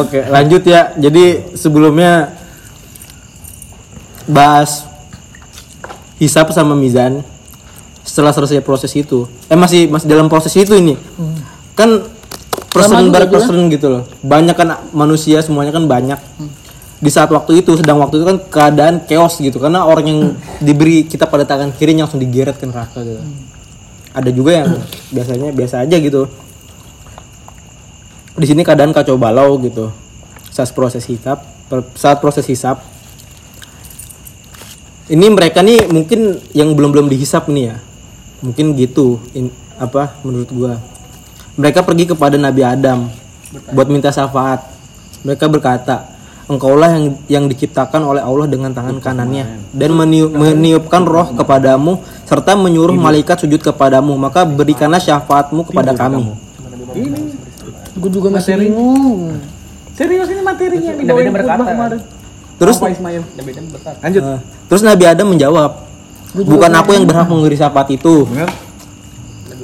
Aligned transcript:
Oke, 0.00 0.20
lanjut 0.26 0.62
ya. 0.64 0.96
Jadi 0.96 1.56
sebelumnya 1.56 2.32
bahas 4.28 4.86
hisap 6.16 6.50
sama 6.54 6.72
mizan. 6.78 7.20
Setelah 8.02 8.34
selesai 8.34 8.66
proses 8.66 8.90
itu, 8.98 9.30
eh 9.46 9.54
masih 9.54 9.86
masih 9.86 10.10
dalam 10.10 10.26
proses 10.26 10.50
itu 10.58 10.74
ini. 10.74 10.98
Kan 11.78 12.02
person 12.66 12.98
Sama 12.98 13.06
juga 13.06 13.14
ber 13.14 13.22
itu 13.22 13.30
ya? 13.30 13.34
person 13.38 13.56
gitu 13.70 13.86
loh. 13.88 14.02
Banyak 14.26 14.56
kan 14.58 14.68
manusia 14.90 15.38
semuanya 15.38 15.70
kan 15.70 15.86
banyak. 15.86 16.18
Di 16.98 17.10
saat 17.14 17.30
waktu 17.30 17.62
itu, 17.62 17.78
sedang 17.78 18.02
waktu 18.02 18.18
itu 18.18 18.26
kan 18.26 18.38
keadaan 18.50 19.06
chaos 19.06 19.38
gitu 19.38 19.62
karena 19.62 19.86
orang 19.86 20.04
yang 20.06 20.20
diberi 20.58 21.06
kita 21.06 21.30
pada 21.30 21.46
tangan 21.46 21.70
kirinya 21.78 22.06
langsung 22.06 22.18
digeret 22.18 22.58
ke 22.58 22.66
neraka 22.66 23.06
gitu. 23.06 23.22
Ada 24.12 24.30
juga 24.34 24.50
yang 24.50 24.68
biasanya 25.14 25.48
biasa 25.54 25.86
aja 25.86 25.96
gitu 25.96 26.26
di 28.42 28.50
sini 28.50 28.66
keadaan 28.66 28.90
kacau 28.90 29.14
balau 29.14 29.54
gitu. 29.62 29.94
Saat 30.50 30.74
proses 30.74 31.06
hisap 31.06 31.52
saat 31.96 32.20
proses 32.20 32.44
hisap. 32.44 32.82
Ini 35.08 35.28
mereka 35.32 35.60
nih 35.60 35.88
mungkin 35.88 36.40
yang 36.56 36.72
belum 36.72 36.90
belum 36.92 37.06
dihisap 37.08 37.48
nih 37.48 37.72
ya. 37.72 37.76
Mungkin 38.42 38.74
gitu 38.74 39.22
in- 39.32 39.54
apa 39.78 40.18
menurut 40.26 40.50
gua. 40.52 40.74
Mereka 41.56 41.84
pergi 41.84 42.12
kepada 42.12 42.36
Nabi 42.40 42.64
Adam 42.64 43.08
buat 43.72 43.88
minta 43.88 44.08
syafaat. 44.08 44.64
Mereka 45.22 45.46
berkata 45.52 46.12
engkaulah 46.48 46.90
yang 46.96 47.04
yang 47.28 47.44
diciptakan 47.46 48.02
oleh 48.02 48.22
Allah 48.24 48.48
dengan 48.48 48.74
tangan 48.74 48.98
kanannya 48.98 49.70
dan 49.70 49.90
meniup, 49.94 50.32
meniupkan 50.32 51.06
roh 51.06 51.32
kepadamu 51.36 52.02
serta 52.26 52.56
menyuruh 52.56 52.96
malaikat 52.96 53.44
sujud 53.44 53.60
kepadamu. 53.60 54.16
Maka 54.16 54.48
berikanlah 54.48 55.00
syafaatmu 55.00 55.68
kepada 55.68 55.92
kami 55.92 56.32
Gue 57.92 58.10
juga 58.10 58.28
masih 58.32 58.56
bingung. 58.56 59.36
Serius 59.92 60.28
ini 60.32 60.40
materinya 60.40 60.80
Nabi 60.80 60.88
yang 60.88 60.98
dibawain 61.04 61.32
berkata. 61.32 61.64
kemarin. 61.68 62.00
terus 62.56 62.76
Apa 62.80 62.88
Ismail? 62.88 63.22
Nabi 63.36 63.50
Adam 63.52 63.64
berkata. 63.68 63.98
Lanjut. 64.00 64.22
Nah, 64.24 64.38
terus 64.70 64.82
Nabi 64.86 65.04
Adam 65.04 65.26
menjawab, 65.36 65.70
bukan 66.32 66.70
aku 66.72 66.90
yang 66.96 67.04
berhak 67.04 67.28
memberi 67.28 67.56
syafaat 67.58 67.88
itu. 67.92 68.24
Benar? 68.24 68.50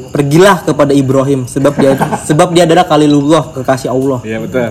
Pergilah 0.08 0.56
kepada 0.64 0.92
Ibrahim, 0.92 1.48
sebab 1.48 1.72
dia 1.76 1.92
sebab 2.28 2.48
dia 2.52 2.64
adalah 2.68 2.84
kalilullah 2.84 3.52
kekasih 3.56 3.92
Allah. 3.92 4.20
Iya 4.24 4.38
betul. 4.40 4.68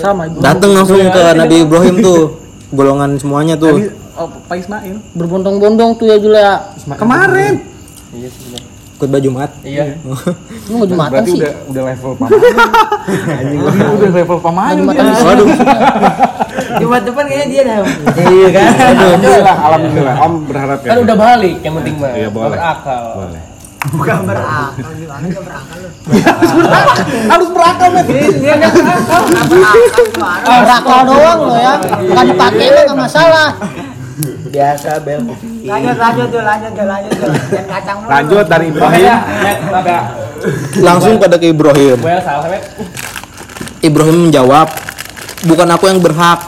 Sama 0.00 0.26
ibu. 0.26 0.38
Datang 0.40 0.70
langsung 0.72 0.98
ke 0.98 1.22
Nabi 1.36 1.56
Ibrahim 1.66 1.94
tuh, 2.02 2.20
golongan 2.72 3.20
semuanya 3.20 3.54
tuh. 3.58 3.76
Tadi 3.78 3.90
oh, 4.16 4.28
Pak 4.48 4.56
Ismail. 4.56 4.96
Berbondong-bondong 5.14 5.90
tuh 6.00 6.06
ya 6.08 6.16
Julia. 6.18 6.72
Kemarin. 6.96 7.62
Iya. 8.16 8.30
Khutbah 8.96 9.20
Jumat. 9.20 9.50
Iya. 9.60 10.00
Lu 10.02 10.16
nggak 10.72 10.88
jumatan 10.88 11.12
Berarti 11.12 11.30
sih. 11.30 11.38
udah 11.38 11.52
udah 11.68 11.82
level 11.84 12.10
pamain. 12.16 12.40
Anjing 13.38 13.60
udah, 13.60 13.88
udah 13.92 14.10
level 14.10 14.38
dia. 14.40 14.80
sih. 14.80 15.24
Waduh, 15.24 15.46
Jumat 16.80 17.02
depan 17.04 17.24
kayaknya 17.28 17.46
dia 17.52 17.62
dah. 17.62 17.76
Iya 18.16 18.48
kan? 18.50 18.64
Alhamdulillah, 18.96 19.56
alhamdulillah. 19.60 20.16
Om 20.16 20.34
berharap 20.48 20.78
ya. 20.80 20.88
Kan 20.88 20.98
udah 21.04 21.16
balik 21.16 21.56
yang 21.60 21.74
penting 21.76 21.94
mah. 22.00 22.12
Iya, 22.16 22.28
boleh. 22.32 22.56
Berakal. 22.56 23.04
Boleh. 23.20 23.42
Bukan 23.86 24.18
berakal 24.26 24.90
gimana 24.98 25.24
gak 25.30 25.44
berakal 25.46 25.76
lu? 25.78 25.90
Harus 27.30 27.48
berakal, 27.54 27.88
Met. 27.94 28.06
Dia 28.10 28.52
enggak 28.58 28.72
berakal. 28.74 29.20
Gak 29.30 29.46
berakal? 29.46 30.58
Berakal 30.66 31.00
doang 31.06 31.40
lo 31.46 31.54
ya. 31.54 31.74
Bukan 32.02 32.24
dipakai 32.26 32.66
mah 32.66 32.82
nggak 32.82 32.98
masalah. 32.98 33.48
Biasa 34.48 34.96
bel. 35.04 35.20
Lanjut 35.66 35.96
lanjut 36.00 36.26
tuh 36.32 36.42
lanjut 36.42 36.72
tuh 36.72 36.86
lanjut 36.88 37.12
tuh. 37.20 37.30
Kacang 37.68 37.96
mulu. 38.00 38.08
Lanjut 38.08 38.44
dari 38.48 38.66
Ibrahim. 38.72 39.04
Langsung 40.80 41.14
pada 41.20 41.36
ke 41.36 41.46
Ibrahim. 41.52 41.98
Ibrahim 43.84 44.16
menjawab, 44.28 44.66
bukan 45.44 45.68
aku 45.68 45.84
yang 45.92 46.00
berhak. 46.00 46.40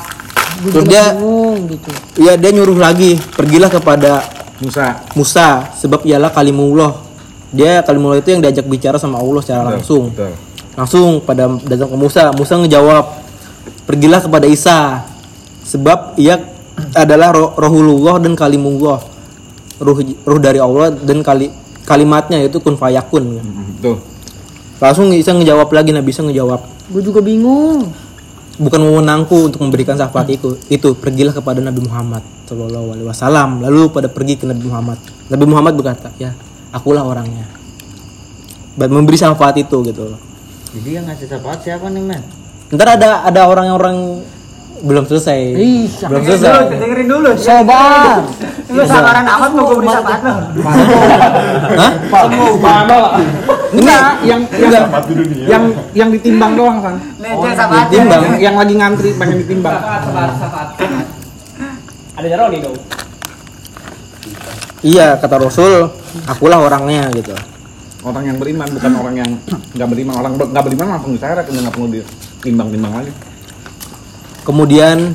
Terus 0.59 0.91
dia, 0.91 1.15
bingung 1.15 1.71
gitu. 1.71 1.91
ya 2.19 2.35
dia 2.35 2.51
nyuruh 2.51 2.75
lagi, 2.75 3.15
pergilah 3.39 3.71
kepada 3.71 4.27
Musa. 4.59 5.07
Musa, 5.15 5.71
sebab 5.79 6.03
ialah 6.03 6.35
kalimullah. 6.35 6.99
Dia 7.55 7.87
kalimullah 7.87 8.19
itu 8.19 8.35
yang 8.35 8.43
diajak 8.43 8.67
bicara 8.67 8.99
sama 8.99 9.23
Allah 9.23 9.39
secara 9.45 9.63
langsung. 9.71 10.11
Betul. 10.11 10.35
langsung 10.79 11.19
pada 11.27 11.51
datang 11.67 11.91
ke 11.91 11.99
Musa 11.99 12.31
Musa 12.39 12.55
ngejawab 12.55 13.05
pergilah 13.83 14.23
kepada 14.23 14.47
Isa 14.47 15.03
sebab 15.67 16.15
ia 16.15 16.39
adalah 16.95 17.35
roh, 17.35 17.51
rohulullah 17.57 18.19
dan 18.23 18.33
kalimullah. 18.39 19.01
Ruh 19.79 19.99
ruh 20.27 20.41
dari 20.43 20.59
Allah 20.59 20.91
dan 20.91 21.23
kali 21.23 21.51
kalimatnya 21.87 22.43
yaitu 22.43 22.59
kun 22.61 22.77
fayakun. 22.77 23.41
Betul. 23.79 24.03
langsung 24.79 25.11
Isa 25.11 25.35
ngejawab 25.35 25.73
lagi 25.75 25.91
Nabi 25.91 26.11
Isa 26.11 26.23
ngejawab. 26.23 26.61
Gue 26.93 27.03
juga 27.03 27.21
bingung. 27.25 27.89
bukan 28.59 28.81
wewenangku 28.91 29.47
untuk 29.47 29.63
memberikan 29.63 29.95
syafaat 29.95 30.35
itu. 30.35 30.59
Itu 30.67 30.99
pergilah 30.99 31.31
kepada 31.31 31.63
Nabi 31.63 31.79
Muhammad 31.87 32.27
Shallallahu 32.51 32.91
Alaihi 32.91 33.07
Wasallam. 33.07 33.63
Lalu 33.63 33.87
pada 33.95 34.11
pergi 34.11 34.35
ke 34.35 34.51
Nabi 34.51 34.67
Muhammad. 34.67 34.99
Nabi 35.31 35.45
Muhammad 35.47 35.79
berkata 35.79 36.11
ya 36.19 36.35
akulah 36.75 37.07
orangnya. 37.07 37.47
Dan 38.75 38.91
memberi 38.91 39.15
syafaat 39.15 39.55
itu 39.63 39.79
gitu. 39.87 40.11
Loh 40.11 40.21
Jadi 40.75 40.91
yang 40.91 41.07
ngasih 41.07 41.27
syafaat 41.31 41.63
siapa 41.63 41.87
nih, 41.87 42.03
men? 42.03 42.23
Ntar 42.75 42.99
ada 42.99 43.25
ada 43.25 43.41
orang-orang 43.47 44.27
belum 44.79 45.05
selesai. 45.07 45.39
Ih, 45.59 45.91
belum 46.07 46.23
Dengerin 46.23 46.39
dulu, 46.39 46.47
selesai. 46.47 46.79
dengerin 46.79 47.09
dulu. 47.09 47.31
Sobar. 47.35 48.17
Lu 48.69 48.83
sabaran 48.85 49.27
amat 49.27 49.51
mau 49.57 49.65
gue 49.65 49.77
beri 49.81 49.89
lu. 49.89 50.35
Hah? 51.79 51.93
Enggak, 53.69 54.01
yang 54.25 54.41
yang 54.57 54.85
yang 55.45 55.65
yang 55.93 56.09
ditimbang 56.09 56.53
doang, 56.57 56.79
dia 57.21 57.53
syafaat. 57.53 57.87
Ditimbang. 57.93 58.21
Yang, 58.25 58.37
yang 58.41 58.55
lagi 58.57 58.75
ngantri 58.81 59.11
pengen 59.17 59.37
ditimbang. 59.45 59.77
Safaat, 59.77 60.31
safaat. 60.41 60.69
Ada 62.19 62.37
Roni 62.39 62.59
dong. 62.65 62.77
Iya 64.79 65.19
kata 65.19 65.43
Rasul, 65.43 65.91
akulah 66.31 66.63
orangnya 66.63 67.11
gitu. 67.13 67.35
Orang 68.07 68.25
yang 68.31 68.39
beriman 68.39 68.71
bukan 68.71 68.93
orang 68.95 69.15
yang 69.21 69.31
nggak 69.75 69.89
beriman. 69.91 70.15
Orang 70.23 70.33
nggak 70.39 70.65
beriman 70.65 70.87
langsung 70.97 71.13
diseret, 71.19 71.45
udah 71.51 71.61
nggak 71.67 71.75
perlu 71.75 71.89
ditimbang-timbang 71.99 72.93
lagi. 73.05 73.13
Kemudian 74.49 75.13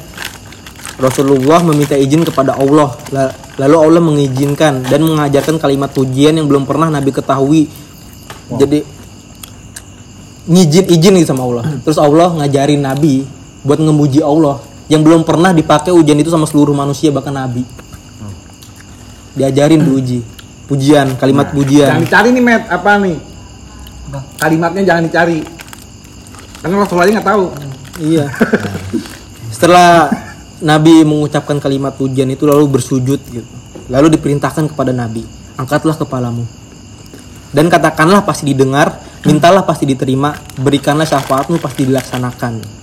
Rasulullah 1.01 1.65
meminta 1.65 1.97
izin 1.97 2.21
kepada 2.21 2.53
Allah. 2.53 2.93
La- 3.09 3.33
Lalu 3.53 3.75
Allah 3.77 4.01
mengizinkan 4.01 4.81
dan 4.81 5.05
mengajarkan 5.05 5.61
kalimat 5.61 5.89
pujian 5.89 6.33
yang 6.33 6.49
belum 6.49 6.65
pernah 6.65 6.89
Nabi 6.89 7.13
ketahui. 7.13 7.69
Jadi 8.49 8.81
ngizin 10.49 10.85
izin 10.89 11.13
gitu 11.17 11.29
sama 11.29 11.45
Allah. 11.45 11.63
Terus 11.81 11.97
Allah 11.97 12.33
ngajarin 12.33 12.81
Nabi 12.81 13.25
buat 13.61 13.77
ngemuji 13.77 14.25
Allah 14.25 14.57
yang 14.89 15.05
belum 15.05 15.21
pernah 15.21 15.53
dipakai 15.53 15.93
ujian 15.93 16.17
itu 16.17 16.33
sama 16.33 16.49
seluruh 16.49 16.73
manusia 16.73 17.13
bahkan 17.13 17.33
Nabi. 17.33 17.61
Diajarin 19.33 19.81
diuji. 19.81 20.21
Pujian, 20.65 21.13
kalimat 21.17 21.53
pujian. 21.53 21.89
Jangan 21.93 22.05
dicari 22.05 22.29
nih, 22.33 22.43
Met. 22.43 22.63
Apa 22.69 22.91
nih? 23.01 23.17
Kalimatnya 24.37 24.81
jangan 24.81 25.03
dicari. 25.05 25.39
Karena 26.61 26.75
Rasulullah 26.81 27.09
nggak 27.09 27.27
tahu. 27.27 27.45
Iya. 28.01 28.25
Setelah 29.53 30.09
Nabi 30.65 31.05
mengucapkan 31.05 31.61
kalimat 31.61 31.93
pujian 31.93 32.25
itu 32.33 32.49
lalu 32.49 32.65
bersujud 32.73 33.21
gitu. 33.21 33.45
Lalu 33.91 34.17
diperintahkan 34.17 34.73
kepada 34.73 34.89
Nabi, 34.89 35.21
angkatlah 35.59 35.93
kepalamu. 35.93 36.41
Dan 37.53 37.69
katakanlah 37.69 38.25
pasti 38.25 38.49
didengar, 38.49 38.97
mintalah 39.21 39.61
pasti 39.61 39.85
diterima, 39.85 40.33
berikanlah 40.57 41.05
syafaatmu 41.05 41.61
pasti 41.61 41.85
dilaksanakan. 41.85 42.81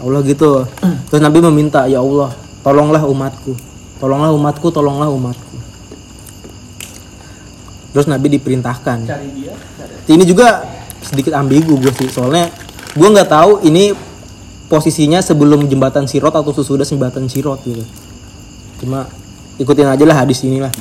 Allah 0.00 0.20
gitu. 0.24 0.64
Terus 1.12 1.20
Nabi 1.20 1.44
meminta, 1.44 1.84
ya 1.84 2.00
Allah, 2.00 2.32
tolonglah 2.64 3.04
umatku. 3.04 3.52
Tolonglah 4.00 4.32
umatku, 4.32 4.66
tolonglah 4.72 5.12
umatku. 5.12 5.56
Terus 7.92 8.06
Nabi 8.08 8.26
diperintahkan. 8.40 8.98
Cari 9.04 9.28
dia. 9.36 9.52
Ini 10.08 10.24
juga 10.24 10.64
sedikit 11.04 11.36
ambigu 11.36 11.76
gue 11.76 11.92
sih, 12.00 12.08
soalnya 12.08 12.48
gue 12.96 13.08
nggak 13.12 13.28
tahu 13.28 13.60
ini 13.68 13.92
posisinya 14.74 15.22
sebelum 15.22 15.70
jembatan 15.70 16.10
Sirot 16.10 16.34
atau 16.34 16.50
sesudah 16.50 16.82
jembatan 16.82 17.30
Sirot 17.30 17.62
gitu. 17.62 17.86
Cuma 18.82 19.06
ikutin 19.54 19.86
aja 19.86 20.02
lah 20.02 20.26
hadis 20.26 20.42
inilah. 20.42 20.74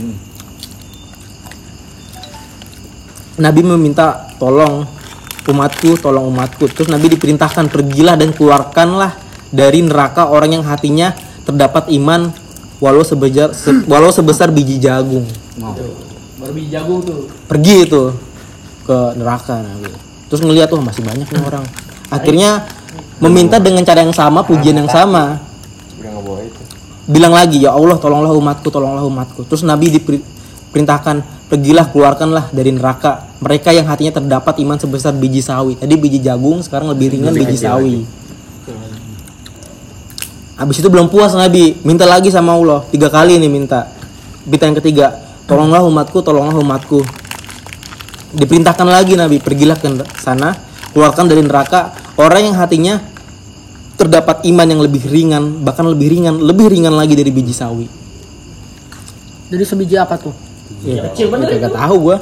Nabi 3.38 3.62
meminta 3.62 4.34
tolong 4.42 4.86
umatku, 5.46 5.98
tolong 6.02 6.26
umatku. 6.30 6.66
Terus 6.70 6.90
Nabi 6.90 7.14
diperintahkan 7.14 7.70
pergilah 7.70 8.18
dan 8.18 8.34
keluarkanlah 8.34 9.14
dari 9.54 9.86
neraka 9.86 10.30
orang 10.30 10.58
yang 10.58 10.64
hatinya 10.66 11.14
terdapat 11.46 11.90
iman 11.94 12.34
walau 12.82 13.06
sebesar 13.06 13.54
se- 13.54 13.86
walau 13.86 14.10
sebesar 14.10 14.50
biji 14.50 14.82
jagung. 14.82 15.26
Baru 16.42 16.52
biji 16.54 16.70
jagung 16.74 17.06
tuh. 17.06 17.30
Pergi 17.46 17.86
itu 17.86 18.04
ke 18.86 18.98
neraka 19.18 19.62
Nabi. 19.62 19.90
Terus 20.30 20.42
ngeliat 20.42 20.70
tuh 20.70 20.82
masih 20.82 21.06
banyak 21.06 21.30
nih 21.30 21.44
orang. 21.46 21.66
Akhirnya 22.10 22.66
meminta 23.20 23.62
dengan 23.62 23.84
cara 23.86 24.02
yang 24.02 24.16
sama, 24.16 24.42
pujian 24.42 24.78
yang 24.78 24.90
sama. 24.90 25.42
Bilang 27.04 27.36
lagi, 27.36 27.60
ya 27.60 27.76
Allah 27.76 28.00
tolonglah 28.00 28.32
umatku, 28.32 28.72
tolonglah 28.72 29.04
umatku. 29.04 29.44
Terus 29.44 29.68
Nabi 29.68 29.92
diperintahkan 29.92 31.50
pergilah 31.52 31.92
keluarkanlah 31.92 32.48
dari 32.56 32.72
neraka. 32.72 33.28
Mereka 33.44 33.76
yang 33.76 33.86
hatinya 33.92 34.16
terdapat 34.24 34.58
iman 34.64 34.80
sebesar 34.80 35.12
biji 35.12 35.44
sawi. 35.44 35.76
Tadi 35.76 35.94
biji 36.00 36.24
jagung 36.24 36.64
sekarang 36.64 36.90
lebih 36.96 37.14
ringan 37.20 37.36
biji 37.36 37.60
sawi. 37.60 38.08
habis 40.54 40.80
itu 40.80 40.88
belum 40.88 41.10
puas 41.10 41.34
Nabi 41.34 41.82
minta 41.84 42.08
lagi 42.08 42.32
sama 42.32 42.56
Allah. 42.56 42.86
Tiga 42.88 43.12
kali 43.12 43.36
nih 43.36 43.52
minta. 43.52 43.90
Minta 44.48 44.64
yang 44.70 44.78
ketiga 44.80 45.12
tolonglah 45.44 45.84
umatku 45.84 46.24
tolonglah 46.24 46.56
umatku. 46.56 47.04
Diperintahkan 48.34 48.88
lagi 48.88 49.20
Nabi 49.20 49.44
pergilah 49.44 49.76
ke 49.76 49.92
sana 50.18 50.56
keluarkan 50.96 51.26
dari 51.28 51.42
neraka 51.44 52.03
orang 52.18 52.42
yang 52.52 52.56
hatinya 52.58 52.96
terdapat 53.98 54.44
iman 54.50 54.68
yang 54.68 54.82
lebih 54.82 55.06
ringan 55.08 55.64
bahkan 55.64 55.86
lebih 55.86 56.10
ringan 56.10 56.42
lebih 56.42 56.68
ringan 56.70 56.94
lagi 56.94 57.14
dari 57.14 57.30
biji 57.30 57.54
sawi 57.54 57.88
Jadi 59.54 59.64
sebiji 59.70 59.96
apa 60.02 60.18
tuh? 60.18 60.34
ya, 60.82 61.14
gak 61.70 61.76
tahu 61.78 61.96
gua 62.10 62.18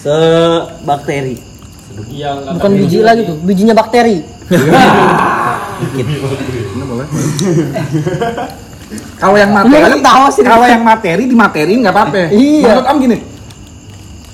Sebakteri. 0.00 1.36
Bukan 2.58 2.72
biji 2.74 2.98
lagi 3.06 3.22
tuh, 3.22 3.36
bijinya 3.46 3.74
bakteri. 3.76 4.18
Kalau 9.18 9.36
yang 9.38 9.50
materi, 9.50 10.02
kalau 10.44 10.66
yang 10.68 10.84
materi 10.84 11.24
di 11.26 11.36
materi 11.36 11.72
nggak 11.80 11.94
apa-apa. 11.94 12.30
Iya. 12.30 12.78
Menurut 12.78 12.86
Om 12.86 12.98
gini, 13.00 13.16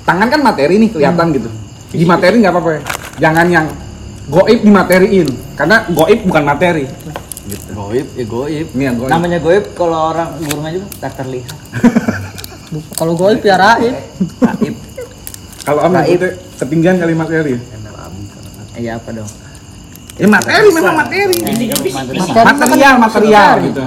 tangan 0.04 0.28
kan 0.28 0.40
materi 0.42 0.74
nih 0.80 0.90
kelihatan 0.90 1.26
gitu. 1.36 1.48
Di 1.94 2.04
materi 2.04 2.36
nggak 2.42 2.52
apa-apa. 2.52 2.70
Jangan 3.20 3.46
yang 3.48 3.66
goib 4.30 4.60
dimateriin, 4.62 5.28
karena 5.58 5.84
goib 5.90 6.20
bukan 6.22 6.42
materi. 6.46 6.86
Goib, 7.74 8.06
ya 8.14 8.24
goib. 8.24 8.66
Yang 8.72 8.94
goib. 9.02 9.10
Namanya 9.10 9.38
goib 9.42 9.64
kalau 9.74 10.14
orang 10.14 10.38
burung 10.38 10.64
aja 10.64 10.78
tak 11.02 11.18
terlihat. 11.18 11.50
Kalau 12.94 13.18
goib 13.18 13.42
ya 13.42 13.58
raib. 13.58 13.98
Gaib. 14.38 14.74
Kalau 15.66 15.80
Om 15.82 15.92
nyebutnya 15.92 16.30
ketinggian 16.54 16.96
kali 17.02 17.14
materi. 17.18 17.54
Iya 18.78 19.02
apa 19.02 19.10
dong? 19.10 19.26
Ya 20.14 20.26
materi 20.30 20.68
memang 20.70 20.94
materi. 20.94 21.34
Materi 21.34 21.90
Material, 21.90 22.30
kan 22.46 22.54
material 22.54 22.94
materi. 22.94 23.28
gitu. 23.66 23.82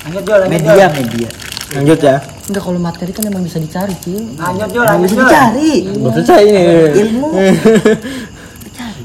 Lanjut 0.00 0.22
lanjut 0.26 0.50
Media, 0.50 0.86
media. 0.90 1.28
lanjut 1.70 2.00
ya 2.02 2.16
Enggak 2.50 2.62
kalau 2.66 2.80
materi 2.82 3.10
kan 3.14 3.22
emang 3.30 3.46
bisa 3.46 3.62
dicari, 3.62 3.94
Cil. 4.02 4.34
Lanjut 4.34 4.68
Jul, 4.74 4.82
lanjut 4.82 5.08
Jul. 5.14 5.22
Dicari. 5.22 5.72
belum 5.86 6.10
selesai 6.18 6.40
ini 6.42 6.62
Ilmu. 6.98 7.28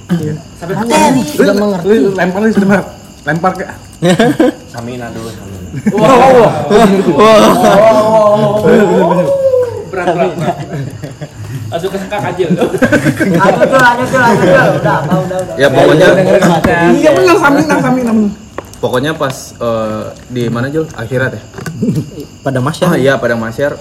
Materi 0.07 1.21
sudah 1.25 1.51
Lu- 1.51 1.61
mengerti. 1.61 1.87
lu 1.97 2.09
lempar 2.13 2.39
lu 2.39 2.47
lempar. 2.51 2.83
Lempar 3.25 3.51
ke 3.53 3.65
Samina 4.71 5.09
dulu 5.09 5.29
Samina. 5.29 5.69
berat 9.89 10.07
berat 10.11 10.31
berat. 10.35 10.57
Langsung 11.65 11.89
ke 11.89 11.97
sekak 11.97 12.21
aja. 12.23 12.45
Lanjut 12.45 12.69
Jul, 13.65 13.79
lanjut 13.79 14.07
Jul, 14.07 14.21
lanjut 14.21 14.45
Jul. 14.45 14.67
Udah, 14.77 14.95
apa, 14.99 15.13
udah, 15.17 15.37
udah. 15.41 15.55
Ya 15.57 15.67
pokoknya 15.67 16.07
Iya 16.93 17.09
benar 17.11 17.35
samina 17.37 17.75
samina. 17.79 18.11
pokoknya 18.77 19.11
pas 19.17 19.35
eh, 19.55 20.03
di 20.29 20.43
mana 20.45 20.67
Jul? 20.69 20.85
Akhirat 20.91 21.31
ya. 21.33 21.41
pada 22.39 22.59
Oh 22.59 22.63
masyarakat 22.63 22.97
iya 22.97 23.17
pada 23.17 23.33
masyar. 23.33 23.73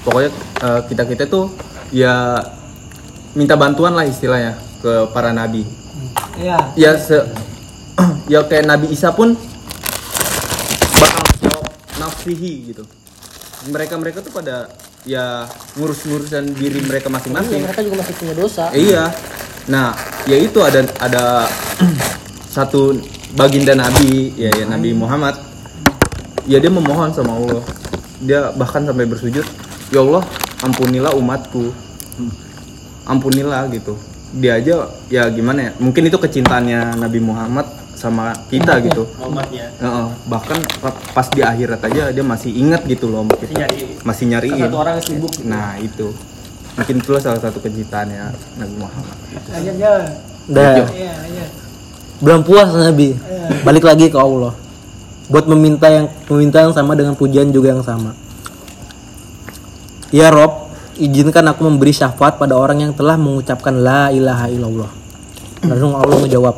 Pokoknya 0.00 0.30
kita 0.88 1.02
kita 1.06 1.24
tuh 1.24 1.52
ya 1.90 2.40
minta 3.30 3.54
bantuan 3.54 3.92
lah 3.92 4.02
istilahnya 4.02 4.58
ke 4.80 4.92
para 5.12 5.30
nabi. 5.30 5.62
Iya. 6.40 6.58
Ya 6.74 6.92
se 6.96 7.20
ya 8.32 8.40
kayak 8.48 8.64
Nabi 8.64 8.88
Isa 8.90 9.12
pun 9.12 9.36
bakal 10.96 11.24
jawab 11.44 11.64
nafsihi 12.00 12.72
gitu. 12.72 12.84
Mereka 13.68 14.00
mereka 14.00 14.24
tuh 14.24 14.32
pada 14.32 14.72
ya 15.04 15.44
ngurus-ngurusan 15.76 16.56
diri 16.56 16.80
mereka 16.84 17.08
Iya, 17.08 17.14
masing-masing. 17.20 17.60
mereka 17.60 17.80
juga 17.84 17.96
masih 18.00 18.14
punya 18.16 18.34
dosa. 18.36 18.64
Iya. 18.72 19.04
Nah, 19.68 19.92
ya 20.24 20.36
itu 20.40 20.58
ada 20.64 20.80
ada 20.96 21.24
satu 22.56 22.96
baginda 23.36 23.76
Nabi, 23.76 24.32
ya, 24.34 24.48
ya 24.50 24.64
Nabi 24.64 24.96
Muhammad. 24.96 25.36
Ya 26.48 26.56
dia 26.56 26.72
memohon 26.72 27.12
sama 27.12 27.36
Allah. 27.36 27.62
Dia 28.24 28.50
bahkan 28.56 28.82
sampai 28.82 29.04
bersujud, 29.04 29.44
"Ya 29.92 30.00
Allah, 30.00 30.24
ampunilah 30.64 31.12
umatku." 31.14 31.68
Ampunilah 33.04 33.68
gitu. 33.70 33.94
Dia 34.30 34.62
aja 34.62 34.74
ya 35.10 35.26
gimana 35.28 35.70
ya? 35.70 35.72
Mungkin 35.78 36.06
itu 36.06 36.14
kecintaannya 36.14 36.94
Nabi 36.96 37.18
Muhammad 37.18 37.66
sama 37.94 38.32
kita 38.46 38.78
gitu. 38.80 39.04
Muhammadnya. 39.18 39.74
Heeh, 39.76 40.06
bahkan 40.24 40.58
pa- 40.78 40.96
pas 41.12 41.26
di 41.28 41.42
akhirat 41.42 41.80
aja 41.82 42.02
dia 42.10 42.24
masih 42.24 42.54
ingat 42.54 42.86
gitu 42.86 43.10
loh 43.10 43.26
sama 43.26 43.34
kita. 43.36 43.52
nyari. 43.58 43.78
Masih 44.00 44.24
nyariin. 44.30 44.62
Satu 44.64 44.78
orang 44.78 44.96
sibuk. 45.02 45.32
Nah, 45.42 45.74
itu. 45.76 46.14
Mungkin 46.78 46.96
itulah 46.96 47.20
salah 47.20 47.42
satu 47.42 47.58
kecintaannya 47.58 48.24
Nabi 48.56 48.74
Muhammad. 48.78 49.16
Jul. 49.76 50.02
udah 50.50 50.82
Iya, 50.90 51.12
lanjut. 51.20 51.50
belum 52.20 52.40
puas 52.42 52.68
Nabi 52.72 53.14
balik 53.62 53.84
lagi 53.86 54.10
ke 54.10 54.18
Allah 54.18 54.52
buat 55.30 55.46
meminta 55.46 55.86
yang 55.86 56.10
meminta 56.26 56.58
yang 56.58 56.74
sama 56.74 56.98
dengan 56.98 57.14
pujian 57.14 57.48
juga 57.48 57.70
yang 57.70 57.84
sama 57.86 58.18
ya 60.10 60.26
Rob 60.28 60.59
izinkan 61.00 61.48
aku 61.48 61.64
memberi 61.64 61.96
syafaat 61.96 62.36
pada 62.36 62.54
orang 62.60 62.84
yang 62.84 62.92
telah 62.92 63.16
mengucapkan 63.16 63.72
la 63.72 64.12
ilaha 64.12 64.46
illallah 64.52 64.90
langsung 65.64 65.96
Allah 65.96 66.18
menjawab 66.20 66.54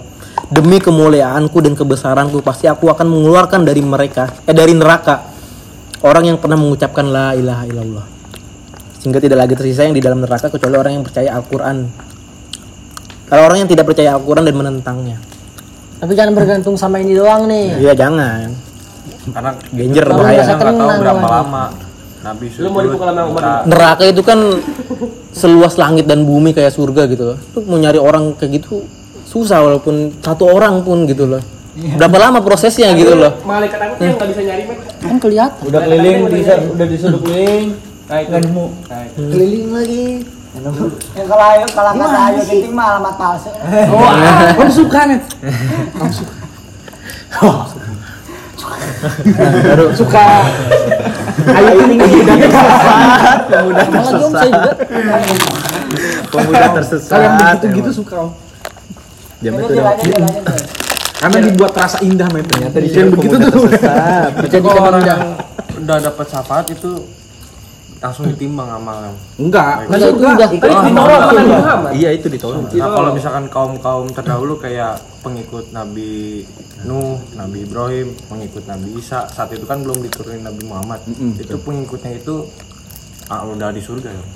demi 0.50 0.82
kemuliaanku 0.82 1.58
dan 1.62 1.78
kebesaranku 1.78 2.42
pasti 2.42 2.66
aku 2.66 2.90
akan 2.90 3.06
mengeluarkan 3.06 3.62
dari 3.62 3.80
mereka 3.80 4.28
eh 4.44 4.54
dari 4.54 4.74
neraka 4.74 5.30
orang 6.02 6.34
yang 6.34 6.38
pernah 6.42 6.58
mengucapkan 6.58 7.06
la 7.06 7.38
ilaha 7.38 7.64
illallah 7.70 8.06
sehingga 8.98 9.22
tidak 9.22 9.46
lagi 9.46 9.54
tersisa 9.54 9.86
yang 9.86 9.94
di 9.94 10.02
dalam 10.02 10.18
neraka 10.18 10.50
kecuali 10.50 10.74
orang 10.74 10.92
yang 10.98 11.04
percaya 11.06 11.38
Al-Quran 11.38 11.86
kalau 13.30 13.48
orang 13.48 13.64
yang 13.64 13.70
tidak 13.70 13.86
percaya 13.88 14.12
Al-Quran 14.18 14.44
dan 14.44 14.56
menentangnya 14.58 15.18
Tapi 16.02 16.18
jangan 16.18 16.34
bergantung 16.34 16.74
sama 16.74 16.98
ini 16.98 17.14
doang 17.14 17.46
nih. 17.46 17.78
Iya 17.78 17.94
jangan. 17.94 18.50
Karena 19.30 19.54
Genjer 19.70 20.02
Kalau 20.02 20.18
bahaya. 20.18 20.34
kita 20.34 20.42
nggak 20.42 20.58
tahu 20.58 20.74
tenang 20.74 20.98
berapa 20.98 21.26
lama 21.30 21.64
Nabi 22.22 22.46
Lu 22.54 22.68
mau 22.70 22.80
dipukul 22.80 23.02
sama 23.04 23.22
Umar 23.26 23.42
minta- 23.42 23.64
Neraka 23.66 24.04
itu 24.06 24.22
kan 24.22 24.38
seluas 25.32 25.74
langit 25.74 26.06
dan 26.06 26.22
bumi 26.22 26.54
kayak 26.54 26.70
surga 26.70 27.10
gitu 27.10 27.34
loh. 27.34 27.38
Lu 27.52 27.66
mau 27.66 27.76
nyari 27.76 27.98
orang 27.98 28.38
kayak 28.38 28.62
gitu 28.62 28.86
susah 29.26 29.58
walaupun 29.60 30.14
satu 30.20 30.46
orang 30.46 30.82
pun 30.82 31.02
gitu 31.04 31.26
loh. 31.26 31.42
Berapa 31.72 32.16
lama 32.20 32.38
prosesnya 32.38 32.92
gitu 32.94 33.16
loh. 33.16 33.32
Malaikat 33.42 33.80
aku 33.80 33.92
tuh 33.96 34.04
yang 34.04 34.14
nggak 34.14 34.28
bisa 34.28 34.42
nyari. 34.44 34.62
Kan 35.00 35.16
kelihatan. 35.18 35.62
Udah 35.66 35.80
keliling, 35.82 36.18
bisa 36.28 36.52
udah 36.62 36.86
disuruh 36.86 37.20
keliling. 37.20 37.66
Nah 38.06 38.18
itu. 38.20 38.28
Nggak 38.28 38.40
nemu. 38.44 38.66
Keliling 39.16 39.66
lagi. 39.72 40.06
Ya 41.16 41.24
kalau 41.24 41.44
ayo 41.48 41.64
kalau 41.72 41.90
kata 41.96 42.18
ayo 42.28 42.40
genting 42.44 42.74
mah 42.76 42.86
alamat 42.92 43.14
palsu. 43.16 43.50
Om 44.60 44.68
suka 44.78 45.00
nih. 45.08 45.20
Baru 48.62 49.86
Suka. 49.94 50.46
Ayo 51.42 51.70
ini 51.86 51.94
Malah 53.90 54.12
om 54.14 54.32
saya 54.32 54.48
juga. 54.50 54.72
Pemuda 56.30 56.66
tersesat. 56.78 57.10
Kalau 57.10 57.24
yang 57.26 57.36
begitu-gitu 57.40 57.90
suka 57.92 58.14
om. 58.28 58.30
Jam 59.42 59.52
itu 59.58 59.74
udah 59.74 59.94
Jul. 59.98 60.22
Karena 61.22 61.38
dibuat 61.38 61.72
rasa 61.74 61.98
indah 62.02 62.26
men 62.30 62.46
ternyata 62.46 62.76
di 62.78 62.88
yang 62.90 63.10
begitu 63.10 63.34
pemuda 63.38 63.54
tuh. 63.54 63.64
tersesat. 63.70 64.30
Dijadikan 64.46 64.82
orang 64.82 65.02
yang 65.06 65.20
udah 65.82 65.98
dapat 65.98 66.26
syafaat 66.30 66.66
itu 66.70 66.90
langsung 68.02 68.26
ditimbang 68.26 68.66
amalnya. 68.66 69.14
Enggak. 69.38 69.86
Nah, 69.86 69.96
itu 69.96 70.18
udah. 70.18 70.48
Itu 70.50 70.66
sama. 71.62 71.88
Iya 71.94 72.10
itu 72.18 72.26
ditolong. 72.26 72.66
Nah, 72.66 72.90
kalau 72.90 73.10
misalkan 73.14 73.46
kaum-kaum 73.46 74.10
terdahulu 74.10 74.58
kayak 74.58 74.98
pengikut 75.22 75.70
Nabi 75.70 76.42
Nuh, 76.82 77.22
Nabi 77.38 77.62
Ibrahim, 77.62 78.10
pengikut 78.26 78.66
Nabi 78.66 78.98
Isa, 78.98 79.30
saat 79.30 79.54
itu 79.54 79.62
kan 79.62 79.86
belum 79.86 80.02
diturunin 80.02 80.42
Nabi 80.42 80.66
Muhammad. 80.66 81.06
itu 81.38 81.56
pengikutnya 81.62 82.18
itu 82.18 82.42
ah, 83.30 83.46
udah 83.46 83.70
di 83.70 83.78
surga 83.78 84.10
ya. 84.10 84.26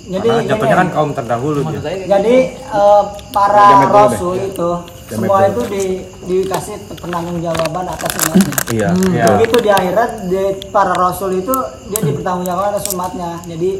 Jadi 0.00 0.48
jatuhnya 0.48 0.76
kan 0.80 0.88
kaum 0.96 1.12
terdahulu 1.12 1.60
dia. 1.68 2.08
Jadi 2.08 2.56
eh, 2.56 3.02
para 3.36 3.84
rasul 3.84 4.40
itu 4.48 4.70
semua 5.10 5.38
itu 5.44 5.62
di, 5.66 5.82
dikasih 6.24 6.74
penanggung 6.96 7.38
jawaban 7.38 7.84
atas 7.84 8.12
umatnya. 8.16 8.54
Iya. 8.70 8.88
Iya. 9.10 9.24
Begitu 9.34 9.56
di 9.58 9.70
akhirat 9.70 10.10
di, 10.24 10.40
para 10.68 10.92
rasul 10.92 11.34
itu 11.34 11.54
dia 11.86 12.00
dipertanggungjawabkan 12.00 12.70
atas 12.72 12.86
umatnya. 12.90 13.42
Jadi 13.44 13.70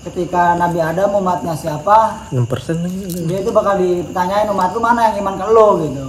ketika 0.00 0.56
Nabi 0.56 0.80
Adam 0.80 1.14
umatnya 1.14 1.54
siapa, 1.54 2.26
6% 2.28 2.40
lagi. 2.80 3.04
dia 3.24 3.38
itu 3.38 3.50
bakal 3.50 3.76
ditanyain 3.76 4.48
umat 4.48 4.72
lu 4.72 4.80
mana 4.80 5.00
yang 5.08 5.20
iman 5.20 5.34
ke 5.36 5.46
lo 5.46 5.68
gitu. 5.78 6.04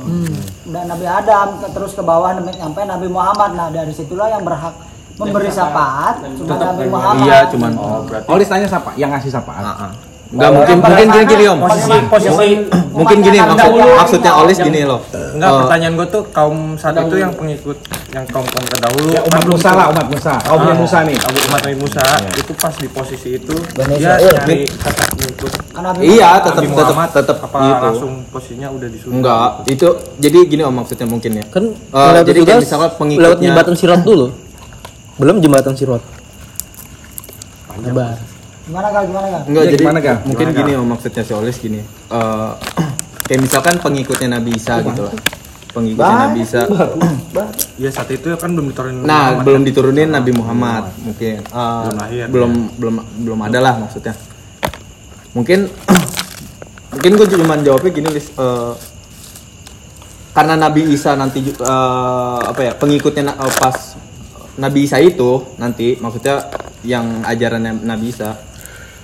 Dan 0.64 0.84
Nabi 0.88 1.06
Adam 1.06 1.60
ke- 1.60 1.72
terus 1.72 1.92
ke 1.92 2.02
bawah 2.02 2.32
sampai 2.34 2.84
Nabi 2.86 3.08
Muhammad. 3.08 3.52
Nah 3.54 3.68
dari 3.70 3.92
situlah 3.92 4.28
yang 4.28 4.42
berhak 4.42 4.74
memberi 5.14 5.52
syafaat 5.52 6.24
cuma 6.34 6.56
Nabi 6.56 6.86
Muhammad. 6.88 7.26
Iya 7.28 7.40
cuman 7.52 7.72
Oh, 7.76 8.02
berarti 8.02 8.26
Oh 8.26 8.38
listanya 8.40 8.66
siapa? 8.66 8.90
Yang 8.96 9.10
ngasih 9.14 9.32
syafaat. 9.36 9.62
Ah, 9.62 9.78
ah. 9.78 9.92
Enggak 10.32 10.50
mungkin 10.50 10.76
mungkin 10.80 11.08
gini 11.12 11.26
gini 11.28 11.44
om. 11.46 11.60
posisi 11.60 11.92
posisi 12.08 12.48
Mungkin 12.92 13.18
gini 13.20 13.38
maksud, 13.40 13.72
maksudnya 13.76 14.32
Olis 14.40 14.58
gini 14.58 14.82
loh. 14.84 15.00
enggak 15.12 15.50
Eh, 15.50 15.58
pertanyaan 15.60 15.94
gue 15.94 16.08
tuh 16.08 16.24
kaum 16.32 16.58
saat 16.76 16.96
itu 16.98 17.16
yang 17.18 17.36
pengikut 17.36 17.76
yang 18.12 18.24
kaum 18.28 18.44
kaum 18.46 18.64
terdahulu 18.64 19.12
Ya, 19.12 19.22
umat 19.22 19.32
kan 19.38 19.48
Musa 19.48 19.70
lah, 19.72 19.86
umat 19.92 20.08
Musa. 20.08 20.34
Kaumnya 20.40 20.76
Musa 20.76 20.98
nih. 21.04 21.18
Abu 21.20 21.38
umat 21.46 21.60
Nabi 21.62 21.78
Musa 21.78 22.04
itu 22.32 22.52
pas 22.56 22.74
di 22.74 22.88
posisi 22.88 23.30
itu 23.34 23.56
dia 23.76 23.84
nyari 24.24 24.68
tetap 24.68 25.08
mengikut 25.12 25.52
Karena 25.72 25.90
Iya, 26.00 26.30
tetap 26.40 26.64
tetap 26.64 26.96
tetap 27.12 27.38
apa 27.42 27.58
gitu. 27.60 27.84
langsung 27.86 28.12
posisinya 28.28 28.68
udah 28.72 28.88
di 28.88 28.98
surga 28.98 29.12
Enggak, 29.12 29.50
itu 29.68 29.88
jadi 30.16 30.38
gini 30.48 30.62
om 30.62 30.74
maksudnya 30.74 31.08
mungkin 31.08 31.32
ya. 31.34 31.46
kan 31.46 31.64
lewat 31.92 32.24
jadi 32.24 32.40
juga 32.40 32.48
kayak 32.50 32.64
misalkan 32.64 32.80
lewat 32.82 33.00
pengikutnya 33.00 33.44
jembatan 33.46 33.76
sirat 33.76 34.02
dulu 34.02 34.28
belum 35.18 35.36
jembatan 35.38 35.74
sirat 35.76 36.04
Sabar. 37.82 38.31
Gimana 38.62 38.88
kak 38.90 39.04
gimana 39.06 39.28
kak 39.28 39.42
Enggak, 39.46 39.64
Ya, 39.64 39.70
jadi 39.70 39.82
gimana, 39.82 40.00
Kak? 40.00 40.18
mungkin 40.24 40.48
gini 40.54 40.72
om 40.76 40.86
maksudnya 40.88 41.24
si 41.24 41.34
Olis 41.34 41.58
gini. 41.58 41.82
Eh, 41.82 42.52
kayak 43.26 43.40
misalkan 43.40 43.76
pengikutnya 43.78 44.28
Nabi 44.32 44.52
Isa 44.54 44.80
gitu 44.82 45.02
lah. 45.04 45.14
Pengikutnya 45.72 46.18
Nabi 46.28 46.40
Isa. 46.42 46.62
ya 47.76 47.90
saat 47.90 48.10
itu 48.10 48.28
kan 48.36 48.50
belum 48.52 48.70
diturunin 48.70 49.02
Nah, 49.02 49.08
Muhammad, 49.34 49.44
belum 49.44 49.58
kan? 49.58 49.68
diturunin 49.68 50.10
Nabi 50.10 50.32
Muhammad 50.32 50.84
mungkin. 51.00 51.36
Eh, 51.40 51.82
Belum 51.82 51.96
lahir, 51.98 52.26
belum 52.28 52.52
belum 52.78 52.96
belum 53.24 53.40
ada 53.42 53.60
lah 53.60 53.74
maksudnya. 53.78 54.14
Mungkin 55.32 55.60
mungkin 56.94 57.12
gue 57.16 57.28
cuma 57.32 57.56
jawabnya 57.58 57.92
gini 57.92 58.10
Lis. 58.10 58.28
Eh, 58.32 58.74
karena 60.32 60.56
Nabi 60.56 60.88
Isa 60.88 61.16
nanti 61.16 61.44
eh, 61.44 62.40
apa 62.46 62.62
ya 62.62 62.72
pengikutnya 62.76 63.32
eh, 63.32 63.54
pas 63.58 63.96
Nabi 64.56 64.86
Isa 64.86 65.00
itu 65.00 65.44
nanti 65.58 65.98
maksudnya 65.98 66.46
yang 66.84 67.24
ajaran 67.24 67.82
Nabi 67.82 68.12
Isa 68.12 68.36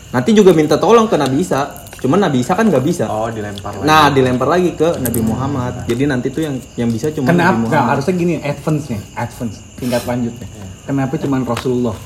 nanti 0.07 0.29
juga 0.31 0.55
minta 0.55 0.79
tolong 0.79 1.05
ke 1.11 1.15
Nabi 1.19 1.43
Isa 1.43 1.83
cuman 1.97 2.29
Nabi 2.29 2.45
Isa 2.45 2.53
kan 2.53 2.69
nggak 2.69 2.83
bisa 2.85 3.09
oh 3.09 3.27
dilempar 3.27 3.73
lagi 3.81 3.87
nah 3.89 4.05
dilempar 4.13 4.47
lagi 4.47 4.71
ke 4.77 5.01
Nabi 5.01 5.21
Muhammad 5.25 5.73
jadi 5.89 6.03
nanti 6.07 6.27
tuh 6.29 6.45
yang 6.45 6.55
yang 6.77 6.89
bisa 6.93 7.09
cuma 7.11 7.33
Nabi 7.33 7.41
Kenapa? 7.41 7.51
Nah, 7.51 7.61
Muhammad 7.65 7.89
harusnya 7.97 8.13
gini, 8.15 8.33
advance 8.39 8.85
nya, 8.87 8.99
advance, 9.17 9.55
tingkat 9.81 10.03
lanjutnya. 10.05 10.47
Kenapa 10.87 11.13
cuman 11.19 11.41
Rasulullah? 11.43 11.97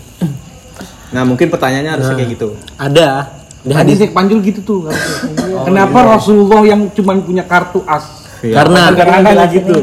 nah 1.11 1.27
mungkin 1.27 1.51
pertanyaannya 1.51 1.91
harusnya 1.91 2.15
kayak 2.15 2.31
gitu 2.39 2.55
ada 2.79 3.07
di 3.61 3.73
Hadis 3.75 3.99
Syekh 4.01 4.15
Panjul 4.15 4.39
gitu 4.41 4.63
tuh. 4.65 4.79
harusnya. 4.89 5.67
Kenapa 5.67 6.17
Rasulullah 6.17 6.65
yang 6.65 6.89
cuman 6.89 7.21
punya 7.21 7.43
kartu 7.45 7.83
as? 7.85 8.25
Iya. 8.41 8.57
karena 8.57 8.81
Karena 8.97 9.43
gitu. 9.53 9.73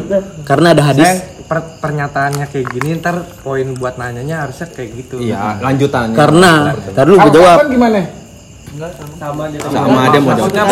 karena 0.42 0.66
ada 0.74 0.82
hadis 0.82 1.06
Saya 1.06 1.37
per- 1.48 1.80
pernyataannya 1.80 2.44
kayak 2.52 2.66
gini 2.76 3.00
ntar 3.00 3.24
poin 3.40 3.72
buat 3.72 3.96
nanyanya 3.96 4.44
harusnya 4.44 4.68
kayak 4.68 4.90
gitu. 5.00 5.16
Iya 5.18 5.58
lanjutannya. 5.64 6.14
Karena 6.14 6.52
tadi 6.92 7.08
lu 7.08 7.16
gue 7.16 7.32
jawab. 7.32 7.56
gimana? 7.66 8.00
sama. 9.18 9.42
Dia 9.50 9.60
sama 9.66 10.00
dia 10.12 10.20
mau 10.20 10.32
jawab. 10.36 10.68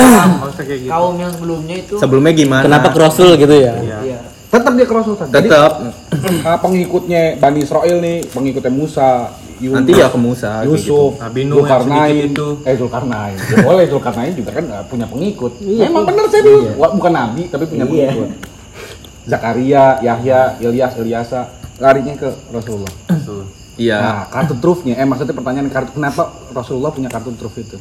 kayak 0.55 0.79
gitu. 0.85 0.91
Kaum 0.93 1.15
yang 1.19 1.33
sebelumnya 1.33 1.77
itu 1.81 1.95
sebelumnya 1.97 2.33
gimana? 2.37 2.65
Kenapa 2.69 2.89
ke 2.93 2.99
Rasul 3.01 3.35
gitu 3.41 3.55
ya? 3.57 3.75
Iya. 3.83 4.19
Tetap 4.47 4.73
dia. 4.79 4.87
Jadi, 4.87 5.49
tetap 5.51 5.73
ah, 6.49 6.59
pengikutnya 6.63 7.37
Bani 7.37 7.59
Israel 7.67 7.97
nih, 7.99 8.25
pengikutnya 8.31 8.73
Musa, 8.73 9.35
Yunus, 9.59 9.75
nanti 9.75 9.93
ya 9.97 10.07
ke 10.13 10.19
Musa 10.21 10.63
Yusuf, 10.65 11.17
gitu. 11.17 11.21
Nabi 11.21 11.41
Nuh 11.45 11.57
yang 11.57 11.67
Zulkarnain, 11.67 12.27
itu. 12.31 12.49
eh 12.63 12.75
Zulkarnain, 12.77 13.37
ya, 13.37 13.57
boleh 13.65 13.85
Zulkarnain 13.91 14.33
juga 14.37 14.51
kan 14.55 14.65
nggak 14.69 14.85
punya 14.87 15.07
pengikut. 15.09 15.53
Memang 15.61 16.03
benar 16.05 16.25
saya 16.31 16.43
dulu, 16.45 16.61
Wah, 16.79 16.91
bukan 16.95 17.13
nabi 17.13 17.43
tapi 17.49 17.65
punya 17.67 17.85
Iya. 17.85 17.91
pengikut. 18.13 18.31
Zakaria, 19.27 19.99
Yahya, 20.01 20.57
Ilyas, 20.59 20.95
Ilyasa, 20.97 21.41
larinya 21.77 22.15
ke 22.15 22.31
Rasulullah. 22.49 22.93
iya 23.77 23.99
Nah, 23.99 24.25
kartu 24.27 24.55
trufnya, 24.57 24.95
eh 24.95 25.05
maksudnya 25.05 25.35
pertanyaan 25.35 25.69
kartu 25.69 25.93
kenapa 25.93 26.23
Rasulullah 26.51 26.89
punya 26.89 27.07
kartu 27.07 27.35
truf 27.35 27.55
itu? 27.57 27.77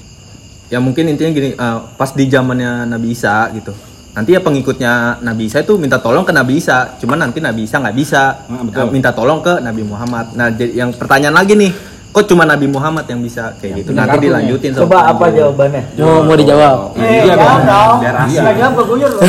ya 0.66 0.82
mungkin 0.82 1.06
intinya 1.06 1.30
gini 1.30 1.50
eh, 1.54 1.78
pas 1.94 2.10
di 2.10 2.26
zamannya 2.26 2.90
Nabi 2.90 3.14
Isa 3.14 3.54
gitu 3.54 3.70
nanti 4.12 4.34
ya 4.34 4.42
pengikutnya 4.42 5.22
Nabi 5.22 5.46
Isa 5.46 5.62
itu 5.62 5.78
minta 5.78 6.02
tolong 6.02 6.26
ke 6.26 6.34
Nabi 6.34 6.58
Isa 6.58 6.98
cuman 6.98 7.22
nanti 7.22 7.38
Nabi 7.38 7.64
Isa 7.64 7.78
nggak 7.78 7.94
bisa 7.94 8.24
Ah, 8.44 8.66
betul. 8.66 8.90
Minta 8.90 9.14
tolong 9.14 9.40
ke 9.40 9.62
Nabi 9.62 9.86
Muhammad 9.86 10.34
nah 10.34 10.50
jadi 10.50 10.74
yang 10.76 10.90
pertanyaan 10.90 11.38
lagi 11.38 11.54
nih 11.54 11.70
kok 12.16 12.32
cuma 12.32 12.48
Nabi 12.48 12.72
Muhammad 12.72 13.04
yang 13.12 13.20
bisa 13.20 13.52
kayak 13.60 13.84
gitu? 13.84 13.92
nanti 13.92 14.16
kartunya. 14.16 14.24
dilanjutin 14.24 14.72
sama 14.72 14.84
coba 14.88 14.98
apa 15.12 15.26
jawabannya? 15.36 15.84
Oh, 16.00 16.24
mau 16.24 16.40
dijawab. 16.40 16.96
Eh 16.96 17.28
jawab 17.28 17.60
dong 17.68 17.96
biar 18.00 18.16
asli. 18.24 18.40
Nggak 18.40 18.56
jawab 18.56 18.74
guyur 18.88 19.12
loh. 19.12 19.22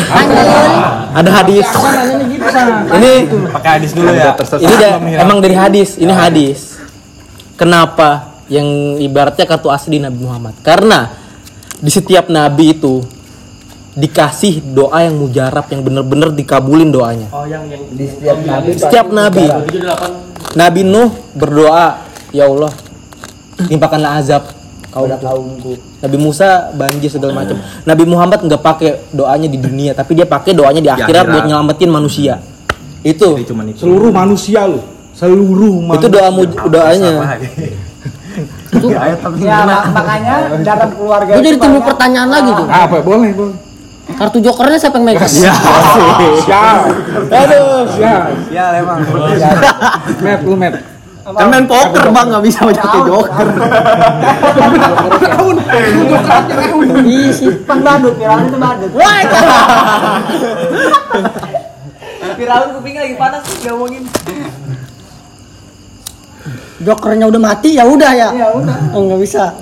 Ada 1.18 1.30
hadis. 1.42 1.66
Ini 2.94 3.12
pakai 3.50 3.70
hadis 3.82 3.90
dulu 3.90 4.10
ya. 4.14 4.38
ini 4.38 5.18
emang 5.18 5.42
dari 5.42 5.58
hadis. 5.58 5.98
Ini 5.98 6.14
hadis. 6.14 6.78
Kenapa 7.58 8.38
yang 8.46 9.02
ibaratnya 9.02 9.50
kartu 9.50 9.66
asli 9.66 9.98
Nabi 9.98 10.22
Muhammad? 10.22 10.54
Karena 10.62 11.10
di 11.82 11.90
setiap 11.90 12.30
nabi 12.30 12.70
itu 12.70 13.02
dikasih 13.98 14.62
doa 14.62 15.02
yang 15.02 15.18
mujarab 15.18 15.66
yang 15.74 15.82
bener-bener 15.82 16.30
dikabulin 16.30 16.94
doanya. 16.94 17.34
Oh 17.34 17.42
yang 17.50 17.66
yang 17.66 17.82
di 17.90 18.06
setiap 18.06 18.38
nabi. 18.46 18.68
Setiap 18.78 19.06
nabi. 19.10 19.44
Nabi 20.54 20.80
Nuh 20.86 21.10
berdoa 21.34 22.05
ya 22.36 22.44
Allah 22.44 22.68
timpakanlah 23.58 24.20
azab 24.20 24.42
pada 24.86 25.16
kaumku 25.16 25.76
Nabi 25.98 26.16
Musa 26.16 26.48
banjir 26.72 27.08
segala 27.08 27.32
macam. 27.34 27.56
Nabi 27.82 28.04
Muhammad 28.04 28.40
nggak 28.42 28.60
pakai 28.60 28.90
doanya 29.10 29.44
di 29.44 29.56
dunia, 29.56 29.92
tapi 29.92 30.12
dia 30.12 30.24
pakai 30.24 30.52
doanya 30.52 30.78
di 30.78 30.88
akhirat 30.88 31.08
akhirat. 31.24 31.32
buat 31.32 31.44
nyelamatin 31.46 31.90
manusia. 31.90 32.34
Itu 33.02 33.34
Jadi 33.34 33.46
cuman 33.46 33.64
itu 33.66 33.78
Seluruh 33.80 34.10
manusia 34.10 34.66
loh, 34.66 34.84
seluruh 35.12 35.80
manusia. 35.80 35.96
itu 35.96 36.06
doa 36.10 36.28
mu- 36.28 36.48
doanya. 36.66 37.12
ya 39.38 39.56
mak- 39.64 39.86
makanya 39.90 40.34
dalam 40.60 40.88
keluarga 40.92 41.30
Gue 41.30 41.38
itu 41.38 41.46
jadi 41.46 41.58
timbul 41.58 41.82
pertanyaan 41.82 42.28
lagi 42.28 42.50
tuh. 42.52 42.66
Ah, 42.66 42.84
apa 42.84 43.00
boleh 43.00 43.30
boleh. 43.32 43.56
Kartu 44.06 44.38
jokernya 44.38 44.78
siapa 44.78 44.96
yang 44.96 45.06
megang? 45.08 45.26
Siap. 45.28 46.78
Aduh. 47.26 47.84
Siap. 47.90 48.22
ya 48.48 48.64
emang 48.78 48.98
Met 50.20 50.40
lu 50.40 50.54
met. 50.54 50.95
Kan 51.26 51.46
main 51.50 51.66
poker 51.66 52.06
bang 52.14 52.26
nggak 52.30 52.44
bisa 52.46 52.58
pakai 52.70 53.00
joker 53.02 53.48
Iya 57.06 57.30
sih. 57.30 57.50
Kan 57.66 57.86
badut, 57.86 58.14
Firaun 58.18 58.46
itu 58.48 58.58
badut. 58.58 58.90
Firaun 62.36 62.68
kupingnya 62.78 63.00
lagi 63.06 63.16
panas 63.16 63.42
tuh 63.46 63.56
ngomongin. 63.72 64.02
Jokernya 66.76 67.26
udah 67.30 67.40
mati 67.40 67.78
ya 67.78 67.84
udah 67.88 68.12
ya. 68.12 68.28
Ya 68.34 68.48
udah. 68.52 68.76
Oh 68.92 69.06
nggak 69.06 69.20
bisa. 69.22 69.54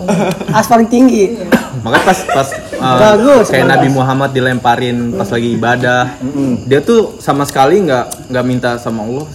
As 0.50 0.66
paling 0.66 0.88
tinggi. 0.88 1.36
makanya 1.84 2.04
pas 2.08 2.18
pas 2.24 2.48
uh, 2.80 2.96
Bagus, 2.96 3.52
kayak 3.52 3.68
bagus. 3.68 3.72
Nabi 3.76 3.88
Muhammad 3.92 4.30
dilemparin 4.32 5.12
pas 5.20 5.28
lagi 5.28 5.52
ibadah 5.52 6.16
dia 6.64 6.80
tuh 6.80 7.20
sama 7.20 7.44
sekali 7.44 7.84
nggak 7.84 8.32
nggak 8.32 8.44
minta 8.48 8.80
sama 8.80 9.04
Allah 9.04 9.28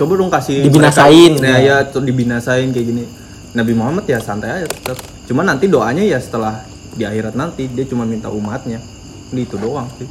coba 0.00 0.12
dong 0.16 0.32
kasih 0.32 0.64
Dibinasain. 0.64 1.36
mereka- 1.36 1.44
nah. 1.44 1.60
ya 1.60 1.76
tuh 1.84 2.00
dibinasain 2.00 2.72
kayak 2.72 2.86
gini. 2.88 3.04
Nabi 3.52 3.72
Muhammad 3.76 4.08
ya 4.08 4.16
santai 4.16 4.62
aja 4.62 4.66
tetap 4.70 4.96
cuman 5.28 5.44
nanti 5.44 5.68
doanya 5.68 6.00
ya 6.00 6.16
setelah 6.22 6.64
di 6.96 7.04
akhirat 7.04 7.36
nanti 7.36 7.68
dia 7.68 7.84
cuma 7.84 8.08
minta 8.08 8.32
umatnya. 8.32 8.80
Itu 9.36 9.60
doang 9.60 9.92
sih. 10.00 10.08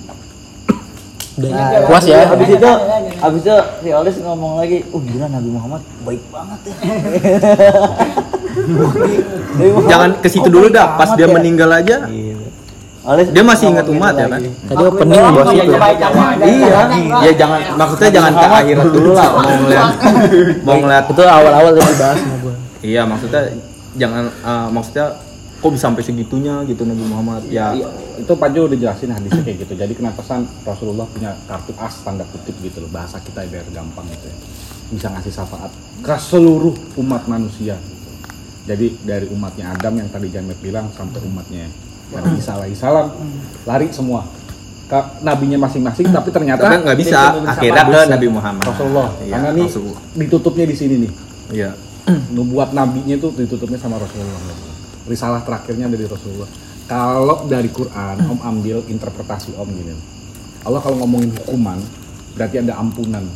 Udah 1.40 1.88
puas 1.88 2.04
ya. 2.04 2.28
habis 2.28 2.52
itu 2.52 2.72
habis 3.24 3.42
itu 3.48 3.56
si 3.80 3.90
Olis 3.96 4.16
ngomong 4.20 4.60
lagi 4.60 4.84
oh 4.92 5.00
gila 5.00 5.26
Nabi 5.32 5.50
Muhammad 5.50 5.82
baik 6.06 6.22
banget 6.30 6.60
ya. 6.70 6.76
Jangan 9.90 10.10
ke 10.22 10.28
situ 10.30 10.48
dulu 10.52 10.68
dah. 10.70 11.00
Pas 11.00 11.16
dia 11.18 11.26
ya. 11.26 11.34
meninggal 11.34 11.72
aja 11.74 12.06
Olis 13.10 13.28
dia 13.34 13.42
masih 13.42 13.66
ingat 13.68 13.88
umat 13.88 14.14
ya 14.14 14.28
kan. 14.28 14.40
Tadi 14.40 14.84
opening 14.86 15.18
bos 15.34 15.48
itu. 15.50 15.74
iya 16.46 16.70
jangan- 16.70 17.24
ya 17.26 17.32
jangan 17.34 17.60
maksudnya 17.74 18.10
jangan 18.12 18.32
ke 18.32 18.46
akhirat 18.46 18.88
dulu 18.88 19.10
lah 19.12 19.28
mau 19.34 19.56
ngeliat 19.58 19.88
mau 20.68 20.78
ngeliat 20.78 21.04
Itu 21.10 21.22
awal-awal 21.24 21.72
dia 21.74 21.84
dibahas 21.84 22.18
sama 22.18 22.36
gue. 22.40 22.54
Iya 22.80 23.02
maksudnya 23.04 23.42
jangan 23.98 24.24
eh, 24.30 24.68
maksudnya 24.70 25.06
kok 25.60 25.72
bisa 25.74 25.84
sampai 25.90 26.04
segitunya 26.06 26.56
gitu 26.64 26.86
Nabi 26.86 27.04
Muhammad 27.04 27.42
ya 27.50 27.74
Iya, 27.74 27.90
itu 28.16 28.32
Pak 28.32 28.50
Jo 28.54 28.70
udah 28.70 28.78
jelasin 28.78 29.10
hadisnya 29.10 29.42
kayak 29.42 29.58
gitu. 29.66 29.74
Jadi 29.74 29.94
kenapa 29.94 30.22
san 30.22 30.46
Rasulullah 30.62 31.10
punya 31.10 31.34
kartu 31.44 31.74
as 31.76 31.98
tanda 32.00 32.24
kutip 32.24 32.56
gitu 32.62 32.80
loh 32.80 32.92
bahasa 32.94 33.18
kita 33.20 33.42
biar 33.44 33.66
gampang 33.74 34.06
gitu 34.08 34.30
ya. 34.30 34.38
Bisa 34.90 35.08
ngasih 35.10 35.34
syafaat 35.34 35.72
ke 36.00 36.16
seluruh 36.16 36.72
umat 36.96 37.26
manusia. 37.26 37.74
Gitu. 37.76 38.10
Jadi 38.70 38.86
dari 39.02 39.26
umatnya 39.28 39.74
Adam 39.74 39.98
yang 39.98 40.08
tadi 40.08 40.30
Jamet 40.30 40.62
bilang 40.62 40.94
sampai 40.94 41.20
umatnya 41.26 41.66
Nabi 42.10 42.42
Isa 42.42 42.52
alaihissalam 42.58 43.08
lari 43.66 43.88
semua. 43.94 44.26
Ke 44.90 44.98
nabinya 45.22 45.70
masing-masing 45.70 46.10
tapi 46.10 46.34
ternyata 46.34 46.66
nggak 46.66 46.98
bisa. 46.98 47.38
akhirnya 47.46 47.84
ke 47.86 48.00
Nabi 48.10 48.28
Muhammad. 48.34 48.66
Rasulullah. 48.74 49.10
Iya, 49.22 49.34
karena 49.38 49.50
Rasulullah. 49.70 50.02
ditutupnya 50.18 50.66
di 50.66 50.76
sini 50.76 50.96
nih. 51.06 51.12
Iya. 51.54 51.72
Nubuat 52.36 52.74
nabinya 52.74 53.14
itu 53.14 53.30
ditutupnya 53.38 53.78
sama 53.78 54.02
Rasulullah. 54.02 54.42
Risalah 55.06 55.46
terakhirnya 55.46 55.86
dari 55.86 56.10
Rasulullah. 56.10 56.50
Kalau 56.90 57.46
dari 57.46 57.70
Quran 57.70 58.18
Om 58.34 58.40
ambil 58.42 58.82
interpretasi 58.90 59.54
Om 59.54 59.70
gini. 59.78 59.94
Allah 60.66 60.82
kalau 60.82 61.06
ngomongin 61.06 61.38
hukuman 61.38 61.78
berarti 62.34 62.58
ada 62.66 62.74
ampunan. 62.82 63.30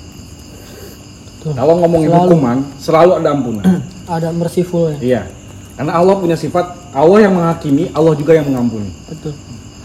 Kalau 1.44 1.76
ngomongin 1.86 2.10
Selalu. 2.10 2.24
hukuman 2.34 2.58
selalu 2.82 3.12
ada 3.22 3.30
ampunan. 3.30 3.66
Ada 4.04 4.36
merciful 4.36 4.92
ya. 4.92 5.00
iya 5.00 5.22
Karena 5.74 5.92
Allah 5.98 6.16
punya 6.22 6.38
sifat 6.38 6.94
Allah 6.94 7.20
yang 7.26 7.34
menghakimi, 7.34 7.90
Allah 7.92 8.14
juga 8.14 8.38
yang 8.38 8.46
mengampuni. 8.46 8.94
Betul. 9.10 9.34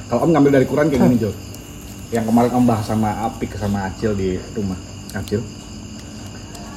Kalau 0.08 0.20
Om 0.24 0.30
ngambil 0.36 0.50
dari 0.60 0.66
Quran 0.68 0.86
kayak 0.92 1.00
gini, 1.04 1.16
Jo. 1.16 1.30
Yang 2.12 2.24
kemarin 2.28 2.50
Om 2.52 2.64
bahas 2.64 2.84
sama 2.84 3.10
Apik 3.24 3.56
sama 3.56 3.88
Acil 3.88 4.12
di 4.12 4.36
rumah. 4.52 4.76
Acil. 5.16 5.40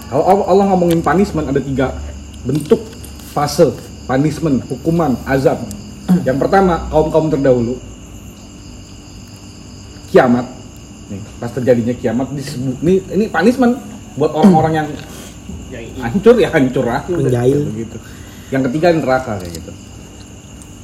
Kalau 0.08 0.24
Allah- 0.27 0.68
ngomongin 0.75 1.00
punishment 1.00 1.48
ada 1.48 1.60
tiga 1.60 1.96
bentuk 2.44 2.84
fase 3.32 3.72
punishment, 4.08 4.63
hukuman, 4.68 5.15
azab. 5.24 5.60
Yang 6.27 6.38
pertama 6.39 6.88
kaum-kaum 6.91 7.32
terdahulu 7.32 7.80
kiamat. 10.12 10.44
Nih, 11.12 11.20
pas 11.39 11.51
terjadinya 11.51 11.96
kiamat 11.96 12.27
disebut 12.32 12.75
ini 12.84 12.94
ini 13.12 13.25
punishment 13.27 13.75
buat 14.15 14.32
orang-orang 14.36 14.74
yang 14.84 14.88
hancur 16.03 16.36
ya 16.39 16.51
hancur 16.51 16.84
udah, 16.84 17.03
Menjahil. 17.08 17.68
begitu. 17.72 17.96
Yang 18.51 18.62
ketiga 18.70 18.88
neraka 18.91 19.39
kayak 19.39 19.53
gitu. 19.58 19.72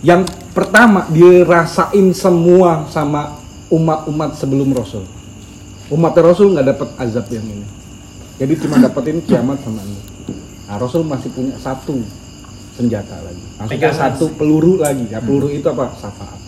Yang 0.02 0.32
pertama 0.56 1.06
dirasain 1.12 2.16
semua 2.16 2.88
sama 2.88 3.38
umat-umat 3.68 4.40
sebelum 4.40 4.72
Rasul. 4.72 5.04
Umat 5.92 6.16
Rasul 6.16 6.56
nggak 6.56 6.68
dapat 6.72 6.90
azab 7.00 7.28
yang 7.30 7.44
ini. 7.44 7.68
Jadi 8.38 8.54
cuma 8.64 8.80
dapetin 8.80 9.20
kiamat 9.26 9.60
sama 9.66 9.84
ini. 9.84 10.00
Nah, 10.68 10.76
Rasul 10.80 11.04
masih 11.08 11.32
punya 11.32 11.56
satu 11.60 12.00
senjata 12.76 13.18
lagi. 13.24 13.44
Maksudnya 13.58 13.92
satu 13.96 14.30
peluru 14.38 14.78
lagi. 14.78 15.10
Ya, 15.10 15.20
peluru 15.24 15.50
itu 15.50 15.66
apa? 15.68 15.92
Syafaat. 15.98 16.40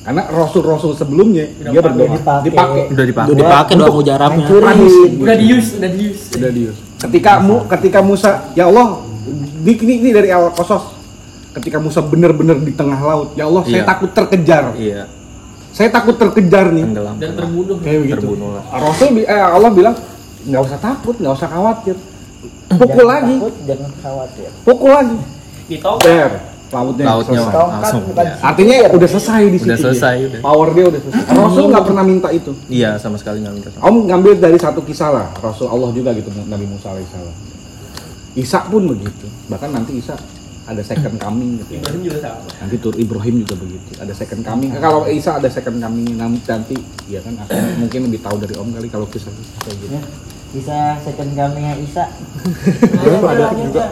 Karena 0.00 0.24
Rasul-Rasul 0.32 0.96
sebelumnya 0.96 1.44
dia 1.60 1.80
berdoa 1.84 2.16
dipakai. 2.40 2.88
Udah 2.88 3.04
dipakai. 3.04 3.30
Udah 3.30 3.36
dipakai 3.36 3.74
doa 3.76 3.92
mujarabnya. 3.92 4.44
Udah 4.48 5.36
di 5.36 5.46
use, 5.52 5.76
udah 5.76 5.90
di 5.92 6.00
use. 6.08 6.22
Sudah 6.32 6.50
dius. 6.50 6.76
Ketika 7.00 7.32
mu, 7.44 7.68
ketika 7.68 8.00
Musa, 8.00 8.48
ya 8.56 8.66
Allah, 8.72 9.04
ini, 9.60 9.72
ini, 9.76 9.94
ini 9.98 10.10
dari 10.10 10.28
awal 10.28 10.50
kosos. 10.50 10.96
Ketika 11.50 11.76
Musa 11.76 11.98
benar-benar 12.00 12.56
di 12.56 12.70
tengah 12.70 12.96
laut, 12.96 13.34
ya 13.34 13.44
Allah, 13.44 13.62
saya 13.64 13.76
Iya. 13.76 13.84
takut 13.84 14.10
terkejar. 14.10 14.64
Iya, 14.74 15.02
Saya 15.70 15.88
takut 15.88 16.14
terkejar 16.14 16.70
nih. 16.70 16.82
tenggelam. 16.84 17.14
Dan 17.16 17.30
terbunuh. 17.34 17.76
Kayak 17.78 17.98
begitu. 18.00 18.22
Terbunuh 18.22 18.48
lah. 18.54 18.64
Rasul 18.72 19.08
eh, 19.18 19.26
Allah 19.26 19.70
bilang 19.70 19.94
nggak 20.42 20.62
usah 20.64 20.78
takut, 20.78 21.14
nggak 21.14 21.30
usah 21.32 21.48
khawatir. 21.48 21.96
Pukul 22.70 23.04
lagi, 23.04 23.34
Takut, 23.36 23.54
jangan 23.66 23.90
khawatir. 23.98 24.48
pukul 24.62 24.90
lagi. 24.90 25.16
Di 25.66 25.76
tongkat. 25.76 26.06
Der, 26.06 26.30
lautnya, 26.70 27.04
Lautnya 27.04 27.40
selesai. 27.42 27.66
langsung. 27.66 28.02
ya. 28.08 28.32
Artinya 28.40 28.74
udah 28.88 29.08
selesai 29.10 29.40
di 29.44 29.58
situ. 29.58 29.66
Udah 29.66 29.74
dia. 29.74 29.84
selesai, 29.84 30.14
udah. 30.24 30.40
Power 30.40 30.68
dia 30.70 30.84
udah 30.86 31.00
selesai. 31.02 31.24
Rasul 31.34 31.64
nggak 31.68 31.84
pernah 31.84 32.04
minta 32.04 32.28
itu. 32.30 32.52
Iya, 32.66 32.90
sama 32.96 33.16
sekali 33.18 33.42
nggak 33.42 33.54
minta 33.54 33.68
sama. 33.70 33.82
Om 33.84 33.96
ngambil 34.06 34.32
dari 34.38 34.54
satu 34.56 34.80
kisah 34.80 35.10
lah, 35.10 35.26
Rasul 35.36 35.66
Allah 35.66 35.90
juga 35.90 36.10
gitu, 36.12 36.30
Nabi 36.40 36.66
Musa 36.66 36.88
alaihissalam. 36.88 37.34
Isa 38.38 38.62
pun 38.70 38.86
begitu. 38.86 39.26
Bahkan 39.50 39.70
nanti 39.74 39.98
Isa 39.98 40.14
ada 40.70 40.82
second 40.86 41.18
coming 41.18 41.58
gitu. 41.58 41.70
ya. 41.74 41.78
Ibrahim 41.82 42.00
juga 42.06 42.18
sama. 42.22 42.46
Nanti 42.62 42.76
tur 42.78 42.94
Ibrahim 42.94 43.34
juga 43.42 43.54
begitu. 43.58 43.90
Ada 43.98 44.12
second 44.14 44.42
coming. 44.46 44.70
Kalau 44.78 45.02
Isa 45.10 45.30
ada 45.42 45.48
second 45.50 45.78
coming 45.82 46.14
nanti 46.14 46.40
nanti 46.46 46.76
ya 47.10 47.18
kan 47.26 47.34
mungkin 47.82 48.06
lebih 48.06 48.20
tahu 48.22 48.36
dari 48.38 48.54
Om 48.54 48.68
kali 48.78 48.86
kalau 48.86 49.06
kisah 49.10 49.34
kayak 49.66 49.76
gitu. 49.82 49.94
Ya. 49.98 50.02
Bisa 50.50 50.76
second 51.02 51.30
coming-nya 51.34 51.74
Isa. 51.78 52.04
ada 53.34 53.46
juga. 53.54 53.84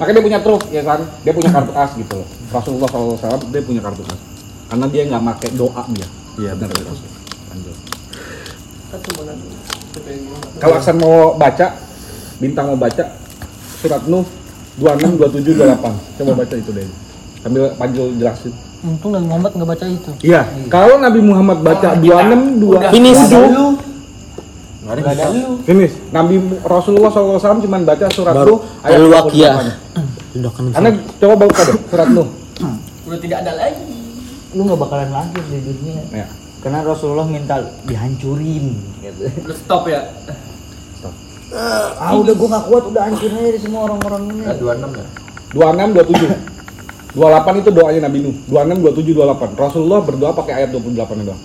Makanya 0.00 0.14
dia 0.20 0.24
punya 0.24 0.40
truf 0.40 0.62
ya 0.72 0.82
kan. 0.84 1.00
Dia 1.24 1.32
punya 1.36 1.50
kartu 1.52 1.72
as 1.76 1.90
gitu 1.96 2.14
loh. 2.20 2.28
Rasulullah 2.52 2.88
SAW 2.88 3.40
dia 3.52 3.62
punya 3.64 3.80
kartu 3.84 4.02
as. 4.08 4.20
Karena 4.72 4.86
dia 4.88 5.02
nggak 5.08 5.22
pakai 5.36 5.50
doa 5.52 5.84
dia. 5.92 6.08
Iya, 6.40 6.56
benar. 6.56 6.80
Lanjut. 7.52 7.76
Kalau 10.60 10.74
Aksan 10.80 10.96
mau 10.96 11.36
baca, 11.36 11.76
bintang 12.42 12.74
mau 12.74 12.78
baca 12.78 13.04
surat 13.78 14.02
Nuh 14.10 14.26
26, 14.82 15.14
27, 15.14 15.62
28. 15.62 16.18
Coba 16.18 16.32
baca 16.42 16.54
itu 16.58 16.70
deh. 16.74 16.86
Sambil 17.38 17.62
Panjul 17.78 18.06
jelasin. 18.18 18.52
Untung 18.82 19.14
Nabi 19.14 19.26
Muhammad 19.30 19.50
nggak 19.54 19.68
baca 19.70 19.84
itu. 19.86 20.10
Iya, 20.26 20.42
kalau 20.66 20.98
Nabi 20.98 21.20
Muhammad 21.22 21.58
baca 21.62 21.94
26, 21.94 22.58
2 22.58 22.90
Finish. 22.90 23.22
Finish. 25.62 25.94
Nabi 26.10 26.42
Rasulullah 26.66 27.10
SAW 27.14 27.62
cuma 27.62 27.78
baca 27.86 28.06
surat 28.10 28.34
Baru 28.34 28.58
Nuh 28.58 28.82
ayat 28.82 28.98
Al-Waqiyah. 28.98 29.54
28. 30.34 30.42
Doakan 30.42 30.62
Karena 30.74 30.90
coba 31.22 31.34
baca 31.46 31.62
deh 31.62 31.76
surat 31.86 32.08
Nuh. 32.10 32.28
Udah 33.06 33.18
tidak 33.22 33.38
ada 33.46 33.52
lagi. 33.54 33.86
Lu 34.58 34.66
nggak 34.66 34.80
bakalan 34.82 35.10
lahir 35.14 35.42
di 35.46 35.58
dunia. 35.62 36.02
Ya. 36.10 36.26
Karena 36.58 36.82
Rasulullah 36.82 37.26
minta 37.26 37.62
dihancurin 37.86 38.66
gitu. 38.98 39.22
Udah 39.46 39.56
stop 39.62 39.86
ya. 39.86 40.02
Ah 41.52 42.12
udah 42.14 42.32
gua 42.32 42.48
nggak 42.48 42.64
kuat, 42.66 42.84
udah 42.88 43.02
hancurin 43.06 43.36
aja 43.38 43.60
semua 43.60 43.80
orang-orang 43.86 44.22
ini. 44.30 44.42
26, 45.52 45.92
27. 45.92 46.50
28 47.12 47.60
itu 47.60 47.70
doanya 47.70 48.00
Nabi 48.08 48.18
Nuh. 48.24 48.34
26, 48.48 48.80
27, 48.80 49.12
28. 49.12 49.52
Rasulullah 49.54 50.00
berdoa 50.00 50.32
pakai 50.32 50.52
ayat 50.58 50.70
28 50.72 51.28
doang. 51.28 51.40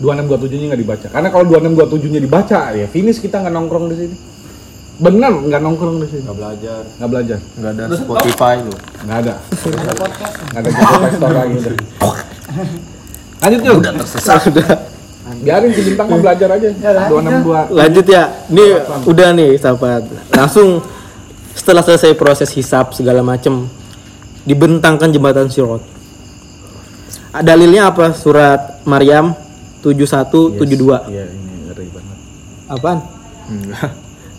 26, 0.00 0.24
27 0.32 0.56
nya 0.56 0.66
nggak 0.72 0.80
dibaca. 0.80 1.06
Karena 1.12 1.28
kalau 1.28 1.44
26, 1.44 1.76
27 1.76 2.08
nya 2.08 2.20
dibaca, 2.24 2.60
ya 2.72 2.86
finish 2.88 3.20
kita 3.20 3.36
nggak 3.38 3.52
nongkrong 3.52 3.92
di 3.92 3.96
sini. 4.00 4.16
Bener 4.96 5.32
nggak 5.32 5.60
nongkrong 5.60 5.96
di 6.00 6.08
sini. 6.08 6.22
Nggak 6.24 6.38
belajar, 6.40 6.80
Nggak 6.96 7.10
belajar. 7.12 7.38
nggak 7.60 7.72
ada 7.76 7.84
Spotify 7.92 8.54
tuh. 8.64 8.76
Nggak 9.04 9.18
ada. 9.20 9.34
Nggak 9.44 10.60
ada 10.60 10.68
Google 10.72 10.96
Play 10.96 11.12
Store 11.12 11.34
lagi 11.36 11.54
udah. 11.60 11.74
Lanjut 13.44 13.60
yuk. 13.64 13.76
Udah 13.80 13.92
tersesat. 14.00 14.40
Biarin 15.38 15.70
si 15.70 15.80
bintang 15.86 16.06
mah 16.10 16.18
belajar 16.18 16.48
aja. 16.58 16.68
262. 17.06 17.70
Lanjut 17.70 18.06
ya. 18.10 18.22
Ini 18.50 18.64
udah 19.06 19.28
nih 19.36 19.50
sahabat. 19.56 20.02
Langsung 20.34 20.82
setelah 21.54 21.82
selesai 21.86 22.16
proses 22.18 22.50
hisap 22.54 22.90
segala 22.96 23.22
macem 23.22 23.70
dibentangkan 24.42 25.12
jembatan 25.14 25.46
Sirat. 25.46 25.82
Ah, 27.30 27.42
Dalilnya 27.46 27.94
apa? 27.94 28.10
Surat 28.10 28.82
Maryam 28.82 29.36
71 29.86 30.58
72. 30.58 30.66
Iya, 31.06 31.24
ini 31.30 31.54
ngeri 31.70 31.86
banget. 31.94 32.18
Apaan? 32.66 32.98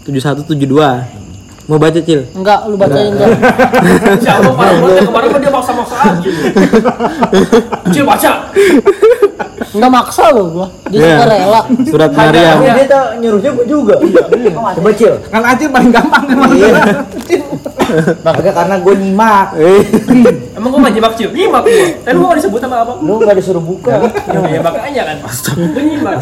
71 0.04 0.44
72. 0.44 1.22
Mau 1.70 1.80
baca, 1.80 2.00
Cil? 2.04 2.28
Enggak, 2.36 2.68
lu 2.68 2.76
bacain 2.76 3.16
enggak. 3.16 3.32
Siapa 4.20 4.50
parah 4.52 4.76
banget 4.76 5.08
kemarin 5.08 5.30
dia 5.40 5.52
maksa-maksa 5.56 5.96
aja. 6.04 6.30
Cil 7.96 8.04
baca. 8.04 8.32
Enggak 9.72 9.92
maksa 9.92 10.24
lu 10.32 10.44
gua. 10.52 10.68
Dia 10.88 11.00
Iya. 11.00 11.10
suka 11.14 11.26
rela. 11.28 11.62
Surat 11.86 12.12
Maryam. 12.12 12.58
Tapi 12.58 12.70
dia 12.74 12.86
tuh 12.86 13.06
nyuruhnya 13.20 13.52
gua 13.52 13.66
juga. 13.66 13.96
Coba 14.76 14.90
cil. 14.94 15.14
Kan 15.28 15.42
Acil 15.42 15.70
paling 15.70 15.92
gampang 15.92 16.24
kan 16.26 16.38
Iya. 16.52 16.70
Agak 18.24 18.54
karena 18.54 18.76
gua 18.80 18.94
nyimak. 18.94 19.48
Eh, 19.56 19.82
Emang 20.58 20.70
gua 20.72 20.80
nggak 20.84 20.94
nyimak 20.94 21.14
Cil? 21.16 21.30
Nyimak 21.32 21.62
gua. 21.64 21.86
Tapi 22.02 22.14
lu 22.14 22.20
mau 22.22 22.36
disebut 22.36 22.60
sama 22.60 22.76
apa? 22.82 22.94
Lu 23.00 23.14
nggak 23.18 23.36
disuruh 23.36 23.64
buka. 23.64 23.92
Ya 24.28 24.60
makanya 24.62 25.04
kan. 25.06 25.18
Gua 25.56 25.82
nyimak. 25.82 26.16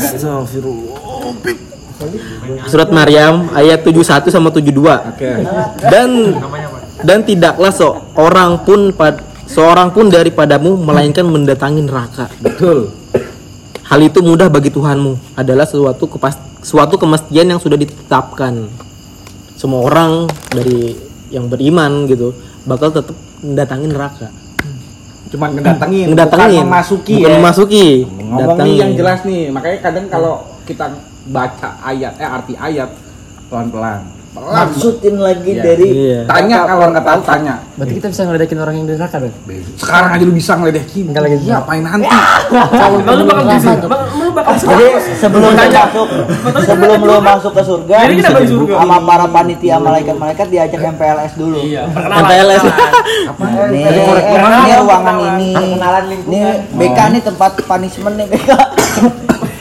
Surat 2.65 2.89
Maryam 2.89 3.51
ayat 3.51 3.83
71 3.83 4.31
sama 4.31 4.47
72. 4.49 4.71
Oke. 5.11 5.29
dan 5.83 6.09
dan 6.99 7.19
tidaklah 7.23 7.71
seorang 7.71 8.63
pun 8.63 8.91
pad, 8.91 9.19
seorang 9.45 9.91
pun 9.91 10.07
daripadamu 10.07 10.79
melainkan 10.79 11.27
mendatangi 11.27 11.83
neraka. 11.83 12.31
Betul. 12.39 12.91
Hal 13.89 14.05
itu 14.05 14.21
mudah 14.21 14.53
bagi 14.53 14.69
Tuhanmu 14.69 15.33
adalah 15.33 15.65
suatu 15.65 16.05
kepas, 16.05 16.37
suatu 16.61 17.01
kemestian 17.01 17.49
yang 17.49 17.57
sudah 17.57 17.73
ditetapkan. 17.73 18.69
Semua 19.57 19.81
orang 19.81 20.29
dari 20.53 20.93
yang 21.33 21.49
beriman 21.49 22.05
gitu 22.05 22.37
bakal 22.69 22.93
tetap 22.93 23.17
mendatangi 23.41 23.89
neraka. 23.89 24.29
Cuman 25.33 25.57
ngedatengin, 25.57 26.05
Mendatangin, 26.13 26.61
bukan 26.61 26.69
memasuki 26.69 27.15
bukan 27.17 27.31
ya. 27.33 27.37
memasuki. 27.41 27.87
Ngomong 28.05 28.57
nih 28.61 28.75
yang 28.77 28.91
jelas 28.93 29.19
nih, 29.25 29.49
makanya 29.49 29.77
kadang 29.81 30.05
kalau 30.05 30.33
kita 30.69 30.85
baca 31.33 31.69
ayat, 31.81 32.13
eh 32.21 32.29
arti 32.29 32.53
ayat 32.61 32.93
pelan-pelan. 33.49 34.05
Maksudin 34.29 35.15
lagi 35.17 35.51
Iya. 35.51 35.63
dari 35.63 35.87
Iya. 35.89 36.19
Tanya 36.23 36.57
kalau 36.63 36.85
nggak 36.89 37.01
tahu 37.01 37.19
tanya. 37.25 37.55
Berarti 37.75 37.93
kita 37.97 38.07
bisa 38.07 38.21
ngeledekin 38.23 38.57
orang 38.57 38.75
yang 38.77 38.85
di 38.85 38.93
neraka 38.93 39.17
dong. 39.17 39.33
Sekarang 39.73 40.09
aja 40.13 40.23
lu 40.23 40.33
bisa 40.33 40.51
ngeledekin. 40.53 41.05
Enggak 41.09 41.23
lagi. 41.25 41.35
Ngapain 41.43 41.81
nanti? 41.81 42.07
Emang 42.07 43.15
lu 43.17 43.23
bakal. 43.25 43.43
Emang 43.49 44.01
lu 44.15 44.29
bakal? 44.31 44.53
Jadi 44.55 44.85
sebelum 45.17 45.49
lu 45.49 45.57
masuk 45.57 46.07
sebelum 46.61 46.99
lu 46.99 47.15
masuk 47.19 47.51
ke 47.51 47.63
surga 47.63 47.95
Jadi 48.05 48.13
kita 48.17 48.29
bagi 48.31 48.49
surga. 48.49 48.73
sama 48.77 48.97
para 49.01 49.25
panitia 49.27 49.75
malaikat-malaikat 49.77 50.47
diajak 50.47 50.81
MPLS 50.93 51.33
dulu. 51.33 51.57
Iya. 51.59 51.83
MPLS. 51.89 52.61
Nih, 53.69 53.81
ini 53.81 54.73
ruangan 54.77 55.15
ini. 55.35 55.51
Nih 56.29 56.41
BK 56.71 56.99
nih 57.11 57.21
tempat 57.23 57.51
punishment 57.65 58.15
nih 58.15 58.27
BK. 58.27 58.49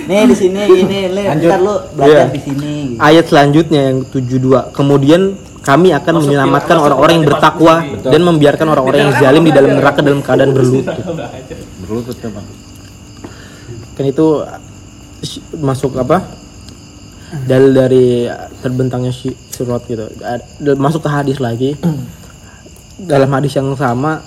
Nih 0.09 0.25
di 0.25 0.35
sini 0.35 0.61
ini, 0.65 1.01
nih 1.07 1.25
ntar 1.39 1.61
lu 1.61 1.75
belajar 1.93 2.27
Iya. 2.27 2.33
di 2.33 2.41
sini. 2.41 2.73
gitu. 2.91 2.99
Ayat 2.99 3.25
selanjutnya 3.27 3.81
yang 3.87 3.99
72. 4.05 4.73
Kemudian 4.73 5.23
kami 5.61 5.93
akan 5.93 6.25
menyelamatkan 6.25 6.77
orang-orang 6.77 7.15
yang 7.15 7.27
bertakwa 7.29 7.75
dan 8.03 8.21
membiarkan 8.23 8.67
orang-orang 8.67 9.01
yang 9.05 9.13
zalim 9.15 9.45
di 9.45 9.53
dalam 9.53 9.77
neraka 9.77 10.01
dalam 10.01 10.21
keadaan 10.21 10.51
berlutut. 10.51 10.97
Berlutut 11.79 12.17
coba. 12.19 12.41
kan 13.93 14.07
itu 14.07 14.27
masuk 15.53 15.99
apa 15.99 16.23
dalil 17.45 17.75
dari 17.75 18.31
terbentangnya 18.59 19.11
si 19.11 19.29
surat 19.51 19.83
gitu 19.85 20.07
masuk 20.79 21.03
ke 21.03 21.11
hadis 21.11 21.43
lagi 21.43 21.75
dalam 23.11 23.27
hadis 23.29 23.59
yang 23.59 23.75
sama 23.75 24.23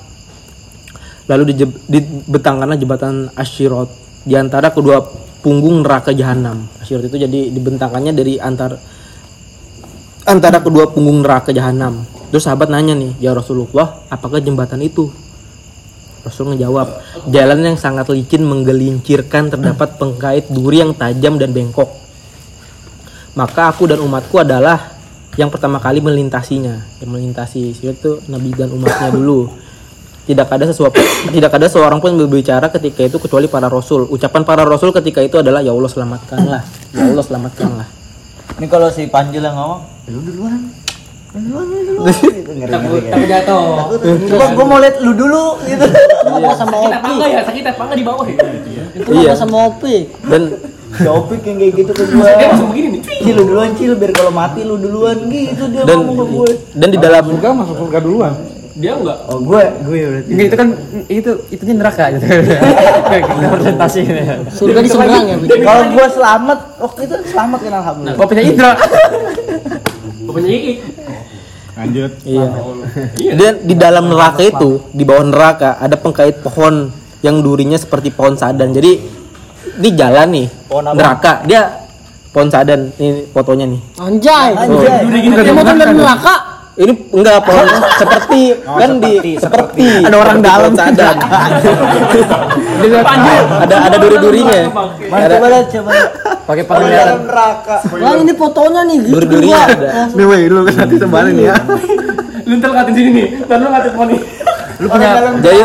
lalu 1.25 1.55
dijeb- 1.55 1.79
dibentangkanlah 1.87 2.75
jembatan 2.75 3.31
Asyirat 3.31 3.87
di 4.21 4.35
antara 4.35 4.69
kedua 4.69 4.99
punggung 5.41 5.81
neraka 5.81 6.13
jahanam. 6.13 6.69
Asyirat 6.79 7.09
itu 7.09 7.17
jadi 7.17 7.49
dibentangkannya 7.51 8.13
dari 8.13 8.37
antar 8.37 8.77
antara 10.25 10.61
kedua 10.61 10.93
punggung 10.93 11.25
neraka 11.25 11.51
jahanam. 11.51 12.05
Terus 12.31 12.47
sahabat 12.47 12.71
nanya 12.71 12.95
nih 12.95 13.17
ya 13.19 13.35
Rasulullah 13.35 14.07
apakah 14.07 14.39
jembatan 14.39 14.79
itu? 14.79 15.11
Rasul 16.21 16.53
ngejawab 16.53 16.87
jalan 17.33 17.59
yang 17.65 17.77
sangat 17.81 18.05
licin 18.13 18.45
menggelincirkan 18.45 19.49
terdapat 19.49 19.97
pengkait 19.97 20.53
duri 20.53 20.85
yang 20.85 20.93
tajam 20.93 21.41
dan 21.41 21.49
bengkok. 21.49 21.89
Maka 23.33 23.73
aku 23.73 23.89
dan 23.89 23.97
umatku 24.05 24.37
adalah 24.37 25.01
yang 25.33 25.49
pertama 25.49 25.81
kali 25.81 25.97
melintasinya. 25.97 27.01
Yang 27.01 27.09
melintasi 27.09 27.61
itu 27.73 28.21
Nabi 28.29 28.53
dan 28.53 28.69
umatnya 28.69 29.09
dulu 29.09 29.49
tidak 30.31 30.47
ada 30.47 30.63
sesuatu 30.63 30.95
tidak 31.35 31.51
ada 31.51 31.67
seorang 31.67 31.99
pun 31.99 32.15
yang 32.15 32.23
berbicara 32.23 32.71
ketika 32.71 33.03
itu 33.03 33.19
kecuali 33.19 33.51
para 33.51 33.67
rasul 33.67 34.07
ucapan 34.07 34.41
para 34.41 34.63
rasul 34.63 34.89
ketika 34.91 35.19
itu 35.19 35.35
adalah 35.35 35.59
ya 35.59 35.75
Allah 35.75 35.91
selamatkanlah 35.91 36.61
ya 36.95 37.03
Allah 37.05 37.25
selamatkanlah 37.27 37.87
Ini 38.51 38.67
kalau 38.67 38.87
si 38.87 39.09
Panjul 39.09 39.41
yang 39.41 39.57
ngomong, 39.57 39.81
lu 40.05 40.21
duluan. 40.21 40.69
Lu 41.33 41.39
duluan, 41.41 41.65
lu 41.65 41.79
duluan. 41.81 42.13
Gitu, 42.13 42.51
ngeri, 42.51 43.25
jatuh. 43.25 43.89
Gua, 44.29 44.45
gua 44.53 44.65
mau 44.67 44.77
lihat 44.77 45.01
lu 45.01 45.17
dulu 45.17 45.57
gitu. 45.65 45.81
Apa 45.81 46.53
sama 46.53 46.75
Sakit 46.77 46.93
apa 46.93 47.01
Opi? 47.01 47.11
enggak 47.15 47.29
ya? 47.31 47.41
Sakit 47.41 47.63
apa 47.65 47.83
di 47.95 48.03
bawah 48.05 48.25
ya? 48.27 48.37
Itu 48.93 49.09
Iya. 49.17 49.33
apa 49.33 49.39
sama 49.39 49.57
Opi? 49.65 49.95
dan 50.29 50.41
Si 50.91 51.07
Opik 51.07 51.41
yang 51.41 51.57
kayak 51.57 51.73
gitu 51.79 51.91
ke 51.95 52.03
gua. 52.11 52.27
Dia 52.35 52.47
langsung 52.51 52.69
begini 52.69 52.87
nih. 52.91 53.01
Cil 53.23 53.33
lu 53.33 53.43
duluan 53.47 53.71
cil 53.73 53.91
biar 53.95 54.11
kalau 54.11 54.29
mati 54.29 54.61
lu 54.61 54.75
duluan 54.75 55.17
gitu 55.25 55.63
dia 55.71 55.81
dan 55.87 55.95
ngomong 56.03 56.17
ke 56.19 56.25
gue. 56.27 56.49
dan 56.75 56.87
di 56.91 56.97
dalam 56.99 57.23
Surga 57.31 57.49
masuk 57.55 57.75
surga 57.79 57.99
duluan. 58.03 58.33
Dia 58.71 58.95
enggak. 58.95 59.17
Oh 59.27 59.39
gue 59.39 59.63
gue 59.83 59.97
berarti. 60.07 60.29
Enggak, 60.31 60.45
itu 60.47 60.55
kan 60.55 60.67
itu 61.07 61.31
itunya 61.51 61.75
neraka 61.75 62.03
gitu. 62.15 62.25
Presentasi 63.59 63.99
ini. 64.07 64.23
Surga 64.49 64.79
di 64.79 64.89
seberang 64.89 65.25
ya? 65.27 65.35
Kalau 65.59 65.83
gue 65.91 66.07
selamat 66.07 66.59
waktu 66.79 66.99
itu 67.03 67.15
selamat 67.27 67.59
kan 67.59 67.73
alhamdulillah. 67.83 68.15
Bapaknya 68.15 68.43
Indra. 68.47 68.71
Bapaknya 70.23 70.51
Iki. 70.51 70.73
Lanjut. 71.71 72.11
Iya. 72.27 72.47
Dan 73.33 73.53
di 73.63 73.75
dalam 73.75 74.11
neraka 74.11 74.43
itu, 74.43 74.83
di 74.91 75.03
bawah 75.07 75.23
neraka 75.23 75.79
ada 75.79 75.95
pengkait 75.95 76.43
pohon 76.43 76.91
yang 77.23 77.39
durinya 77.39 77.79
seperti 77.79 78.11
pohon 78.11 78.35
sadan. 78.35 78.75
Jadi 78.75 78.91
ini 79.79 79.89
jalan 79.95 80.27
nih, 80.29 80.47
Pohon 80.67 80.85
apa? 80.91 80.95
neraka. 80.95 81.33
Dia 81.47 81.61
pohon 82.31 82.51
sadan. 82.51 82.91
Ini 82.95 83.31
fotonya 83.31 83.65
nih. 83.71 83.81
Anjay. 83.97 84.49
Anjay. 84.51 84.99
Dia 85.43 85.53
mau 85.55 85.63
neraka. 85.63 86.35
Ini 86.81 86.93
enggak 87.13 87.45
pohon 87.45 87.67
seperti 88.01 88.41
kan 88.65 88.91
di 88.97 89.37
seperti 89.37 89.87
ada 90.01 90.17
orang 90.17 90.41
dalam 90.41 90.73
sadan. 90.73 91.13
ada 93.61 93.75
ada 93.85 93.97
duri-durinya. 94.01 94.61
Mana 95.05 95.23
Ada 95.29 95.35
coba 95.37 95.59
coba. 95.69 95.91
Pakai 96.41 96.63
Orang 96.65 96.81
pakaian. 96.81 97.05
dalam 97.05 97.21
neraka. 97.29 97.75
Wah, 97.85 98.13
ini 98.17 98.33
fotonya 98.33 98.81
nih 98.89 98.97
gitu. 99.05 99.13
Duri-durinya 99.13 99.59
gua. 99.61 99.69
ada. 99.77 99.89
Nih 100.17 100.25
weh, 100.25 100.41
lu 100.49 100.59
kan 100.65 100.73
nanti 100.81 100.95
sebarin 100.97 101.37
ya. 101.37 101.55
Lu 102.49 102.53
ntar 102.57 102.69
ngatin 102.73 102.93
sini 102.97 103.09
nih. 103.13 103.27
Ntar 103.45 103.57
lu 103.61 103.67
ngatin 103.69 103.91
poni. 103.93 104.17
Lu 104.81 104.87
punya 104.89 105.09
Jadi 105.37 105.59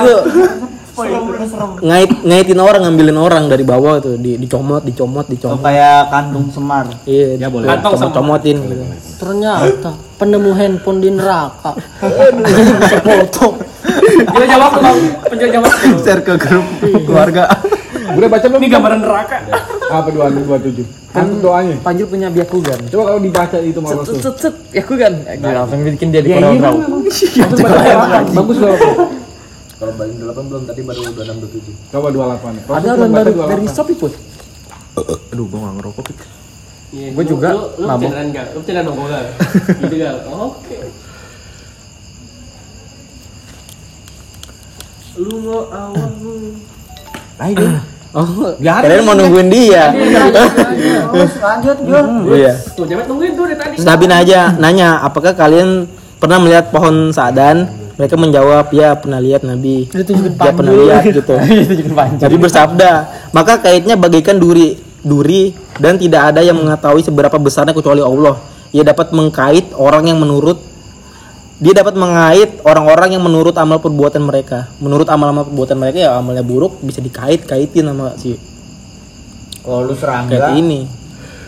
ngait 1.78 2.10
ngaitin 2.22 2.56
orang 2.56 2.80
ngambilin 2.82 3.16
orang 3.16 3.44
dari 3.46 3.62
bawah 3.62 3.98
tuh 3.98 4.16
di 4.16 4.36
dicomot 4.36 4.80
dicomot 4.80 5.22
Oh, 5.22 5.28
dicomot 5.28 5.60
kayak 5.60 6.08
kandung 6.08 6.48
semar. 6.48 6.86
iya 7.04 7.36
ya 7.36 7.48
boleh 7.48 7.66
Kantong 7.66 7.94
sama- 7.94 8.14
comotin 8.14 8.56
gitu. 8.58 8.84
Ternyata 9.16 9.90
penemu 10.16 10.50
handphone 10.52 10.98
di 10.98 11.10
neraka. 11.10 11.72
Dia 14.26 14.46
jawab 14.46 14.70
tuh 14.70 14.82
bang. 14.82 14.98
Penjelajah 15.26 15.60
waktu. 15.62 15.86
Share 15.98 16.22
ke 16.22 16.32
grup 16.36 16.66
keluarga. 17.02 17.42
Udah 18.08 18.28
baca 18.28 18.46
belum? 18.46 18.60
Ini 18.60 18.68
gambaran 18.70 18.98
neraka. 19.00 19.36
Apa 19.86 20.08
dua 20.10 20.26
dua 20.28 20.56
tujuh? 20.58 20.86
Kan 21.10 21.40
doanya. 21.40 21.76
Panjul 21.80 22.06
punya 22.06 22.28
biakugan. 22.28 22.76
Coba 22.86 23.02
kalau 23.06 23.20
dibaca 23.20 23.56
itu 23.58 23.78
sama 23.78 24.04
Set 24.04 24.20
set 24.20 24.34
set 24.38 24.54
yakugan. 24.74 25.12
Gila, 25.22 25.50
langsung 25.58 25.80
bikin 25.82 26.08
dia 26.10 26.20
di 26.20 26.28
Ya 26.30 26.38
iya 26.38 26.60
delapan. 27.48 28.22
Bagus 28.32 28.56
dua 28.58 28.76
Kalau 29.76 29.92
balik 29.92 30.14
8 30.16 30.48
belum 30.48 30.62
tadi 30.64 30.80
baru 30.80 31.00
26 31.12 31.36
27. 31.36 31.92
Coba 31.92 32.08
dua 32.08 32.24
delapan. 32.32 32.52
Ada 32.64 32.88
dan 32.96 33.10
baru 33.12 33.32
dari 33.44 33.66
Shopee 33.68 33.92
pun. 33.94 34.12
Aduh, 35.30 35.44
gua 35.46 35.58
nggak 35.62 35.74
ngerokok. 35.76 36.04
Pik. 36.06 36.18
Iya, 36.96 37.08
Gua 37.12 37.20
lu- 37.20 37.28
juga 37.28 37.48
Lu 37.50 37.60
lu 37.76 37.84
mabuk. 37.84 38.08
bercandaan 38.08 38.26
enggak? 38.32 38.46
Lu 38.48 38.58
bercandaan 38.58 38.84
dong 38.84 38.96
gua. 38.96 39.20
Gitu 39.76 39.94
gal. 39.98 40.16
Oke. 40.24 40.76
Lu 45.16 45.34
mau 45.40 45.60
awal 45.68 46.08
lu. 46.18 46.32
Oh, 48.16 48.24
kalian 48.56 49.04
mau 49.04 49.12
nungguin 49.12 49.52
dia. 49.52 49.92
Terus 49.92 51.36
lanjut 51.36 51.76
Jul. 51.84 52.04
Iya. 52.32 52.52
Tuh, 52.72 52.88
Jamet 52.88 53.04
nungguin 53.04 53.36
tuh 53.36 53.44
dari 53.44 53.56
tadi. 53.60 53.74
Nabi 53.84 54.04
aja 54.08 54.40
nanya, 54.56 55.04
apakah 55.04 55.36
kalian 55.36 55.84
pernah 56.16 56.40
melihat 56.40 56.72
pohon 56.72 57.12
sadan? 57.12 57.68
Mereka 57.96 58.14
menjawab, 58.20 58.76
ya 58.76 58.92
pernah 58.96 59.20
lihat 59.24 59.40
Nabi. 59.40 59.88
Ya 59.88 60.52
pernah 60.52 60.74
lihat 60.76 61.02
gitu. 61.18 61.32
Nabi 62.20 62.36
bersabda, 62.36 62.90
maka 63.32 63.56
kaitnya 63.64 63.96
bagaikan 63.96 64.36
duri, 64.36 64.76
duri 65.00 65.56
dan 65.80 65.96
tidak 65.96 66.34
ada 66.34 66.44
yang 66.44 66.60
mengetahui 66.60 67.00
seberapa 67.00 67.40
besarnya 67.40 67.72
kecuali 67.72 68.04
Allah. 68.04 68.36
Ia 68.76 68.84
dapat 68.84 69.16
mengkait 69.16 69.72
orang 69.72 70.12
yang 70.12 70.20
menurut 70.20 70.60
dia 71.56 71.72
dapat 71.72 71.96
mengait 71.96 72.60
orang-orang 72.68 73.16
yang 73.16 73.24
menurut 73.24 73.56
amal 73.56 73.80
perbuatan 73.80 74.20
mereka. 74.20 74.68
Menurut 74.76 75.08
amal-amal 75.08 75.48
perbuatan 75.48 75.80
mereka 75.80 76.04
ya 76.04 76.10
amalnya 76.20 76.44
buruk 76.44 76.84
bisa 76.84 77.00
dikait-kaitin 77.00 77.88
sama 77.88 78.12
si 78.20 78.36
Oh 79.64 79.80
lu 79.82 79.96
kayak 79.96 80.00
serangga. 80.04 80.46
ini. 80.52 80.84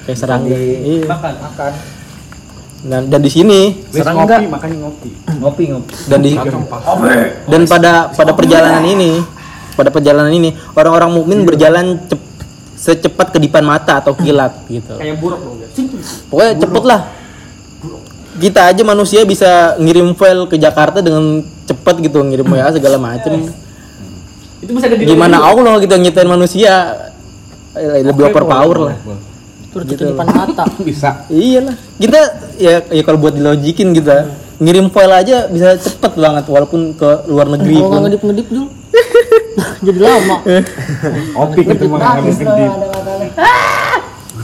Kayak 0.08 0.18
serangga. 0.18 0.56
Iya. 0.56 1.04
Makan 1.04 1.34
makan. 1.44 1.72
Dan, 2.78 3.10
dan 3.10 3.18
di 3.18 3.26
sini 3.26 3.74
Wes 3.90 4.06
ngopi, 4.06 4.46
makanya 4.46 4.76
ngopi. 4.86 5.10
Ngopi 5.42 5.62
ngopi. 5.74 5.92
dan 6.06 6.18
di 6.22 6.30
dan 7.50 7.62
pada 7.66 8.14
pada 8.14 8.32
perjalanan 8.38 8.86
ini 8.86 9.18
pada 9.74 9.90
perjalanan 9.90 10.30
ini 10.30 10.54
orang-orang 10.78 11.10
mukmin 11.10 11.42
berjalan 11.42 11.98
cep- 12.06 12.28
secepat 12.78 13.34
kedipan 13.34 13.66
mata 13.66 13.98
atau 13.98 14.14
kilat 14.14 14.62
gitu. 14.70 14.94
Kayak 14.94 15.18
buruk 15.18 15.42
dong. 15.42 15.58
Pokoknya 16.30 16.52
cepet 16.54 16.84
lah 16.86 17.00
kita 18.38 18.70
aja 18.70 18.82
manusia 18.86 19.26
bisa 19.26 19.74
ngirim 19.82 20.14
file 20.14 20.46
ke 20.46 20.54
Jakarta 20.54 21.02
dengan 21.02 21.42
cepat 21.66 21.98
gitu 21.98 22.22
ngirim 22.22 22.46
WA 22.46 22.70
segala 22.70 22.94
macem. 22.94 23.50
Itu 24.62 24.70
bisa 24.70 24.86
ada 24.86 24.94
di 24.94 25.02
gimana 25.02 25.42
Allah 25.42 25.82
gitu 25.82 25.90
yang 25.98 26.06
nyiptain 26.06 26.30
manusia? 26.30 26.94
Eh, 27.74 28.06
lebih 28.06 28.30
overpower 28.30 28.78
lah 28.90 28.96
Itu 29.68 29.84
di 29.84 29.94
depan 29.96 30.26
mata. 30.26 30.64
Bisa. 30.88 31.28
iyalah 31.28 31.76
kita 31.96 32.20
ya 32.56 32.80
ya 32.84 33.02
kalau 33.02 33.18
buat 33.18 33.32
dilogikin 33.32 33.92
kita 33.92 34.26
ngirim 34.58 34.88
file 34.88 35.14
aja 35.14 35.46
bisa 35.46 35.76
cepet 35.76 36.12
banget 36.14 36.44
walaupun 36.46 36.92
ke 36.92 37.10
luar 37.26 37.46
negeri 37.48 37.76
Kalau 37.76 37.86
nggak 37.86 37.94
pun 37.94 38.02
ngedip-ngedip 38.04 38.46
dulu. 38.48 38.66
Jadi 39.86 39.98
lama. 39.98 40.36
Ngopi 41.34 41.60
gitu 41.64 41.84
mah 41.86 41.98
habis 42.16 42.34
Nangis 42.34 42.36
tuh 42.38 42.46
gede. 42.48 42.64
ada 42.66 42.86
katanya. 42.88 43.28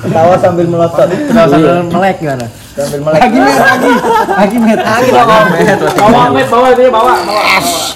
Tawa 0.05 0.35
sambil 0.37 0.67
melotot. 0.69 1.09
Kenal 1.09 1.47
sambil 1.49 1.73
melek 1.89 2.17
gimana? 2.21 2.47
Sambil 2.77 3.01
melek. 3.01 3.21
Lagi 3.25 3.39
met 3.41 3.59
lagi. 3.59 3.93
Lagi 4.29 4.57
met. 4.59 4.79
Lagi 4.79 5.11
Bawa, 5.11 6.25
Met, 6.31 6.47
bawa 6.47 6.67
itu 6.71 6.83
ya, 6.83 6.91
bawa. 6.93 7.13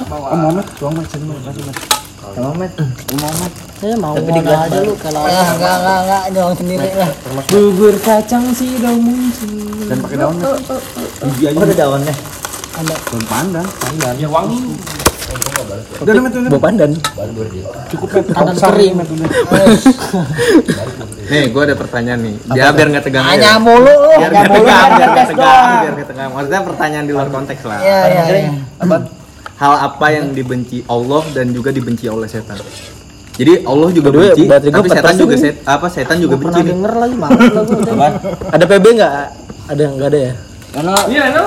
bawa. 0.09 0.27
Oh, 0.31 0.37
mau 0.38 0.51
met, 0.51 0.67
tuang 0.79 0.95
met, 0.95 1.88
sini 2.38 2.55
met. 2.59 2.72
Mau 3.18 3.33
met. 3.42 3.53
Saya 3.79 3.94
mau 3.94 4.11
ngomong 4.18 4.42
aja 4.42 4.79
lu 4.83 4.94
kalau 4.98 5.22
Ah, 5.22 5.55
enggak 5.55 5.74
enggak 5.79 5.98
enggak 6.03 6.22
doang 6.35 6.55
sendiri 6.59 6.88
lah. 6.98 7.11
Bubur 7.51 7.94
kacang 8.03 8.44
sidau 8.55 8.94
muncul. 8.98 9.87
Dan 9.87 9.96
pakai 10.03 10.16
daun 10.18 10.35
met. 10.38 10.51
Biji 11.22 11.44
aja. 11.46 11.57
Oh 11.59 11.62
ada 11.62 11.74
daunnya. 11.74 12.14
Daun 12.79 13.24
pandan. 13.31 13.66
Ya 14.18 14.29
wangi. 14.31 14.59
Udah 15.98 16.14
met, 16.24 16.33
udah. 16.33 16.48
bawa 16.48 16.62
pandan 16.72 16.90
Cukup 17.92 18.09
met. 18.09 18.24
Tangan 18.33 18.55
Roksar, 18.57 18.72
kering. 18.72 18.94
met, 18.96 19.09
udah. 19.12 19.29
Nih, 21.29 21.53
gua 21.53 21.62
ada 21.68 21.77
pertanyaan 21.77 22.20
nih. 22.24 22.35
Ya 22.57 22.72
biar 22.72 22.88
nggak 22.88 23.05
tegang 23.05 23.24
Hanya 23.29 23.61
aja. 23.61 23.61
mulu 23.61 23.85
lu. 23.85 24.11
Biar 24.16 24.33
Hanya 24.33 24.40
nggak 24.40 24.48
mulu 24.48 24.64
tegang, 24.64 24.88
biar 24.88 25.11
nggak 25.12 25.29
tegang, 25.29 25.64
biar 25.92 26.07
tegang. 26.09 26.29
Maksudnya 26.33 26.61
pertanyaan 26.64 27.05
di 27.05 27.12
luar 27.12 27.29
konteks 27.29 27.62
lah. 27.68 27.79
Iya 27.85 28.01
iya 28.09 28.22
iya. 28.33 28.51
Apa? 28.81 28.96
Hal 29.59 29.75
apa 29.90 30.07
yang 30.14 30.31
dibenci 30.31 30.87
Allah 30.87 31.23
dan 31.35 31.51
juga 31.51 31.75
dibenci 31.75 32.07
oleh 32.07 32.31
setan? 32.31 32.62
Jadi 33.38 33.62
Allah 33.62 33.88
juga 33.94 34.09
way, 34.14 34.35
benci, 34.35 34.51
tapi 34.51 34.88
setan 34.90 35.14
4% 35.14 35.23
juga 35.23 35.35
set, 35.38 35.55
apa 35.62 35.87
setan 35.87 36.16
juga 36.18 36.35
benci 36.35 36.59
pernah 36.59 36.71
denger 36.75 36.92
lagi 36.99 37.16
mati 37.18 37.44
udah. 37.47 38.11
ada 38.55 38.64
PB 38.66 38.85
nggak 38.99 39.12
ada 39.71 39.85
nggak 39.94 40.09
ada 40.11 40.18
ya 40.18 40.33
Iya, 41.09 41.21
Reno. 41.33 41.44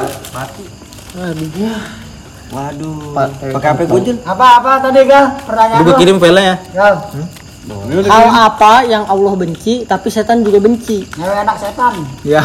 Waduh. 2.51 3.15
Pakai 3.55 3.69
HP 3.71 3.79
gue. 3.87 4.01
Apa 4.27 4.45
apa 4.59 4.71
tadi 4.83 4.99
Gal? 5.07 5.25
Pertanyaan 5.47 5.81
gue 5.87 5.95
kirim 5.95 6.17
filenya 6.19 6.55
Gal. 6.75 6.95
Ini 7.15 7.23
udah 7.23 7.40
Hal 7.61 8.25
apa 8.33 8.81
yang 8.89 9.05
Allah 9.05 9.37
benci 9.37 9.85
tapi 9.85 10.09
setan 10.09 10.41
juga 10.41 10.57
benci? 10.57 11.05
Ngewe 11.13 11.35
anak 11.45 11.61
setan. 11.61 11.93
Ya. 12.25 12.41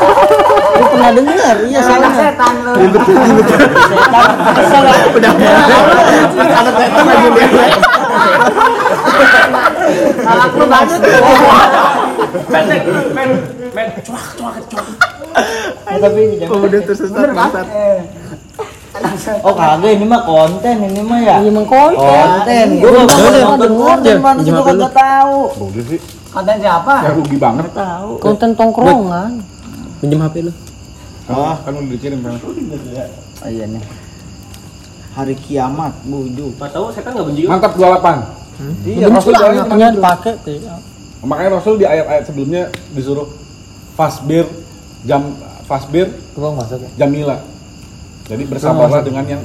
Lu 0.76 0.84
pernah 0.92 1.10
dengar? 1.16 1.56
Iya, 1.64 1.80
anak 1.80 2.12
setan 2.12 2.52
lu. 2.60 2.72
Anak 10.24 10.50
lu 10.58 10.64
banget. 10.68 11.00
Men, 12.52 12.64
men, 13.16 13.30
men, 13.72 13.88
cuak, 14.04 14.24
cuak, 14.36 14.56
cuak. 14.68 14.86
Oh, 16.52 16.58
udah 16.68 16.80
tersesat 16.84 17.32
bangsat. 17.32 17.66
Oh 19.42 19.54
kagak 19.58 19.90
ini 19.98 20.06
mah 20.06 20.22
konten 20.22 20.76
ini 20.86 21.02
mah 21.02 21.18
ya. 21.18 21.36
Ini 21.42 21.50
emang 21.50 21.66
konten. 21.66 21.98
Konten. 21.98 22.66
Gue 22.78 22.90
nggak 22.94 23.06
pernah 23.10 23.56
denger. 23.58 24.16
mana 24.22 24.40
juga 24.46 24.60
kagak 24.62 24.92
tahu. 24.94 25.38
Udah 25.66 25.84
sih. 25.90 26.00
Konten 26.30 26.56
siapa? 26.62 26.94
Ya 27.02 27.10
rugi 27.14 27.36
banget. 27.36 27.70
Tahu. 27.74 28.10
Konten 28.22 28.50
tongkrongan. 28.54 29.30
Pinjam 29.98 30.20
HP 30.22 30.34
lu. 30.46 30.52
Ah, 31.26 31.56
kan 31.64 31.72
udah 31.74 31.90
dikirim 31.90 32.20
kan. 32.22 32.36
Oh, 32.38 33.48
iya 33.50 33.64
nih. 33.66 33.82
Hari 35.14 35.34
kiamat, 35.42 35.92
buju. 36.04 36.54
Nggak 36.58 36.70
tahu, 36.74 36.86
setan 36.94 37.10
nggak 37.16 37.26
benci. 37.26 37.42
Mantap 37.50 37.72
28. 37.74 38.44
Iya, 38.86 39.06
Rasul 39.10 39.34
Benci 39.34 39.42
lah 39.42 39.50
doain 39.50 39.58
anaknya 39.66 39.88
dipakai 39.98 40.34
ya. 40.62 40.74
Makanya 41.24 41.50
Rasul 41.58 41.74
di 41.80 41.86
ayat-ayat 41.88 42.24
sebelumnya 42.28 42.62
disuruh 42.94 43.26
fasbir 43.98 44.46
jam 45.02 45.34
fasbir 45.64 46.12
Gua 46.36 46.52
masuk 46.54 46.78
ya. 46.78 46.90
jamila. 47.00 47.40
Jadi 48.24 48.42
bersabarlah 48.48 49.02
dengan 49.04 49.24
yang 49.28 49.42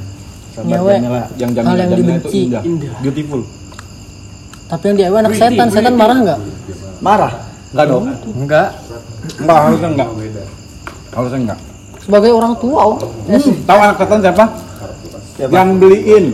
sabar 0.55 0.67
Nyewe. 0.71 0.93
yang 0.95 1.03
jamila, 1.03 1.21
yang 1.35 1.51
jamila 1.51 1.83
itu 1.83 1.95
dibenci. 1.99 2.39
indah, 2.47 2.63
beautiful. 3.03 3.41
Tapi 4.69 4.83
yang 4.85 4.95
dia 4.95 5.07
anak 5.09 5.33
setan, 5.35 5.67
setan 5.67 5.93
marah 5.97 6.17
nggak? 6.21 6.39
Marah. 6.99 7.33
Enggak 7.69 7.85
dong. 7.85 8.03
Enggak. 8.33 8.69
Enggak, 9.37 9.57
harusnya 9.61 9.89
enggak. 9.91 10.09
Harusnya 11.11 11.39
enggak. 11.43 11.59
Sebagai 11.99 12.31
orang 12.31 12.53
tua, 12.57 12.79
oh. 12.81 12.97
Ya 13.27 13.37
sih. 13.37 13.53
Tahu 13.61 13.77
anak 13.77 13.97
setan 13.99 14.19
siapa? 14.23 14.45
Yang 15.39 15.69
beliin, 15.77 16.25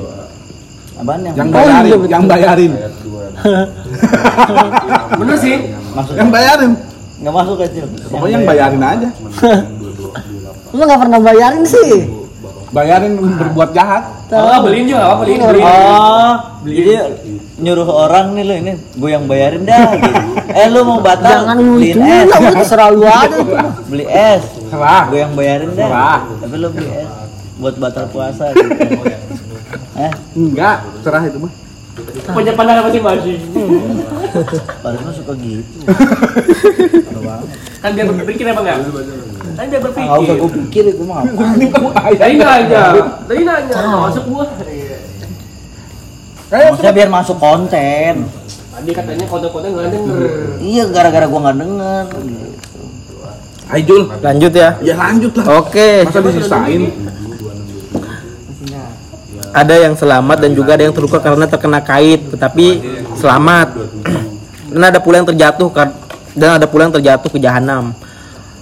Apaan 0.95 1.21
yang? 1.21 1.36
yang 1.36 1.47
Oh, 1.51 1.60
iya, 1.60 1.65
bayarin, 1.67 1.91
betul. 1.91 2.10
yang 2.10 2.23
bayarin. 2.25 2.71
Bener 5.19 5.38
sih. 5.38 5.55
Masuk. 5.91 6.13
Yang 6.15 6.29
bayarin. 6.31 6.71
Nggak 7.15 7.34
masuk 7.34 7.55
kecil. 7.62 7.86
Pokoknya 8.10 8.34
yang 8.36 8.45
bayarin 8.45 8.81
aja. 8.81 9.10
Lu 10.75 10.81
nggak 10.81 11.01
pernah 11.01 11.19
bayarin 11.19 11.63
sih. 11.63 11.91
Bayarin 12.73 13.13
berbuat 13.17 13.69
jahat. 13.73 14.04
Oh, 14.34 14.60
beliin 14.65 14.89
juga, 14.89 15.04
apa 15.06 15.21
beliin, 15.21 15.39
beliin. 15.45 15.65
Oh, 15.65 16.34
jadi 16.65 16.93
nyuruh 17.62 17.88
orang 17.88 18.36
nih 18.36 18.43
lo 18.43 18.54
ini 18.58 18.73
gue 18.97 19.10
yang 19.10 19.25
bayarin 19.30 19.63
dah 19.63 19.95
gitu. 19.95 20.21
Eh 20.49 20.67
lu 20.73 20.82
mau 20.82 20.99
batal? 20.99 21.45
Jangan 21.45 21.56
lu 21.62 21.78
beliin 21.78 21.97
itu 22.01 22.10
es. 22.10 22.54
terserah 22.58 22.89
lu 22.89 23.06
aja. 23.06 23.38
Beli 23.86 24.06
es. 24.10 24.43
Serah. 24.73 25.04
Gue 25.13 25.19
yang 25.21 25.34
bayarin 25.38 25.69
dah. 25.78 25.88
Serah. 25.88 26.19
Tapi 26.41 26.56
lu 26.58 26.67
beli 26.73 26.89
es 26.89 27.10
buat 27.56 27.75
batal 27.80 28.06
puasa 28.12 28.51
gitu. 28.51 28.71
Eh, 29.95 30.12
Enggak, 30.36 30.84
cerah 31.08 31.23
itu 31.23 31.39
mah. 31.39 31.51
Punya 32.36 32.51
pandangan 32.51 32.91
masing-masing. 32.91 33.39
Mah 34.84 35.13
suka 35.15 35.34
gitu. 35.39 35.78
Kan 37.86 37.93
biar 37.93 38.10
berpikir 38.12 38.45
apa 38.49 38.62
enggak? 38.65 38.78
Kan 39.56 39.65
dia 39.72 39.80
Ah, 39.80 39.88
Nggak 39.88 40.20
usah 40.20 40.36
berpikir. 40.36 40.36
gue 40.36 40.52
pikir 40.68 40.84
itu 40.91 41.04
mah. 41.08 41.22
Tadi 42.20 42.34
nanya, 42.36 42.84
tadi 43.24 43.41
nanya, 43.44 43.76
masuk 44.04 44.24
gua. 44.28 44.46
Maksudnya 46.46 46.94
biar 46.94 47.10
masuk 47.10 47.38
konten. 47.39 48.13
Tadi 48.76 48.91
katanya 48.91 49.26
kode-kode 49.26 49.68
nggak 49.72 49.86
denger. 49.89 50.20
Iya, 50.60 50.84
gara-gara 50.91 51.26
gua 51.26 51.39
nggak 51.48 51.58
denger. 51.58 52.04
Ayo 53.65 53.82
Jul. 53.82 54.02
Lanjut 54.22 54.52
ya. 54.54 54.70
Ya 54.84 54.94
lanjut 54.94 55.32
lah. 55.39 55.46
Oke. 55.58 56.06
Masa 56.06 56.20
disisain? 56.22 56.82
Ada 59.56 59.88
yang 59.88 59.96
selamat 59.96 60.38
dan 60.44 60.52
juga 60.52 60.76
ada 60.76 60.84
yang 60.84 60.91
terluka 60.91 61.24
karena 61.24 61.48
terkena 61.48 61.80
kait, 61.80 62.28
tetapi 62.28 62.65
selamat. 63.15 63.72
Dan 64.68 64.84
ada 64.84 65.00
pula 65.00 65.24
yang 65.24 65.28
terjatuh 65.32 65.72
dan 66.36 66.50
ada 66.60 66.68
pula 66.68 66.86
yang 66.86 66.94
terjatuh 66.94 67.32
ke 67.32 67.39
jahanam. 67.39 67.96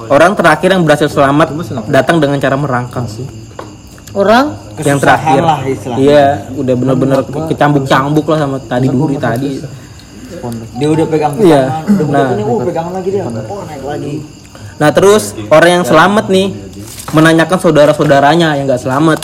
Orang 0.10 0.36
terakhir 0.36 0.76
yang 0.76 0.84
berhasil 0.84 1.08
selamat 1.12 1.54
datang 1.88 2.18
dengan 2.20 2.38
cara 2.42 2.56
merangkang 2.58 3.06
sih. 3.08 3.28
Orang 4.14 4.64
yang 4.82 4.98
terakhir 4.98 5.42
lah 5.42 5.60
iya 6.02 6.50
udah 6.54 6.74
bener-bener 6.74 7.20
kecambuk-cambuk 7.26 8.26
lah 8.26 8.38
sama 8.42 8.58
tadi 8.62 8.88
duri 8.90 9.18
tadi 9.22 9.62
Dia 10.76 10.88
udah 10.90 11.06
pegang 11.08 11.34
Iya. 11.40 11.86
Nah. 12.10 12.34
nah. 12.34 12.46
oh 12.46 12.60
pegangan 12.66 12.94
lagi 13.00 13.10
dia. 13.14 13.24
Oh, 13.24 13.64
naik 13.64 13.84
lagi. 13.86 14.14
nah 14.82 14.90
terus 14.90 15.38
orang 15.54 15.82
yang 15.82 15.86
selamat 15.86 16.26
nih 16.34 16.50
menanyakan 17.14 17.58
saudara-saudaranya 17.62 18.58
yang 18.58 18.66
nggak 18.66 18.82
selamat 18.82 19.22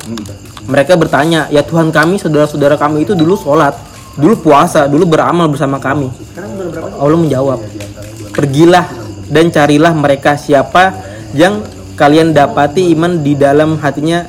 mereka 0.69 0.93
bertanya 0.93 1.49
ya 1.49 1.65
Tuhan 1.65 1.89
kami 1.89 2.21
saudara-saudara 2.21 2.77
kami 2.77 3.03
itu 3.03 3.17
dulu 3.17 3.33
sholat 3.33 3.73
dulu 4.13 4.37
puasa 4.37 4.85
dulu 4.85 5.09
beramal 5.09 5.49
bersama 5.49 5.81
kami 5.81 6.13
Allah 7.01 7.17
menjawab 7.17 7.59
pergilah 8.37 8.85
dan 9.29 9.49
carilah 9.49 9.93
mereka 9.93 10.35
siapa 10.35 10.93
yang 11.31 11.61
kalian 11.93 12.33
dapati 12.33 12.89
iman 12.91 13.21
di 13.21 13.33
dalam 13.33 13.77
hatinya 13.77 14.25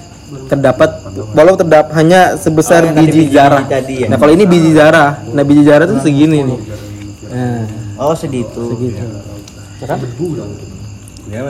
terdapat 0.47 0.91
walau 1.33 1.55
terdapat 1.55 1.91
hanya 1.97 2.37
sebesar 2.37 2.87
Oh, 2.87 2.95
biji 2.95 3.27
biji 3.27 3.35
zarah. 3.35 3.63
tadi 3.67 4.05
ya? 4.05 4.07
Nah 4.07 4.17
kalau 4.17 4.31
ini 4.31 4.45
biji 4.47 4.71
zarah, 4.73 5.19
nah 5.27 5.43
biji 5.43 5.63
zarah 5.65 5.85
itu 5.87 5.99
segini 6.01 6.39
nih. 6.45 6.59
Nah, 7.31 7.63
Oh, 8.01 8.15
segitu. 8.17 8.75
segitu. 8.75 9.05
Ya. 11.31 11.47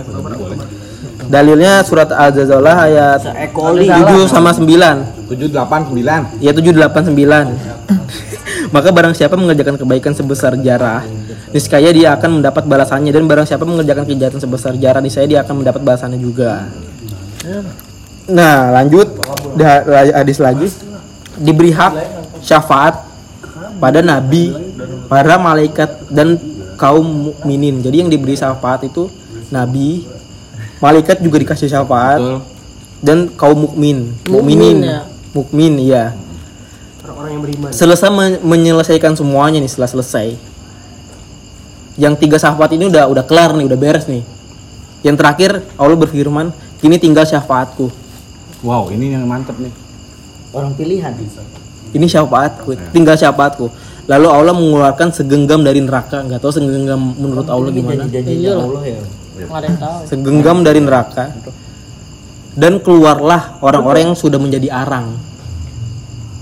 Dalilnya 1.25 1.81
surat 1.81 2.11
Al-Zazalah 2.11 2.77
ayat 2.85 3.21
Seekoli. 3.23 3.87
7 3.89 4.29
sama 4.29 4.51
9. 4.53 5.20
7 5.31 5.47
8 5.47 5.95
9. 5.95 6.43
Ya 6.43 6.51
7 6.51 6.75
8 6.75 7.15
9. 7.15 8.75
Maka 8.75 8.89
barang 8.95 9.15
siapa 9.15 9.35
mengerjakan 9.35 9.79
kebaikan 9.79 10.15
sebesar 10.15 10.55
jarah, 10.63 11.03
niscaya 11.51 11.91
dia 11.91 12.15
akan 12.15 12.39
mendapat 12.39 12.63
balasannya 12.67 13.11
dan 13.11 13.27
barang 13.27 13.47
siapa 13.47 13.67
mengerjakan 13.67 14.07
kejahatan 14.07 14.39
sebesar 14.39 14.79
jarah, 14.79 15.03
niscaya 15.03 15.27
dia 15.27 15.43
akan 15.43 15.63
mendapat 15.63 15.83
balasannya 15.83 16.23
juga. 16.23 16.71
Nah, 18.31 18.71
lanjut 18.71 19.11
hadis 20.15 20.39
lagi 20.39 20.71
diberi 21.35 21.75
hak 21.75 21.93
syafaat 22.47 23.03
pada 23.83 23.99
nabi, 24.07 24.55
para 25.11 25.35
malaikat 25.35 26.07
dan 26.07 26.39
kaum 26.79 27.35
mukminin. 27.35 27.83
Jadi 27.83 28.07
yang 28.07 28.11
diberi 28.13 28.39
syafaat 28.39 28.87
itu 28.87 29.11
nabi, 29.51 30.07
malaikat 30.79 31.19
juga 31.19 31.43
dikasih 31.43 31.67
syafaat 31.67 32.23
Betul. 32.23 32.39
dan 33.03 33.19
kaum 33.35 33.67
mukmin, 33.67 34.15
Mukmin, 34.31 34.31
mukminin, 34.31 34.79
ya. 34.87 35.01
Mukmin 35.33 35.79
iya. 35.79 36.15
Orang-orang 37.01 37.31
yang 37.33 37.43
beriman. 37.43 37.69
Selesai 37.73 38.11
men- 38.13 38.41
menyelesaikan 38.45 39.17
semuanya 39.17 39.59
nih 39.59 39.71
setelah 39.71 39.91
selesai. 39.91 40.27
Yang 42.01 42.15
tiga 42.23 42.37
syafaat 42.39 42.71
ini 42.73 42.89
udah 42.89 43.09
udah 43.09 43.25
kelar 43.27 43.53
nih, 43.57 43.67
udah 43.67 43.79
beres 43.79 44.07
nih. 44.09 44.23
Yang 45.01 45.17
terakhir 45.17 45.51
Allah 45.77 45.97
berfirman, 45.97 46.53
kini 46.81 46.97
tinggal 47.01 47.25
syafaatku. 47.25 47.89
Wow, 48.61 48.93
ini 48.93 49.17
yang 49.17 49.25
mantep 49.25 49.57
nih. 49.57 49.73
Orang 50.53 50.77
pilihan. 50.77 51.13
Ini 51.91 52.07
syafaatku, 52.07 52.77
tinggal 52.93 53.17
syafaatku. 53.17 53.73
Lalu 54.11 54.27
Allah 54.27 54.55
mengeluarkan 54.55 55.15
segenggam 55.15 55.63
dari 55.63 55.81
neraka, 55.81 56.23
nggak 56.27 56.43
tahu 56.43 56.53
segenggam 56.53 56.99
menurut 57.17 57.47
Allah 57.47 57.71
gimana. 57.71 58.03
Janji-janjinya 58.07 58.43
Iya 58.43 58.53
lah. 58.59 58.65
Allah 58.67 58.83
ya. 58.83 59.01
nggak 59.41 59.57
ada 59.57 59.67
yang 59.67 59.79
tahu. 59.81 59.99
Segenggam 60.05 60.57
dari 60.67 60.81
neraka. 60.83 61.25
Dan 62.55 62.83
keluarlah 62.83 63.63
orang-orang 63.63 64.11
yang 64.11 64.17
sudah 64.19 64.39
menjadi 64.43 64.69
arang. 64.75 65.15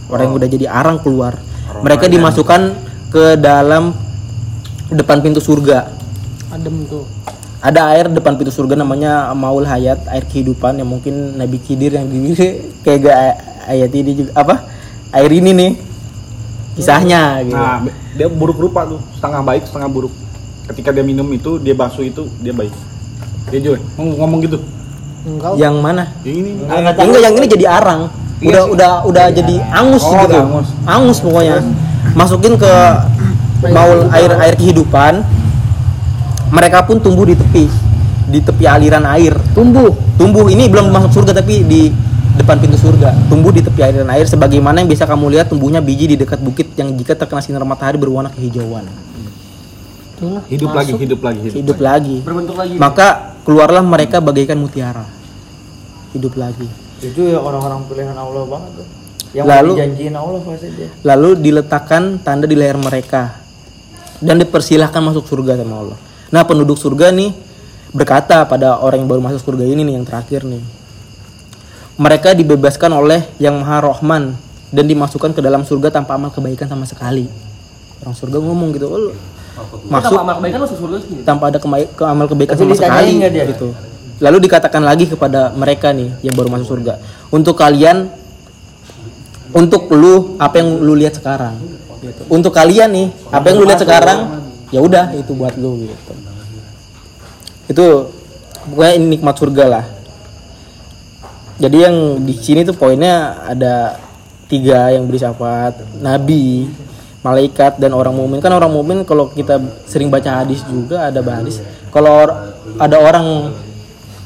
Orang 0.09 0.33
yang 0.33 0.37
udah 0.41 0.49
jadi 0.49 0.67
arang 0.69 0.97
keluar. 1.05 1.37
Mereka 1.85 2.09
dimasukkan 2.09 2.61
ke 3.13 3.37
dalam 3.37 3.93
depan 4.89 5.21
pintu 5.21 5.41
surga. 5.41 5.89
Adem 6.49 6.89
tuh. 6.89 7.05
Ada 7.59 7.91
air 7.93 8.07
depan 8.09 8.39
pintu 8.39 8.55
surga 8.55 8.79
namanya 8.79 9.35
Maul 9.35 9.67
Hayat, 9.67 10.07
air 10.09 10.25
kehidupan 10.25 10.79
yang 10.79 10.89
mungkin 10.89 11.35
Nabi 11.37 11.59
Khidir 11.59 11.91
yang 11.99 12.07
diri 12.07 12.63
kayak 12.87 12.99
gak 13.05 13.19
ayat 13.69 13.91
ini 13.93 14.11
juga 14.15 14.31
apa? 14.39 14.55
Air 15.13 15.33
ini 15.35 15.51
nih. 15.53 15.73
Kisahnya 16.79 17.43
gitu. 17.43 17.59
Nah, 17.59 17.83
dia 18.15 18.31
buruk 18.31 18.55
rupa 18.55 18.87
tuh, 18.87 19.03
setengah 19.19 19.43
baik, 19.43 19.67
setengah 19.67 19.91
buruk. 19.91 20.15
Ketika 20.71 20.95
dia 20.95 21.03
minum 21.03 21.27
itu, 21.35 21.59
dia 21.59 21.75
basuh 21.75 22.07
itu, 22.07 22.31
dia 22.39 22.55
baik. 22.55 22.71
Dia 23.51 23.59
juga 23.59 23.77
ngomong, 23.99 24.15
ngomong 24.23 24.39
gitu. 24.47 24.59
Enggak. 25.29 25.53
Yang 25.61 25.77
mana? 25.77 26.05
Yang 26.25 26.37
ini. 26.41 26.51
Enggak 26.65 27.21
yang 27.21 27.35
ini 27.37 27.47
jadi 27.47 27.67
arang. 27.69 28.01
Udah 28.39 28.65
udah 28.71 28.91
udah 29.05 29.25
jadi 29.35 29.55
angus 29.69 30.05
Oh, 30.07 30.15
gitu. 30.25 30.39
angus. 30.39 30.69
Angus 30.89 31.19
pokoknya. 31.21 31.57
Masukin 32.17 32.55
ke 32.57 32.73
baul 33.69 34.09
air 34.15 34.31
air 34.41 34.55
kehidupan. 34.57 35.21
Mereka 36.49 36.89
pun 36.89 36.97
tumbuh 37.05 37.29
di 37.29 37.37
tepi 37.37 37.69
di 38.33 38.41
tepi 38.41 38.65
aliran 38.65 39.05
air. 39.05 39.37
Tumbuh. 39.53 39.93
Tumbuh 40.17 40.49
ini 40.49 40.67
belum 40.67 40.89
masuk 40.89 41.23
surga 41.23 41.45
tapi 41.45 41.63
di 41.63 41.93
depan 42.39 42.55
pintu 42.63 42.79
surga, 42.79 43.11
tumbuh 43.27 43.51
di 43.51 43.67
tepi 43.67 43.83
aliran 43.83 44.15
air 44.15 44.23
sebagaimana 44.31 44.79
yang 44.79 44.87
bisa 44.87 45.03
kamu 45.11 45.27
lihat 45.35 45.51
tumbuhnya 45.51 45.83
biji 45.83 46.15
di 46.15 46.17
dekat 46.17 46.39
bukit 46.39 46.71
yang 46.79 46.95
jika 46.95 47.19
terkena 47.19 47.43
sinar 47.43 47.67
matahari 47.67 47.99
berwarna 47.99 48.31
kehijauan. 48.31 48.87
Itulah. 50.19 50.43
Hidup 50.47 50.71
lagi, 50.75 50.93
hidup 50.95 51.21
lagi, 51.23 51.39
hidup, 51.43 51.55
Hidup 51.59 51.79
lagi. 51.79 52.17
Berbentuk 52.23 52.57
lagi. 52.59 52.75
Maka 52.79 53.39
keluarlah 53.43 53.83
mereka 53.83 54.23
bagaikan 54.23 54.59
mutiara. 54.59 55.18
Hidup 56.13 56.35
lagi. 56.35 56.69
Itu 56.99 57.21
ya 57.25 57.39
orang-orang 57.39 57.85
pilihan 57.87 58.15
Allah 58.15 58.45
banget 58.45 58.71
tuh. 58.81 58.87
Yang 59.29 59.45
Lalu- 59.47 59.75
dijanjiin 59.77 60.15
Allah 60.15 60.41
pasti 60.41 60.69
dia. 60.73 60.89
Lalu 61.05 61.29
diletakkan 61.39 62.03
tanda 62.19 62.49
di 62.49 62.57
leher 62.57 62.81
mereka 62.81 63.37
dan 64.19 64.41
dipersilahkan 64.41 65.03
masuk 65.05 65.29
surga 65.29 65.61
sama 65.61 65.85
Allah. 65.85 65.99
Nah 66.29 66.43
penduduk 66.43 66.81
surga 66.81 67.13
nih 67.13 67.37
berkata 67.93 68.45
pada 68.45 68.81
orang 68.81 69.05
yang 69.05 69.09
baru 69.09 69.21
masuk 69.21 69.41
surga 69.45 69.65
ini 69.65 69.85
nih 69.85 69.95
yang 69.95 70.07
terakhir 70.09 70.43
nih. 70.43 70.65
Mereka 71.99 72.33
dibebaskan 72.33 72.95
oleh 72.95 73.27
yang 73.37 73.59
maha 73.59 73.83
rohman 73.83 74.39
dan 74.71 74.85
dimasukkan 74.87 75.35
ke 75.35 75.41
dalam 75.43 75.67
surga 75.67 75.91
tanpa 75.91 76.15
amal 76.15 76.31
kebaikan 76.31 76.65
sama 76.65 76.87
sekali. 76.87 77.27
Orang 77.99 78.15
surga 78.15 78.39
ngomong 78.39 78.71
gitu, 78.71 78.87
"Oh, 78.87 79.11
masuk 79.91 80.15
Tanpa 80.15 80.23
amal 80.23 80.35
kebaikan 80.39 80.59
masuk 80.63 80.77
surga 80.79 80.97
sih. 81.03 81.21
tanpa 81.27 81.45
ada 81.51 81.59
kema- 81.59 81.91
ke 81.91 82.05
amal 82.07 82.27
kebaikan 82.31 82.55
Tapi 82.55 82.65
sama 82.65 82.75
sekali 82.79 83.13
gitu. 83.19 83.69
Lalu 84.19 84.51
dikatakan 84.51 84.83
lagi 84.83 85.07
kepada 85.07 85.55
mereka 85.55 85.95
nih 85.95 86.11
yang 86.27 86.35
baru 86.35 86.51
masuk 86.51 86.75
surga, 86.75 86.99
untuk 87.31 87.55
kalian 87.55 88.11
untuk 89.55 89.87
lu 89.95 90.35
apa 90.43 90.59
yang 90.59 90.83
lu 90.83 90.99
lihat 90.99 91.23
sekarang 91.23 91.55
gitu. 92.03 92.23
Untuk 92.27 92.51
kalian 92.51 92.91
nih, 92.91 93.09
apa 93.31 93.47
yang 93.49 93.57
lu 93.63 93.67
lihat 93.67 93.81
sekarang 93.81 94.43
ya 94.75 94.83
udah 94.83 95.15
itu 95.15 95.33
buat 95.33 95.55
lu 95.55 95.87
gitu. 95.87 96.13
Itu 97.71 97.87
pokoknya 98.69 98.93
ini 98.99 99.07
nikmat 99.17 99.35
surga 99.39 99.65
lah. 99.71 99.85
Jadi 101.59 101.79
yang 101.79 101.97
di 102.23 102.35
sini 102.39 102.63
tuh 102.63 102.75
poinnya 102.75 103.47
ada 103.47 103.99
tiga 104.47 104.95
yang 104.95 105.11
beri 105.11 105.19
syafaat, 105.19 105.79
nabi, 105.99 106.71
malaikat 107.23 107.83
dan 107.83 107.95
orang 107.95 108.15
mukmin. 108.15 108.39
Kan 108.39 108.55
orang 108.55 108.71
mukmin 108.71 109.03
kalau 109.03 109.31
kita 109.31 109.59
sering 109.87 110.11
baca 110.11 110.43
hadis 110.43 110.63
juga 110.67 111.11
ada 111.11 111.19
hadis. 111.23 111.59
Kalau 111.91 112.31
ada 112.79 112.97
orang 112.99 113.51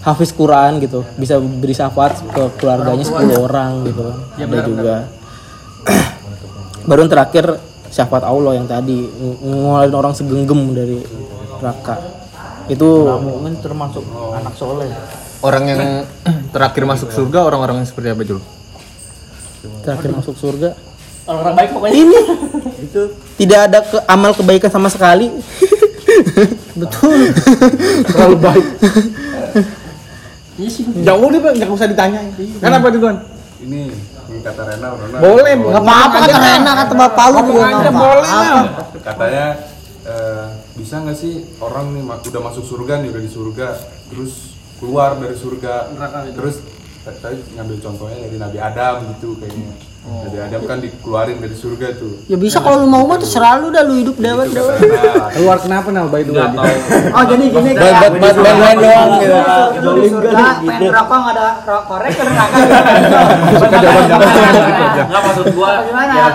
hafiz 0.03 0.35
Quran 0.35 0.83
gitu 0.83 1.07
bisa 1.15 1.39
beri 1.39 1.75
syafaat 1.75 2.19
ke 2.27 2.43
keluarganya 2.59 3.07
10 3.07 3.39
orang 3.39 3.87
gitu. 3.87 4.07
ada 4.35 4.59
juga. 4.67 4.97
Baru 6.91 7.07
yang 7.07 7.13
terakhir 7.13 7.45
syafaat 7.87 8.27
Allah 8.27 8.59
yang 8.59 8.67
tadi 8.67 8.99
ng- 9.07 9.41
ngeluarin 9.47 9.95
orang 9.95 10.13
segenggam 10.15 10.75
dari 10.75 10.99
neraka. 11.63 12.03
Itu 12.67 13.19
mukmin 13.23 13.55
termasuk 13.63 14.03
anak 14.35 14.55
soleh. 14.59 14.91
Orang 15.43 15.71
yang 15.71 16.07
terakhir 16.51 16.83
masuk 16.83 17.15
surga 17.15 17.47
orang-orang 17.47 17.83
yang 17.83 17.89
seperti 17.89 18.11
apa 18.11 18.23
Jul? 18.27 18.43
terakhir 19.83 20.11
masuk 20.11 20.35
surga. 20.35 20.75
Orang-orang 21.23 21.55
baik 21.55 21.71
pokoknya. 21.71 21.95
Ini 21.95 22.19
itu 22.91 23.03
tidak 23.39 23.61
ada 23.71 23.79
ke 23.87 23.99
amal 24.11 24.35
kebaikan 24.35 24.71
sama 24.75 24.91
sekali. 24.91 25.31
Betul. 26.83 27.31
Terlalu 28.11 28.37
baik. 28.43 28.67
Iya 30.61 30.69
sih. 30.69 30.85
Jauh 30.85 31.29
deh 31.33 31.41
bang, 31.41 31.55
nggak 31.57 31.71
usah 31.73 31.89
ditanyain. 31.89 32.33
Kenapa 32.61 32.93
tuh 32.93 33.01
Don? 33.01 33.17
Ini 33.63 33.83
ini 34.33 34.39
kata 34.43 34.63
Rena, 34.69 34.89
Rena. 34.97 35.19
Boleh, 35.21 35.55
Gak 35.55 35.83
apa-apa 35.83 36.17
kata 36.29 36.39
Rena 36.39 36.73
kata 36.77 36.93
bapak 36.97 37.25
lu 37.31 37.41
juga 37.53 37.91
boleh. 37.93 38.31
Katanya 39.01 39.47
eh, 40.03 40.47
bisa 40.77 40.95
nggak 41.01 41.17
sih 41.17 41.35
orang 41.63 41.95
nih 41.97 42.03
udah 42.05 42.43
masuk 42.43 42.65
surga 42.67 43.01
nih 43.01 43.09
udah 43.15 43.23
di 43.23 43.31
surga, 43.31 43.69
terus 44.13 44.59
keluar 44.83 45.15
dari 45.17 45.39
surga, 45.39 45.95
terus 46.35 46.59
tadi 47.03 47.43
ngambil 47.53 47.77
contohnya 47.83 48.19
dari 48.23 48.39
Nabi 48.39 48.59
Adam 48.59 48.95
gitu 49.11 49.35
kayaknya. 49.37 49.75
Nabi 50.03 50.39
Adam 50.43 50.67
kan 50.67 50.79
dikeluarin 50.79 51.39
dari 51.39 51.55
surga 51.55 51.95
tuh. 51.95 52.27
Ya 52.27 52.35
bisa 52.35 52.59
kalau 52.59 52.83
lu 52.83 52.91
mau 52.91 53.07
mah 53.07 53.19
terserah 53.19 53.59
lu 53.59 53.71
dah 53.71 53.87
lu 53.87 54.03
hidup 54.03 54.19
dewa 54.19 54.43
Gitu 54.47 54.59
dewa. 54.59 54.75
Keluar 55.31 55.59
kenapa 55.59 55.91
nal 55.91 56.11
bayi 56.11 56.27
dulu? 56.27 56.43
Oh 56.43 57.23
jadi 57.23 57.45
gini 57.47 57.71
Buat 57.71 57.79
kayak 57.79 58.11
buat 58.19 58.35
main-main 58.39 58.77
doang 58.83 59.11
gitu. 59.19 59.39
Lu 59.79 59.91
di 59.95 60.11
surga 60.11 60.47
pengen 60.59 60.91
rokok 60.91 61.19
nggak 61.23 61.35
ada 61.39 61.79
korek 61.87 62.13
ke 62.15 62.23
neraka. 62.27 62.57
Enggak 65.07 65.23
maksud 65.23 65.47
gua 65.55 65.71
Gimana? 65.87 66.13
ya, 66.13 66.27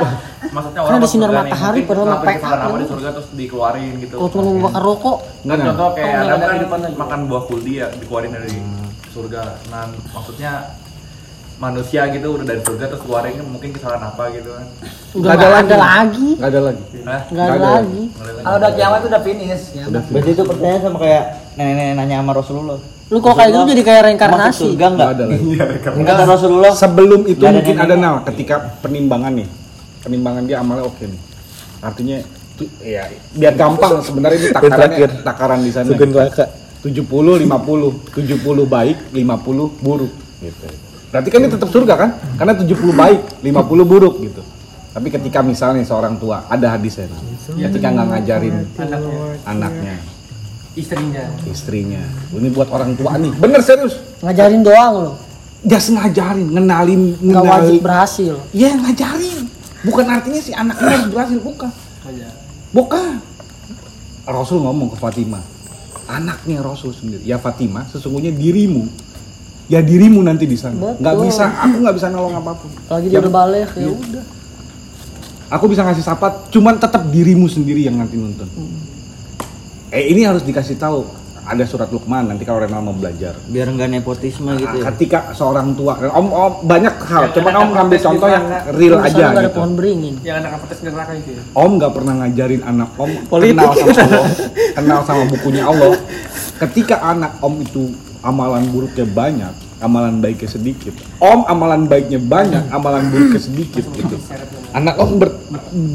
maksudnya 0.48 0.80
Kan 0.80 0.88
orang 0.88 0.96
ada 0.96 1.04
masuk 1.04 1.12
sinar 1.12 1.28
surga 1.28 1.36
nih, 1.38 1.52
matahari, 1.52 1.80
padahal 1.84 2.06
ngelakuin 2.08 2.24
ngepek 2.24 2.36
kesalahan 2.40 2.68
apa 2.68 2.78
di 2.78 2.88
surga 2.88 3.10
terus 3.12 3.28
dikeluarin 3.36 3.94
gitu. 4.00 4.16
Kalau 4.16 4.30
cuma 4.32 4.44
mau 4.48 4.62
bakar 4.72 4.84
rokok, 4.84 5.18
Enggak 5.44 5.44
Kan 5.44 5.58
Nal. 5.60 5.68
contoh 5.68 5.88
kayak 5.92 6.08
Oh, 6.08 6.12
nggak 6.16 6.24
Adam 6.24 6.40
ada 6.40 6.66
kan 6.72 6.82
makan 6.96 7.20
buah 7.28 7.44
kuldi 7.48 7.74
ya 7.80 7.88
dikeluarin 7.92 8.32
dari 8.32 8.56
surga. 9.18 9.58
Nah, 9.74 9.90
maksudnya 10.14 10.78
manusia 11.58 12.06
gitu 12.14 12.38
udah 12.38 12.46
dari 12.46 12.62
surga 12.62 12.86
terus 12.86 13.02
keluarin 13.02 13.42
mungkin 13.50 13.74
kesalahan 13.74 14.14
apa 14.14 14.30
gitu 14.30 14.54
kan. 14.54 14.66
udah 15.18 15.34
Nggak 15.34 15.34
ada 15.34 15.48
ada 15.58 15.78
lagi. 15.82 16.30
Nggak 16.38 16.50
ada 16.54 16.62
lagi. 16.62 16.84
Hah? 17.02 17.22
Nggak 17.34 17.46
ada 17.50 17.70
lagi. 17.82 18.04
Kalau 18.14 18.58
udah 18.62 18.72
kiamat 18.78 19.02
udah 19.10 19.22
finish 19.26 19.66
ya. 19.74 19.84
Udah 19.90 20.02
Berarti 20.06 20.30
itu 20.38 20.44
pertanyaan 20.46 20.82
sama 20.86 20.98
kayak 21.02 21.24
nenek-nenek 21.58 21.94
nanya 21.98 22.16
sama 22.22 22.32
Rasulullah. 22.38 22.78
Lu 23.08 23.18
kalau 23.24 23.36
kayak 23.40 23.50
gitu 23.56 23.64
jadi 23.74 23.84
kayak 23.88 24.02
reinkarnasi. 24.06 24.64
surga 24.70 24.86
enggak? 24.94 25.08
Nggak 25.10 25.18
ada 25.18 25.24
lagi. 25.26 26.06
Kata 26.06 26.24
Rasulullah 26.30 26.74
Sebelum 26.78 27.22
itu 27.26 27.44
mungkin 27.48 27.76
ada 27.82 27.96
nal 27.98 28.16
ketika 28.30 28.56
penimbangan 28.86 29.32
nih. 29.34 29.48
Penimbangan 30.06 30.44
dia 30.46 30.58
amalnya 30.62 30.86
oke 30.86 31.04
nih. 31.10 31.22
Artinya 31.82 32.18
ya 32.82 33.06
biar 33.38 33.54
gampang 33.54 34.02
sebenarnya 34.02 34.38
ini 34.38 34.50
takarannya 34.54 35.08
takaran 35.26 35.60
di 35.66 35.72
sana. 35.74 35.90
Sugeng 36.82 37.06
kelaka. 37.06 37.38
70 37.38 37.42
50, 37.44 38.14
70 38.14 38.66
baik, 38.66 38.98
50 39.12 39.82
buruk 39.82 40.12
gitu. 40.40 40.68
Berarti 41.08 41.30
kan 41.32 41.40
ini 41.40 41.50
tetap 41.50 41.70
surga 41.72 41.94
kan? 41.96 42.10
Karena 42.36 42.54
70 42.54 42.94
baik, 42.94 43.20
50 43.42 43.84
buruk 43.84 44.16
gitu. 44.22 44.42
Tapi 44.92 45.08
ketika 45.10 45.40
misalnya 45.42 45.86
seorang 45.86 46.18
tua 46.18 46.42
ada 46.46 46.74
hadisnya, 46.74 47.06
ketika 47.48 47.88
nggak 47.88 48.08
ngajarin 48.12 48.56
anaknya, 49.44 49.96
Istrinya. 50.74 51.26
istrinya, 51.44 52.02
ini 52.32 52.50
buat 52.50 52.70
orang 52.70 52.94
tua 52.94 53.14
nih, 53.16 53.30
bener 53.34 53.62
serius, 53.62 53.98
Ngajarin 54.22 54.62
doang 54.62 54.94
lo. 55.00 55.14
just 55.64 55.90
ngajarin, 55.90 56.50
ngenalin, 56.50 57.14
Nggak 57.20 57.44
wajib 57.44 57.82
berhasil. 57.82 58.36
ya 58.52 58.74
ngajarin, 58.74 59.46
bukan 59.84 60.06
artinya 60.08 60.38
si 60.38 60.54
anaknya 60.54 60.90
harus 60.92 61.10
berhasil, 61.10 61.40
bukan, 61.42 61.70
bukan. 62.72 63.14
Rasul 64.24 64.60
ngomong 64.60 64.92
ke 64.92 64.98
Fatimah, 64.98 65.42
anaknya 66.08 66.64
Rasul 66.64 66.96
sendiri, 66.96 67.24
ya 67.28 67.36
Fatimah, 67.38 67.86
sesungguhnya 67.92 68.32
dirimu, 68.32 68.88
ya 69.68 69.84
dirimu 69.84 70.24
nanti 70.24 70.48
di 70.48 70.56
sana, 70.56 70.96
nggak 70.96 71.16
bisa, 71.22 71.46
aku 71.68 71.84
nggak 71.84 71.96
bisa 72.00 72.08
nolong 72.08 72.36
apa 72.40 72.52
pun. 72.56 72.72
Lagi 72.88 73.08
dia 73.12 73.20
udah 73.20 73.34
balik 73.36 73.70
ya 73.76 73.92
udah. 73.92 74.24
Aku 75.48 75.72
bisa 75.72 75.84
ngasih 75.84 76.04
syafaat, 76.04 76.52
cuman 76.52 76.76
tetap 76.76 77.08
dirimu 77.08 77.48
sendiri 77.48 77.84
yang 77.84 77.96
nanti 77.96 78.20
nuntun. 78.20 78.48
Eh 79.92 80.12
ini 80.12 80.28
harus 80.28 80.44
dikasih 80.44 80.76
tahu. 80.76 81.08
Ada 81.48 81.64
surat 81.64 81.88
Luqman 81.96 82.28
nanti 82.28 82.44
kalau 82.44 82.60
Renal 82.60 82.84
mau 82.84 82.92
belajar. 82.92 83.40
biar 83.48 83.72
enggak 83.72 83.88
nepotisme 83.88 84.52
gitu 84.60 84.84
ya. 84.84 84.92
Ketika 84.92 85.32
seorang 85.32 85.72
tua, 85.80 85.96
om, 86.12 86.28
om 86.28 86.54
banyak 86.68 86.92
hal. 87.08 87.32
Cuman 87.32 87.54
om 87.56 87.70
ngambil 87.72 88.00
contoh 88.04 88.28
yang 88.28 88.46
real 88.76 89.00
aja 89.00 89.32
nggak 89.32 89.32
ada 89.32 89.42
gitu. 89.48 89.56
pohon 89.56 89.72
beringin. 89.80 90.16
Yang 90.28 90.38
anak 90.44 90.52
neraka 90.84 91.12
itu 91.16 91.30
ya. 91.40 91.42
Om 91.56 91.72
nggak 91.80 91.92
pernah 91.96 92.14
ngajarin 92.20 92.62
anak 92.68 92.90
om 93.00 93.12
kenal 93.32 93.72
sama 93.72 93.96
Allah, 93.96 94.28
kenal 94.76 95.00
sama 95.08 95.24
bukunya 95.32 95.64
Allah. 95.64 95.96
Ketika 96.68 96.96
anak 97.00 97.32
om 97.40 97.54
itu 97.64 97.84
amalan 98.20 98.64
buruknya 98.68 99.06
banyak, 99.08 99.54
amalan 99.80 100.16
baiknya 100.20 100.50
sedikit. 100.52 100.94
Om 101.24 101.48
amalan 101.48 101.88
baiknya 101.88 102.20
banyak, 102.20 102.64
amalan 102.76 103.08
buruknya 103.08 103.40
sedikit 103.40 103.88
gitu. 103.96 104.20
Anak 104.76 105.00
om 105.00 105.16
ber, 105.16 105.32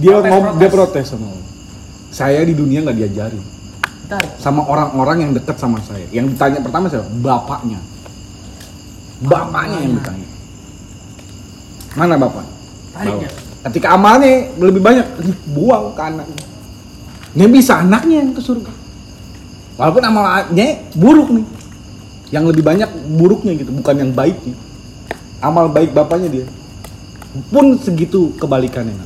dia 0.00 0.16
ngom, 0.16 0.56
dia 0.56 0.68
protes 0.72 1.12
sama 1.12 1.28
om. 1.28 1.42
Saya 2.08 2.40
di 2.40 2.56
dunia 2.56 2.80
nggak 2.80 2.96
diajarin 2.96 3.61
sama 4.40 4.66
orang-orang 4.66 5.28
yang 5.28 5.32
dekat 5.36 5.56
sama 5.60 5.78
saya. 5.84 6.04
Yang 6.10 6.36
ditanya 6.36 6.58
pertama 6.64 6.90
siapa? 6.90 7.08
Bapaknya. 7.22 7.78
Bapaknya 9.22 9.78
yang 9.84 9.94
ditanya. 10.00 10.28
Mana 11.94 12.14
bapak? 12.16 12.44
Tariknya. 12.96 13.30
Ketika 13.62 13.94
amalnya 13.94 14.50
lebih 14.58 14.82
banyak, 14.82 15.06
buang 15.54 15.94
ke 15.94 16.02
anaknya. 16.02 16.44
Nggak 17.32 17.50
bisa 17.54 17.72
anaknya 17.80 18.16
yang 18.26 18.30
ke 18.34 18.42
surga. 18.42 18.72
Walaupun 19.78 20.02
amalnya 20.02 20.68
buruk 20.98 21.30
nih. 21.30 21.46
Yang 22.32 22.44
lebih 22.56 22.64
banyak 22.64 22.90
buruknya 23.12 23.52
gitu, 23.60 23.70
bukan 23.76 23.94
yang 24.02 24.10
baiknya. 24.10 24.56
Amal 25.44 25.68
baik 25.68 25.92
bapaknya 25.92 26.28
dia. 26.42 26.46
Pun 27.52 27.76
segitu 27.80 28.32
kebalikannya. 28.40 28.96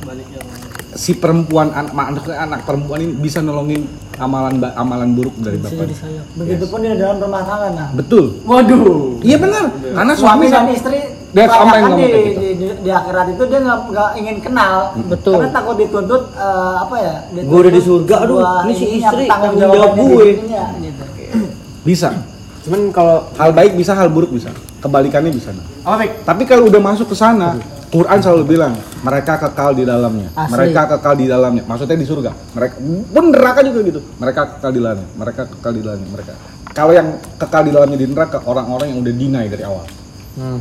Si 0.97 1.13
perempuan 1.13 1.69
anak 1.69 1.93
anak, 1.93 2.25
anak 2.25 2.59
perempuan 2.65 2.99
ini 3.05 3.13
bisa 3.13 3.39
nolongin 3.45 3.85
amalan 4.17 4.57
amalan 4.73 5.13
buruk 5.13 5.37
dari 5.37 5.61
sayap. 5.61 6.25
Begitupun 6.33 6.81
di 6.81 6.97
dalam 6.97 7.21
rumah 7.21 7.45
tangga 7.45 7.69
nah. 7.69 7.87
Betul. 7.93 8.41
Waduh. 8.49 9.21
Iya 9.21 9.37
benar. 9.37 9.69
Karena 9.77 10.13
suami 10.17 10.49
suami 10.49 10.49
dan 10.49 10.65
sama 10.65 10.73
istri 10.73 10.99
yang 11.37 11.49
kebanyakan 11.51 11.81
ngomong 11.91 11.99
di, 11.99 12.07
kayak 12.07 12.25
gitu. 12.25 12.39
di, 12.39 12.49
di, 12.55 12.67
di 12.81 12.89
akhirat 12.89 13.27
itu 13.35 13.43
dia 13.45 13.59
nggak 13.59 13.79
nggak 13.91 14.09
ingin 14.15 14.37
kenal 14.39 14.75
Betul. 15.11 15.33
karena 15.37 15.49
takut 15.51 15.75
dituntut 15.75 16.23
eh, 16.33 16.75
apa 16.81 16.95
ya 16.97 17.15
dituntut 17.29 17.51
Gua 17.51 17.59
udah 17.59 17.73
di 17.73 17.81
surga, 17.83 18.15
aduh, 18.23 18.37
ini 18.65 18.73
si 18.73 18.85
istri, 18.97 19.23
tanggung 19.27 19.53
tanggung 19.59 19.75
jawab 19.75 19.91
gue. 19.99 20.23
dirinya, 20.23 20.63
gitu. 20.79 21.03
bisa. 21.83 22.09
Cuman 22.63 22.81
kalau 22.91 23.17
Hal 23.35 23.51
baik 23.55 23.79
bisa, 23.79 23.91
hal 23.95 24.07
buruk 24.11 24.31
bisa. 24.33 24.51
Kebalikannya 24.87 25.31
di 25.35 25.41
sana. 25.43 25.61
Apa 25.83 25.95
Bek? 26.01 26.11
Tapi 26.23 26.43
kalau 26.47 26.71
udah 26.71 26.81
masuk 26.81 27.11
ke 27.11 27.15
sana, 27.19 27.59
Quran 27.87 28.19
selalu 28.19 28.43
bilang 28.57 28.73
mereka 29.03 29.39
kekal 29.39 29.71
di 29.75 29.83
dalamnya. 29.87 30.27
Asli. 30.35 30.51
Mereka 30.55 30.81
kekal 30.97 31.13
di 31.15 31.25
dalamnya. 31.27 31.63
Maksudnya 31.67 31.95
di 31.99 32.07
surga. 32.07 32.31
Mereka 32.55 32.75
pun 33.11 33.25
neraka 33.31 33.59
juga 33.63 33.79
gitu. 33.83 33.99
Mereka 34.19 34.41
kekal 34.57 34.71
di 34.75 34.79
dalamnya. 34.83 35.07
Mereka 35.15 35.41
kekal 35.55 35.71
di 35.71 35.81
dalamnya. 35.83 36.07
Mereka. 36.11 36.31
Kalau 36.75 36.91
yang 36.95 37.07
kekal 37.39 37.61
di 37.63 37.71
dalamnya 37.71 37.97
di 37.99 38.07
neraka 38.07 38.37
orang-orang 38.43 38.87
yang 38.91 38.99
udah 39.03 39.13
deny 39.15 39.45
dari 39.47 39.63
awal. 39.63 39.85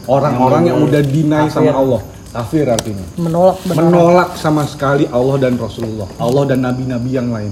Orang-orang 0.07 0.63
yang 0.71 0.79
udah 0.83 1.03
deny 1.03 1.45
sama 1.51 1.73
Allah. 1.75 2.01
Kafir 2.37 2.69
artinya. 2.69 3.01
menolak 3.17 3.57
benar 3.65 3.83
Menolak 3.89 4.29
sama 4.37 4.69
sekali 4.69 5.09
Allah 5.09 5.37
dan 5.41 5.57
Rasulullah. 5.57 6.05
Allah 6.21 6.45
dan 6.45 6.69
nabi-nabi 6.69 7.11
yang 7.11 7.33
lain. 7.33 7.49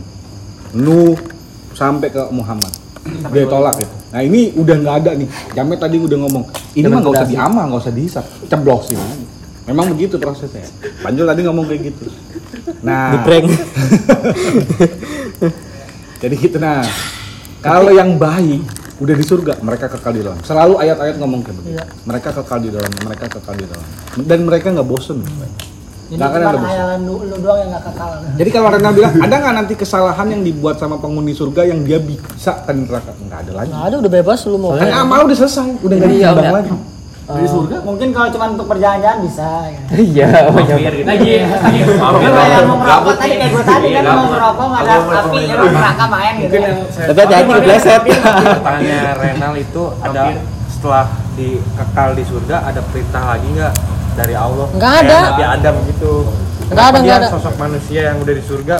Nuh 0.77 1.16
sampai 1.72 2.12
ke 2.12 2.20
Muhammad. 2.29 2.84
Dia 3.05 3.44
tolak 3.44 3.76
itu. 3.80 3.96
Nah 4.11 4.20
ini 4.24 4.40
udah 4.57 4.76
nggak 4.80 4.96
ada 5.05 5.11
nih. 5.16 5.28
Jamet 5.52 5.78
tadi 5.80 5.96
udah 6.00 6.18
ngomong. 6.24 6.44
Ini 6.72 6.86
mah 6.88 7.00
nggak 7.05 7.14
usah 7.14 7.28
diamal, 7.28 7.64
nggak 7.68 7.82
usah 7.84 7.94
dihisap, 7.94 8.24
ceblosin 8.48 8.96
aja. 8.96 9.24
Memang 9.64 9.96
begitu 9.96 10.20
prosesnya. 10.20 10.68
Panjul 11.00 11.24
tadi 11.24 11.40
ngomong 11.44 11.64
kayak 11.64 11.88
gitu. 11.88 12.05
Nah, 12.84 13.16
Di 13.16 13.18
prank. 13.24 13.48
jadi 16.22 16.34
gitu 16.36 16.57
nah. 16.61 16.84
Kalau 17.64 17.96
yang 17.96 18.20
baik 18.20 18.61
udah 19.00 19.14
di 19.16 19.24
surga, 19.24 19.57
mereka 19.64 19.88
kekal 19.88 20.12
di 20.12 20.20
dalam. 20.20 20.36
Selalu 20.44 20.76
ayat-ayat 20.84 21.16
ngomong 21.16 21.40
kayak 21.40 21.57
begitu. 21.64 21.80
Mereka 22.05 22.28
kekal 22.40 22.59
di 22.61 22.70
dalam, 22.76 22.92
mereka 23.09 23.24
kekal 23.32 23.57
di 23.57 23.64
dalam. 23.64 23.88
Dan 24.20 24.44
mereka 24.44 24.68
nggak 24.68 24.84
bosen. 24.84 25.24
Jadi 26.05 26.20
akan 26.20 26.40
cuma 26.52 26.68
hayalan 26.68 27.00
lu, 27.09 27.14
lu 27.24 27.36
doang 27.40 27.59
yang 27.64 27.70
gak 27.72 27.84
kekal. 27.88 28.11
Jadi 28.36 28.50
kalau 28.52 28.68
Rena 28.68 28.90
bilang, 28.92 29.14
ada 29.16 29.34
nggak 29.40 29.55
nanti 29.57 29.74
kesalahan 29.74 30.26
yang 30.28 30.42
dibuat 30.44 30.76
sama 30.76 31.00
penghuni 31.00 31.32
surga 31.32 31.64
yang 31.64 31.80
dia 31.80 31.96
bisa 31.96 32.61
ke 32.61 32.72
neraka? 32.76 33.16
Nggak 33.16 33.38
ada 33.48 33.52
lagi. 33.57 33.70
nggak 33.72 33.84
ada 33.88 33.96
udah 34.05 34.12
bebas 34.12 34.38
lu 34.44 34.59
mau 34.61 34.76
Kan 34.76 34.92
amal 34.92 35.24
udah 35.24 35.36
selesai, 35.36 35.80
udah 35.80 35.94
nggak 35.96 36.11
Iya, 36.12 36.28
ditimbang 36.28 36.57
lagi. 36.61 36.72
Di 37.24 37.48
surga 37.48 37.76
mungkin 37.80 38.12
kalau 38.12 38.28
cuma 38.28 38.52
untuk 38.52 38.68
perjalan-jalan 38.68 39.18
bisa. 39.24 39.48
Ya. 39.64 39.80
Iya, 39.96 40.28
Lagi, 40.52 40.84
lagi. 41.09 41.32
Kalau 41.96 42.20
yang 42.20 42.68
mau 42.68 42.76
merokok 42.76 43.14
tadi 43.16 43.34
kayak 43.40 43.48
gue 43.48 43.64
tadi 43.64 43.88
kan 43.96 44.05
mau 44.05 44.26
merokok 44.28 44.66
nggak 44.68 44.82
ada 44.84 44.94
api 45.24 45.40
neraka 45.72 46.05
main 46.12 46.34
gitu. 46.36 46.44
Mungkin 46.44 46.61
yang 46.68 46.78
saya 46.92 47.07
Tapi 47.09 47.20
hati-hati 47.24 47.48
kepleset. 47.48 48.00
Pertanyaannya 48.05 49.12
Renal 49.16 49.55
itu 49.57 49.82
ada 50.05 50.22
setelah 50.68 51.07
di 51.32 51.48
kekal 51.72 52.09
di 52.12 52.24
surga 52.28 52.57
ada 52.61 52.80
perintah 52.92 53.22
lagi 53.24 53.48
nggak 53.57 53.72
dari 54.15 54.35
Allah? 54.35 54.67
Nggak 54.71 54.93
Kayak 54.93 55.05
ada. 55.05 55.19
Nabi 55.29 55.45
Adam 55.45 55.75
gitu. 55.87 56.12
Nggak 56.65 56.85
ada, 56.85 56.99
nggak 56.99 57.05
dia 57.05 57.17
ada. 57.21 57.29
Sosok 57.35 57.55
manusia 57.59 58.01
yang 58.09 58.17
udah 58.19 58.35
di 58.35 58.43
surga 58.43 58.77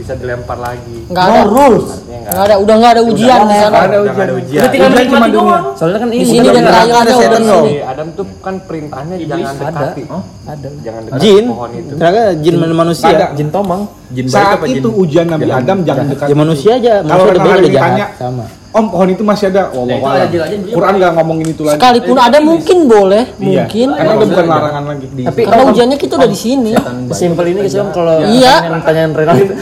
bisa 0.00 0.16
dilempar 0.16 0.56
lagi. 0.56 1.04
nggak 1.12 1.24
ada 1.26 1.42
rules. 1.44 1.86
Nggak 2.08 2.44
ada 2.46 2.56
udah 2.56 2.74
nggak 2.80 2.92
ada 2.94 3.02
ujian 3.04 3.40
di 3.42 3.56
sana 3.58 3.68
Nggak 3.68 3.84
ada 3.84 3.98
ujian. 4.00 4.24
Ada 4.24 4.34
ujian. 4.40 4.60
Udah 4.60 4.70
tinggal 4.72 4.90
menikmati 4.90 5.30
doang. 5.30 5.64
Soalnya 5.76 5.98
kan 6.00 6.08
ini 6.08 6.24
sini 6.24 6.46
dan 6.48 6.62
udah 6.64 6.82
di 7.04 7.12
sini 7.12 7.36
Si 7.50 7.74
Adam 7.84 8.06
tuh 8.16 8.26
kan 8.40 8.54
perintahnya 8.64 9.14
jangan 9.20 9.54
dekati. 9.60 10.02
ada 10.48 10.68
Jangan 10.80 11.00
dekati 11.04 11.20
jin. 11.20 11.44
pohon 11.52 11.70
itu. 11.76 11.92
Ternyata 12.00 12.22
jin 12.40 12.54
mana 12.56 12.74
manusia. 12.74 13.08
Ada. 13.12 13.26
Jin 13.36 13.48
tomang. 13.52 13.82
Jin 14.10 14.26
baik 14.26 14.34
Saat 14.34 14.56
apa 14.56 14.64
jin? 14.66 14.80
itu 14.80 14.88
ujian 14.88 15.26
Nabi 15.28 15.48
Adam 15.52 15.78
jangan 15.84 16.04
dekat. 16.08 16.26
Ya 16.32 16.36
manusia 16.38 16.70
aja. 16.80 16.92
Kalau 17.04 17.24
udah 17.28 17.40
beda 17.44 17.58
udah 17.60 17.68
ini 17.68 18.04
sama. 18.16 18.44
Om 18.70 18.86
pohon 18.86 19.08
itu 19.10 19.26
masih 19.26 19.50
ada. 19.50 19.66
Allah 19.74 19.98
itu 19.98 20.06
ada 20.06 20.26
juga 20.30 20.44
aja 20.46 20.56
beliau 20.62 20.76
Quran 20.78 20.92
nggak 20.94 21.12
ngomongin 21.18 21.46
itu 21.50 21.62
lagi. 21.66 21.74
sekalipun 21.74 22.16
ada 22.22 22.38
mungkin 22.38 22.78
boleh 22.86 23.24
Iya. 23.34 23.66
mungkin 23.66 23.88
Karena 23.90 24.12
udah 24.14 24.28
bukan 24.30 24.46
larangan 24.46 24.84
lagi. 24.86 25.06
Di 25.10 25.22
Tapi 25.26 25.40
karena 25.42 25.62
ujiannya 25.66 25.98
kita 25.98 26.12
udah 26.14 26.30
di 26.30 26.38
sini 26.38 26.70
Simpel 27.10 27.44
ini 27.50 27.66
guys 27.66 27.74
om 27.76 27.90
kalau 27.90 28.22
Iya. 28.22 28.54
pertanyaan 28.78 29.10
Renal 29.10 29.36
itu. 29.42 29.54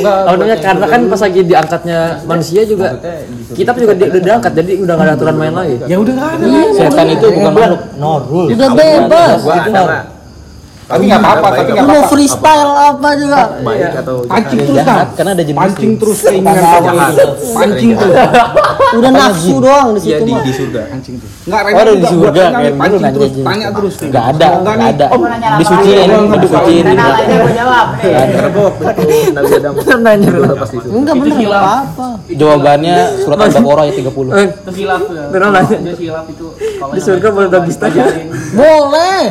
Apa 0.00 0.32
namanya 0.38 0.56
karena 0.62 0.86
kan 0.86 1.00
pas 1.10 1.20
lagi 1.20 1.40
diangkatnya 1.42 1.98
manusia 2.24 2.62
juga 2.62 2.88
kita 3.50 3.70
juga 3.74 3.92
di, 3.98 4.04
udah 4.06 4.22
diangkat 4.22 4.52
jadi 4.54 4.72
udah 4.80 4.94
gak 4.94 5.06
ada 5.10 5.12
aturan 5.18 5.34
main 5.34 5.52
lagi. 5.52 5.74
ya 5.90 5.96
udah 5.98 6.12
nggak 6.14 6.30
ada. 6.38 6.46
Setan 6.70 7.06
itu 7.10 7.26
bukan 7.34 7.52
makhluk. 7.52 7.80
No 7.98 8.12
rules. 8.22 8.54
udah 8.54 8.68
bebas 8.72 9.38
Pak. 9.42 10.02
Tapi 10.90 11.02
nggak 11.06 11.20
apa-apa. 11.22 11.46
Tapi 11.54 11.70
nggak 11.70 11.86
mau 11.86 11.94
apa-apa. 11.94 12.10
freestyle 12.10 12.72
apa 12.74 13.08
juga 13.14 13.40
baik 13.62 13.92
atau 14.02 14.14
Pancing 14.26 14.58
terus 14.58 14.76
jahat, 14.76 14.90
nah. 14.90 15.06
karena 15.14 15.30
ada 15.38 15.42
jin 15.46 15.54
Pancing 15.54 15.92
terus 15.94 16.18
keinginan. 16.26 16.82
Pancing 17.54 17.90
terus. 17.94 18.14
udah 18.90 19.10
nafsu 19.14 19.54
doang 19.62 19.88
di 19.94 20.00
Iya 20.02 20.18
situ 20.18 20.24
di 20.26 20.32
mah 20.34 20.42
di 20.42 20.52
surga. 20.52 20.80
Pancing 20.90 21.16
terus. 21.22 21.32
Nggak 21.46 21.60
Oh, 21.70 21.78
ada 21.78 21.92
di 21.94 22.06
surga, 22.10 22.42
pancing 22.74 23.04
terus. 23.14 23.30
Tanya 23.40 23.68
terus. 23.70 23.94
Gak 24.10 24.24
ada, 24.34 24.48
Enggak 24.58 24.74
nih. 24.74 24.82
gak 24.82 24.90
ada. 24.90 25.06
Disuciin, 25.60 26.08
Nabi 29.30 29.52
Adam. 29.54 29.74
Nanya 30.00 30.30
Udah 30.30 30.50
enggak 30.90 31.14
bener 31.16 31.36
nggak 31.40 31.62
apa 31.62 32.06
Jawabannya 32.30 32.96
surat 33.22 33.38
Al-Baqarah 33.38 33.82
ayat 33.86 33.96
30. 34.00 34.10
Itu 34.10 34.70
hilaf 34.74 35.02
ya. 35.06 35.24
Itu 36.30 36.46
kalau 36.80 36.92
Di 36.96 37.00
surga 37.00 37.28
boleh 37.30 37.48
bagus 37.48 37.76
ajarin. 37.78 38.26
boleh 38.50 39.22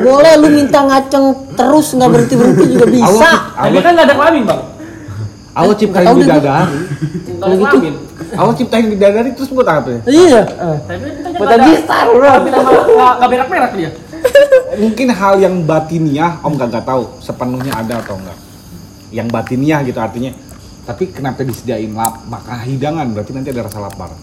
boleh 0.00 0.32
lu 0.38 0.48
minta 0.60 0.80
ngaceng 0.84 1.24
terus 1.56 1.86
nggak 1.92 2.10
berhenti 2.10 2.34
berhenti 2.36 2.64
juga 2.68 2.86
bisa 2.86 3.30
Tapi 3.56 3.78
kan 3.80 3.90
nggak 3.96 4.06
ada 4.06 4.14
kelamin 4.14 4.44
bang. 4.44 4.60
Allah 5.50 5.74
ciptain 5.74 6.06
bidadari. 6.14 6.78
Nggak 7.26 7.46
ada 7.48 7.56
kelamin. 7.58 7.94
Allah 8.30 8.54
ciptain 8.54 8.86
bidadari 8.86 9.30
terus 9.34 9.50
buat 9.50 9.66
apa 9.66 9.88
ya? 9.90 10.00
iya 10.06 10.42
Tapi 10.46 11.06
kita 11.10 11.28
buat 11.34 11.46
nggak 11.48 11.58
ada. 11.58 11.66
gitar 11.66 12.06
bro 12.06 12.28
Tapi 12.30 12.48
nama 12.48 12.70
nggak 12.70 13.12
nggak 13.18 13.28
berak-berak 13.28 13.72
dia. 13.74 13.90
Mungkin 14.70 15.06
hal 15.10 15.34
yang 15.40 15.54
batiniah 15.64 16.38
Om 16.40 16.54
gak, 16.54 16.68
gak 16.70 16.86
tahu 16.86 17.02
sepenuhnya 17.18 17.72
ada 17.74 17.98
atau 17.98 18.14
enggak. 18.14 18.38
Yang 19.10 19.28
batiniah 19.32 19.80
gitu 19.82 19.98
artinya. 19.98 20.30
Tapi 20.86 21.10
kenapa 21.10 21.42
disediain 21.42 21.90
lap 21.90 22.22
makan 22.28 22.62
hidangan 22.64 23.06
berarti 23.10 23.32
nanti 23.34 23.50
ada 23.50 23.66
rasa 23.66 23.80
lapar. 23.82 24.14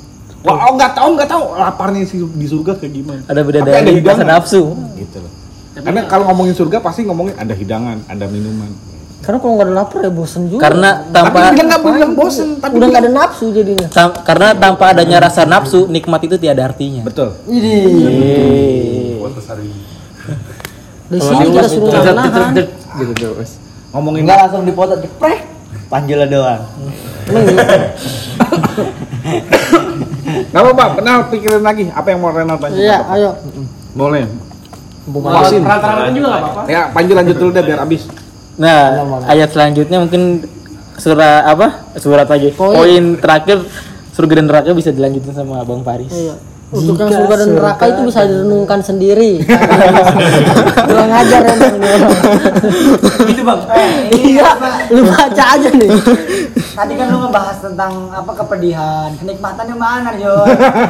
Wah, 0.45 0.69
Om 0.69 0.73
nggak 0.79 0.93
tahu 0.95 1.09
nggak 1.17 1.29
tahu 1.29 1.43
laparnya 1.57 2.01
di 2.07 2.45
surga 2.47 2.77
kayak 2.79 2.93
gimana. 2.93 3.21
Ada 3.27 3.41
beda 3.43 3.59
Tapi 3.65 3.69
ada 3.73 3.79
dari 3.83 3.99
hidangan. 3.99 4.27
nafsu. 4.31 4.61
Gitu 4.95 5.17
loh. 5.19 5.31
Karena 5.87 6.03
kalau 6.03 6.27
ngomongin 6.27 6.51
surga 6.51 6.83
pasti 6.83 7.01
ngomongin 7.01 7.39
ada 7.39 7.55
hidangan, 7.55 8.03
ada 8.05 8.27
minuman. 8.27 8.67
karena 9.17 9.39
kalau 9.39 9.53
nggak 9.55 9.67
ada 9.67 9.75
lapar 9.75 9.99
ya 9.99 10.11
bosen 10.13 10.41
juga 10.47 10.61
Karena 10.61 10.89
Tapi 11.01 11.11
tanpa 11.11 11.37
dia 11.49 11.63
nggak 11.65 11.81
bilang 11.81 12.13
bosen, 12.13 12.47
tapi 12.59 12.71
udah 12.75 12.87
nggak 12.87 13.01
ada 13.01 13.11
nafsu 13.13 13.45
jadinya 13.49 13.87
tam- 13.89 14.19
karena 14.21 14.47
tanpa 14.53 14.83
adanya 14.91 15.17
rasa 15.19 15.41
nafsu, 15.43 15.79
nikmat 15.87 16.21
itu 16.21 16.35
tiada 16.37 16.63
artinya. 16.63 17.01
betul. 17.03 17.35
Ini. 17.43 17.75
di 21.07 21.19
sini 21.19 21.43
kita 21.49 21.67
suruh 21.67 21.91
nahan 22.13 22.51
Gitu 22.93 23.13
terus. 23.15 23.51
Ngomongin 23.89 24.27
Enggak 24.27 24.37
langsung 24.43 24.63
dipotong 24.63 24.99
jeprek. 24.99 25.39
Panjula 25.87 26.27
doang. 26.27 26.61
Gak 30.47 30.61
apa-apa, 30.61 30.85
kenal 30.95 31.17
pikirin 31.27 31.63
lagi 31.63 31.87
apa 31.89 32.07
yang 32.09 32.19
mau 32.19 32.31
Renal 32.31 32.57
tanya. 32.57 32.75
iya 32.75 32.97
ayo 33.09 33.31
Boleh. 33.91 34.27
Kalau 35.07 35.39
Puasin. 35.39 35.63
Rata-rata 35.63 36.11
juga 36.11 36.27
nggak 36.27 36.41
apa-apa. 36.43 36.61
Ya, 36.67 36.81
Panji 36.91 37.11
lanjut 37.15 37.35
dulu 37.39 37.49
deh 37.55 37.63
biar 37.63 37.79
habis. 37.79 38.03
Nah, 38.59 38.79
ayat 39.31 39.49
selanjutnya 39.55 39.97
mungkin 40.03 40.43
surat 40.99 41.47
apa? 41.47 41.87
Surat 41.95 42.27
lagi. 42.27 42.51
Poin. 42.51 42.75
Poin 42.75 43.03
terakhir 43.15 43.63
surga 44.11 44.33
dan 44.43 44.45
neraka 44.51 44.73
bisa 44.75 44.91
dilanjutin 44.91 45.31
sama 45.31 45.63
Bang 45.63 45.85
Faris. 45.85 46.11
Iya. 46.11 46.35
Untuk 46.67 46.99
yang 46.99 47.07
surga 47.07 47.35
dan 47.39 47.49
neraka 47.55 47.83
itu 47.87 48.01
bisa 48.11 48.27
direnungkan 48.27 48.83
sendiri. 48.83 49.39
Kurang 50.91 51.11
ajar 51.15 51.41
emang 51.47 51.75
dia. 51.79 51.97
Gitu 53.23 53.41
bang. 53.47 53.59
Iya, 54.27 54.49
lu 54.91 55.07
baca 55.07 55.43
aja 55.55 55.69
nih. 55.71 55.89
Tadi 56.75 56.93
kan 56.99 57.07
lu 57.07 57.17
ngebahas 57.23 57.57
tentang 57.63 58.11
apa 58.11 58.31
kepedihan, 58.43 59.09
kenikmatannya 59.15 59.75
mana, 59.79 60.11
Jo? 60.19 60.43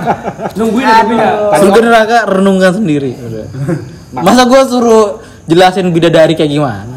Nungguin 0.58 0.82
ya, 0.82 1.06
nungguin 1.06 1.22
ya. 1.22 1.32
Surga 1.62 1.78
dan 1.78 1.90
neraka 1.94 2.18
renungkan 2.26 2.74
sendiri. 2.74 3.12
Masa 4.16 4.48
gua 4.48 4.62
suruh 4.64 5.06
jelasin 5.48 5.92
bidadari 5.92 6.36
kayak 6.36 6.52
gimana? 6.52 6.96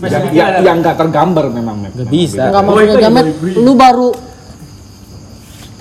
Ya, 0.00 0.18
ya, 0.32 0.46
yang 0.64 0.80
nggak 0.80 0.96
tergambar 0.96 1.52
memang. 1.52 1.84
Gak 1.92 2.08
bisa. 2.08 2.48
Enggak 2.48 2.62
maksudnya 2.64 2.96
Jamet, 3.04 3.26
lu 3.60 3.72
baru 3.76 4.08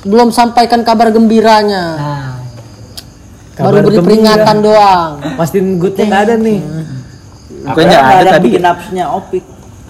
belum 0.03 0.29
sampaikan 0.31 0.83
kabar 0.83 1.11
gembiranya. 1.11 1.83
baru 3.59 3.91
beri 3.91 3.99
peringatan 3.99 4.57
doang. 4.63 5.11
Pastiin 5.35 5.79
good 5.79 5.95
nggak 5.95 6.21
ada 6.31 6.35
nih. 6.39 6.59
Yang 7.59 7.91
ada 7.91 8.11
ada 8.23 8.31
tadi. 8.39 8.45
bikin 8.47 8.63
nafsunya 8.63 9.05
opik 9.11 9.43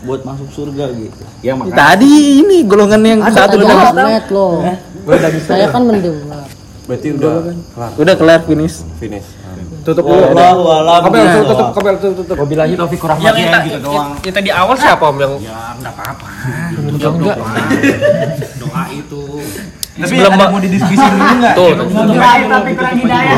buat 0.06 0.22
masuk 0.26 0.50
surga 0.50 0.90
gitu. 0.94 1.22
Ya 1.46 1.54
makanya. 1.54 1.78
Tadi 1.78 2.14
ini 2.42 2.58
golongan 2.66 3.02
yang 3.06 3.22
Ada 3.22 3.46
satu 3.46 3.62
udah 3.62 3.94
Jamet 3.94 4.26
loh. 4.34 4.66
Saya 5.46 5.66
kan 5.70 5.82
mendengar. 5.86 6.46
Berarti 6.90 7.14
udah 7.14 7.54
kelar. 7.54 7.94
udah 8.02 8.18
kelar 8.18 8.42
finish. 8.50 8.82
Finish. 8.98 9.30
Tutup 9.86 10.10
dulu. 10.10 10.34
Wallahu 10.34 10.74
a'lam 10.74 11.06
Kabel 11.06 11.46
tutup, 11.46 11.70
kabel 11.78 12.02
tutup, 12.02 12.26
tutup. 12.26 12.42
Wabillahi 12.42 12.74
taufiq 12.74 12.98
Yang 12.98 13.06
warahmatullahi 13.06 13.46
kita, 13.46 13.62
gitu 13.70 13.78
doang. 13.86 14.18
Yang 14.26 14.34
tadi 14.42 14.50
awal 14.50 14.74
siapa 14.74 15.06
om 15.06 15.22
yang? 15.22 15.38
Doa 18.58 18.90
itu. 18.90 19.22
Tapi 20.00 20.16
sebelum 20.16 20.32
ada 20.34 20.48
mau 20.50 20.64
didiskusin 20.64 21.12
dulu 21.14 21.36
nggak? 21.46 21.54
Tuh. 21.54 21.78
Tapi 21.78 22.74
kurang 22.74 22.98
hidayah. 22.98 23.38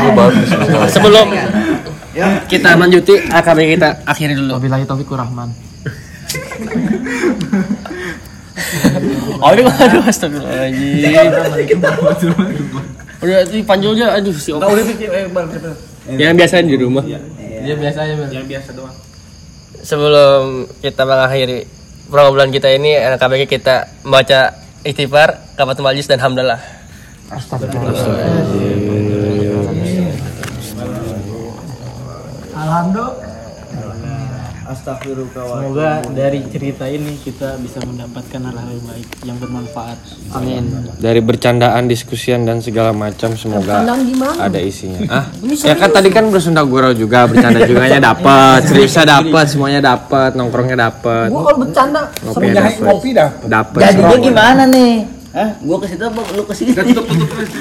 Sebelum 0.88 1.28
kita 2.48 2.80
lanjuti 2.80 3.20
AKB 3.20 3.58
kita 3.76 4.00
akhiri 4.08 4.32
dulu. 4.32 4.56
Wabillahi 4.56 4.88
taufiq 4.88 5.12
warahman. 5.12 5.52
Oh 9.42 9.50
ini 9.52 9.62
aduh 9.66 10.02
astagfirullahaladzim. 10.06 12.30
Udah 13.22 13.38
itu 13.46 13.62
panjul 13.62 13.94
aja 13.94 14.18
aduh 14.18 14.34
si 14.34 14.50
Opa. 14.50 14.66
udah 14.66 14.82
pikir 14.82 15.08
eh 15.14 15.30
bang 15.30 15.46
cepet. 15.46 15.76
Yang 16.18 16.34
biasa 16.42 16.54
di 16.66 16.74
rumah. 16.74 17.04
Iya 17.06 17.74
biasa 17.78 17.98
aja. 18.02 18.14
Yang 18.34 18.46
biasa 18.50 18.70
doang. 18.74 18.94
sebelum 19.82 20.70
kita 20.78 21.02
mengakhiri 21.02 21.66
pergaulan 22.06 22.54
kita 22.54 22.70
ini 22.70 22.98
baiknya 23.18 23.48
kita 23.50 23.74
membaca 24.06 24.54
istighfar, 24.86 25.42
kafatul 25.58 25.82
majlis 25.86 26.06
dan 26.06 26.22
hamdalah. 26.22 26.58
Alhamdulillah. 32.52 33.21
Astagfirullah. 34.72 35.60
Semoga 35.60 35.90
dari 36.16 36.40
cerita 36.48 36.88
ini 36.88 37.20
kita 37.20 37.60
bisa 37.60 37.78
mendapatkan 37.84 38.40
hal-hal 38.40 38.70
yang 38.72 38.86
baik 38.88 39.08
yang 39.28 39.36
bermanfaat. 39.36 39.98
Amin. 40.32 40.64
Dari 40.96 41.20
bercandaan, 41.20 41.84
diskusian 41.84 42.48
dan 42.48 42.64
segala 42.64 42.96
macam 42.96 43.36
semoga 43.36 43.84
ada 44.40 44.58
isinya. 44.58 45.04
Ah, 45.12 45.28
ya 45.44 45.76
kan 45.76 45.92
tadi 45.92 46.08
kan 46.08 46.32
bersunda 46.32 46.64
gurau 46.64 46.96
juga, 46.96 47.28
bercanda 47.28 47.62
juga 47.70 47.84
nya 47.84 48.00
dapat, 48.00 48.64
seriusnya 48.64 49.04
dapat, 49.04 49.44
semuanya 49.52 49.80
dapat, 49.84 50.32
nongkrongnya 50.32 50.76
dapat. 50.88 51.28
Gua 51.28 51.52
kalau 51.52 51.58
bercanda 51.68 52.02
Ngopi 52.24 52.48
dapat. 52.56 52.80
Kopi 52.80 53.10
dah. 53.12 53.30
Dapat. 53.44 53.80
Jadinya 53.84 54.16
gimana 54.16 54.62
nih? 54.64 54.92
Hah? 55.32 55.50
Gua 55.64 55.76
ke 55.80 55.86
situ 55.88 56.04
apa 56.04 56.20
lu 56.36 56.44
ke 56.48 56.54
sini? 56.56 56.72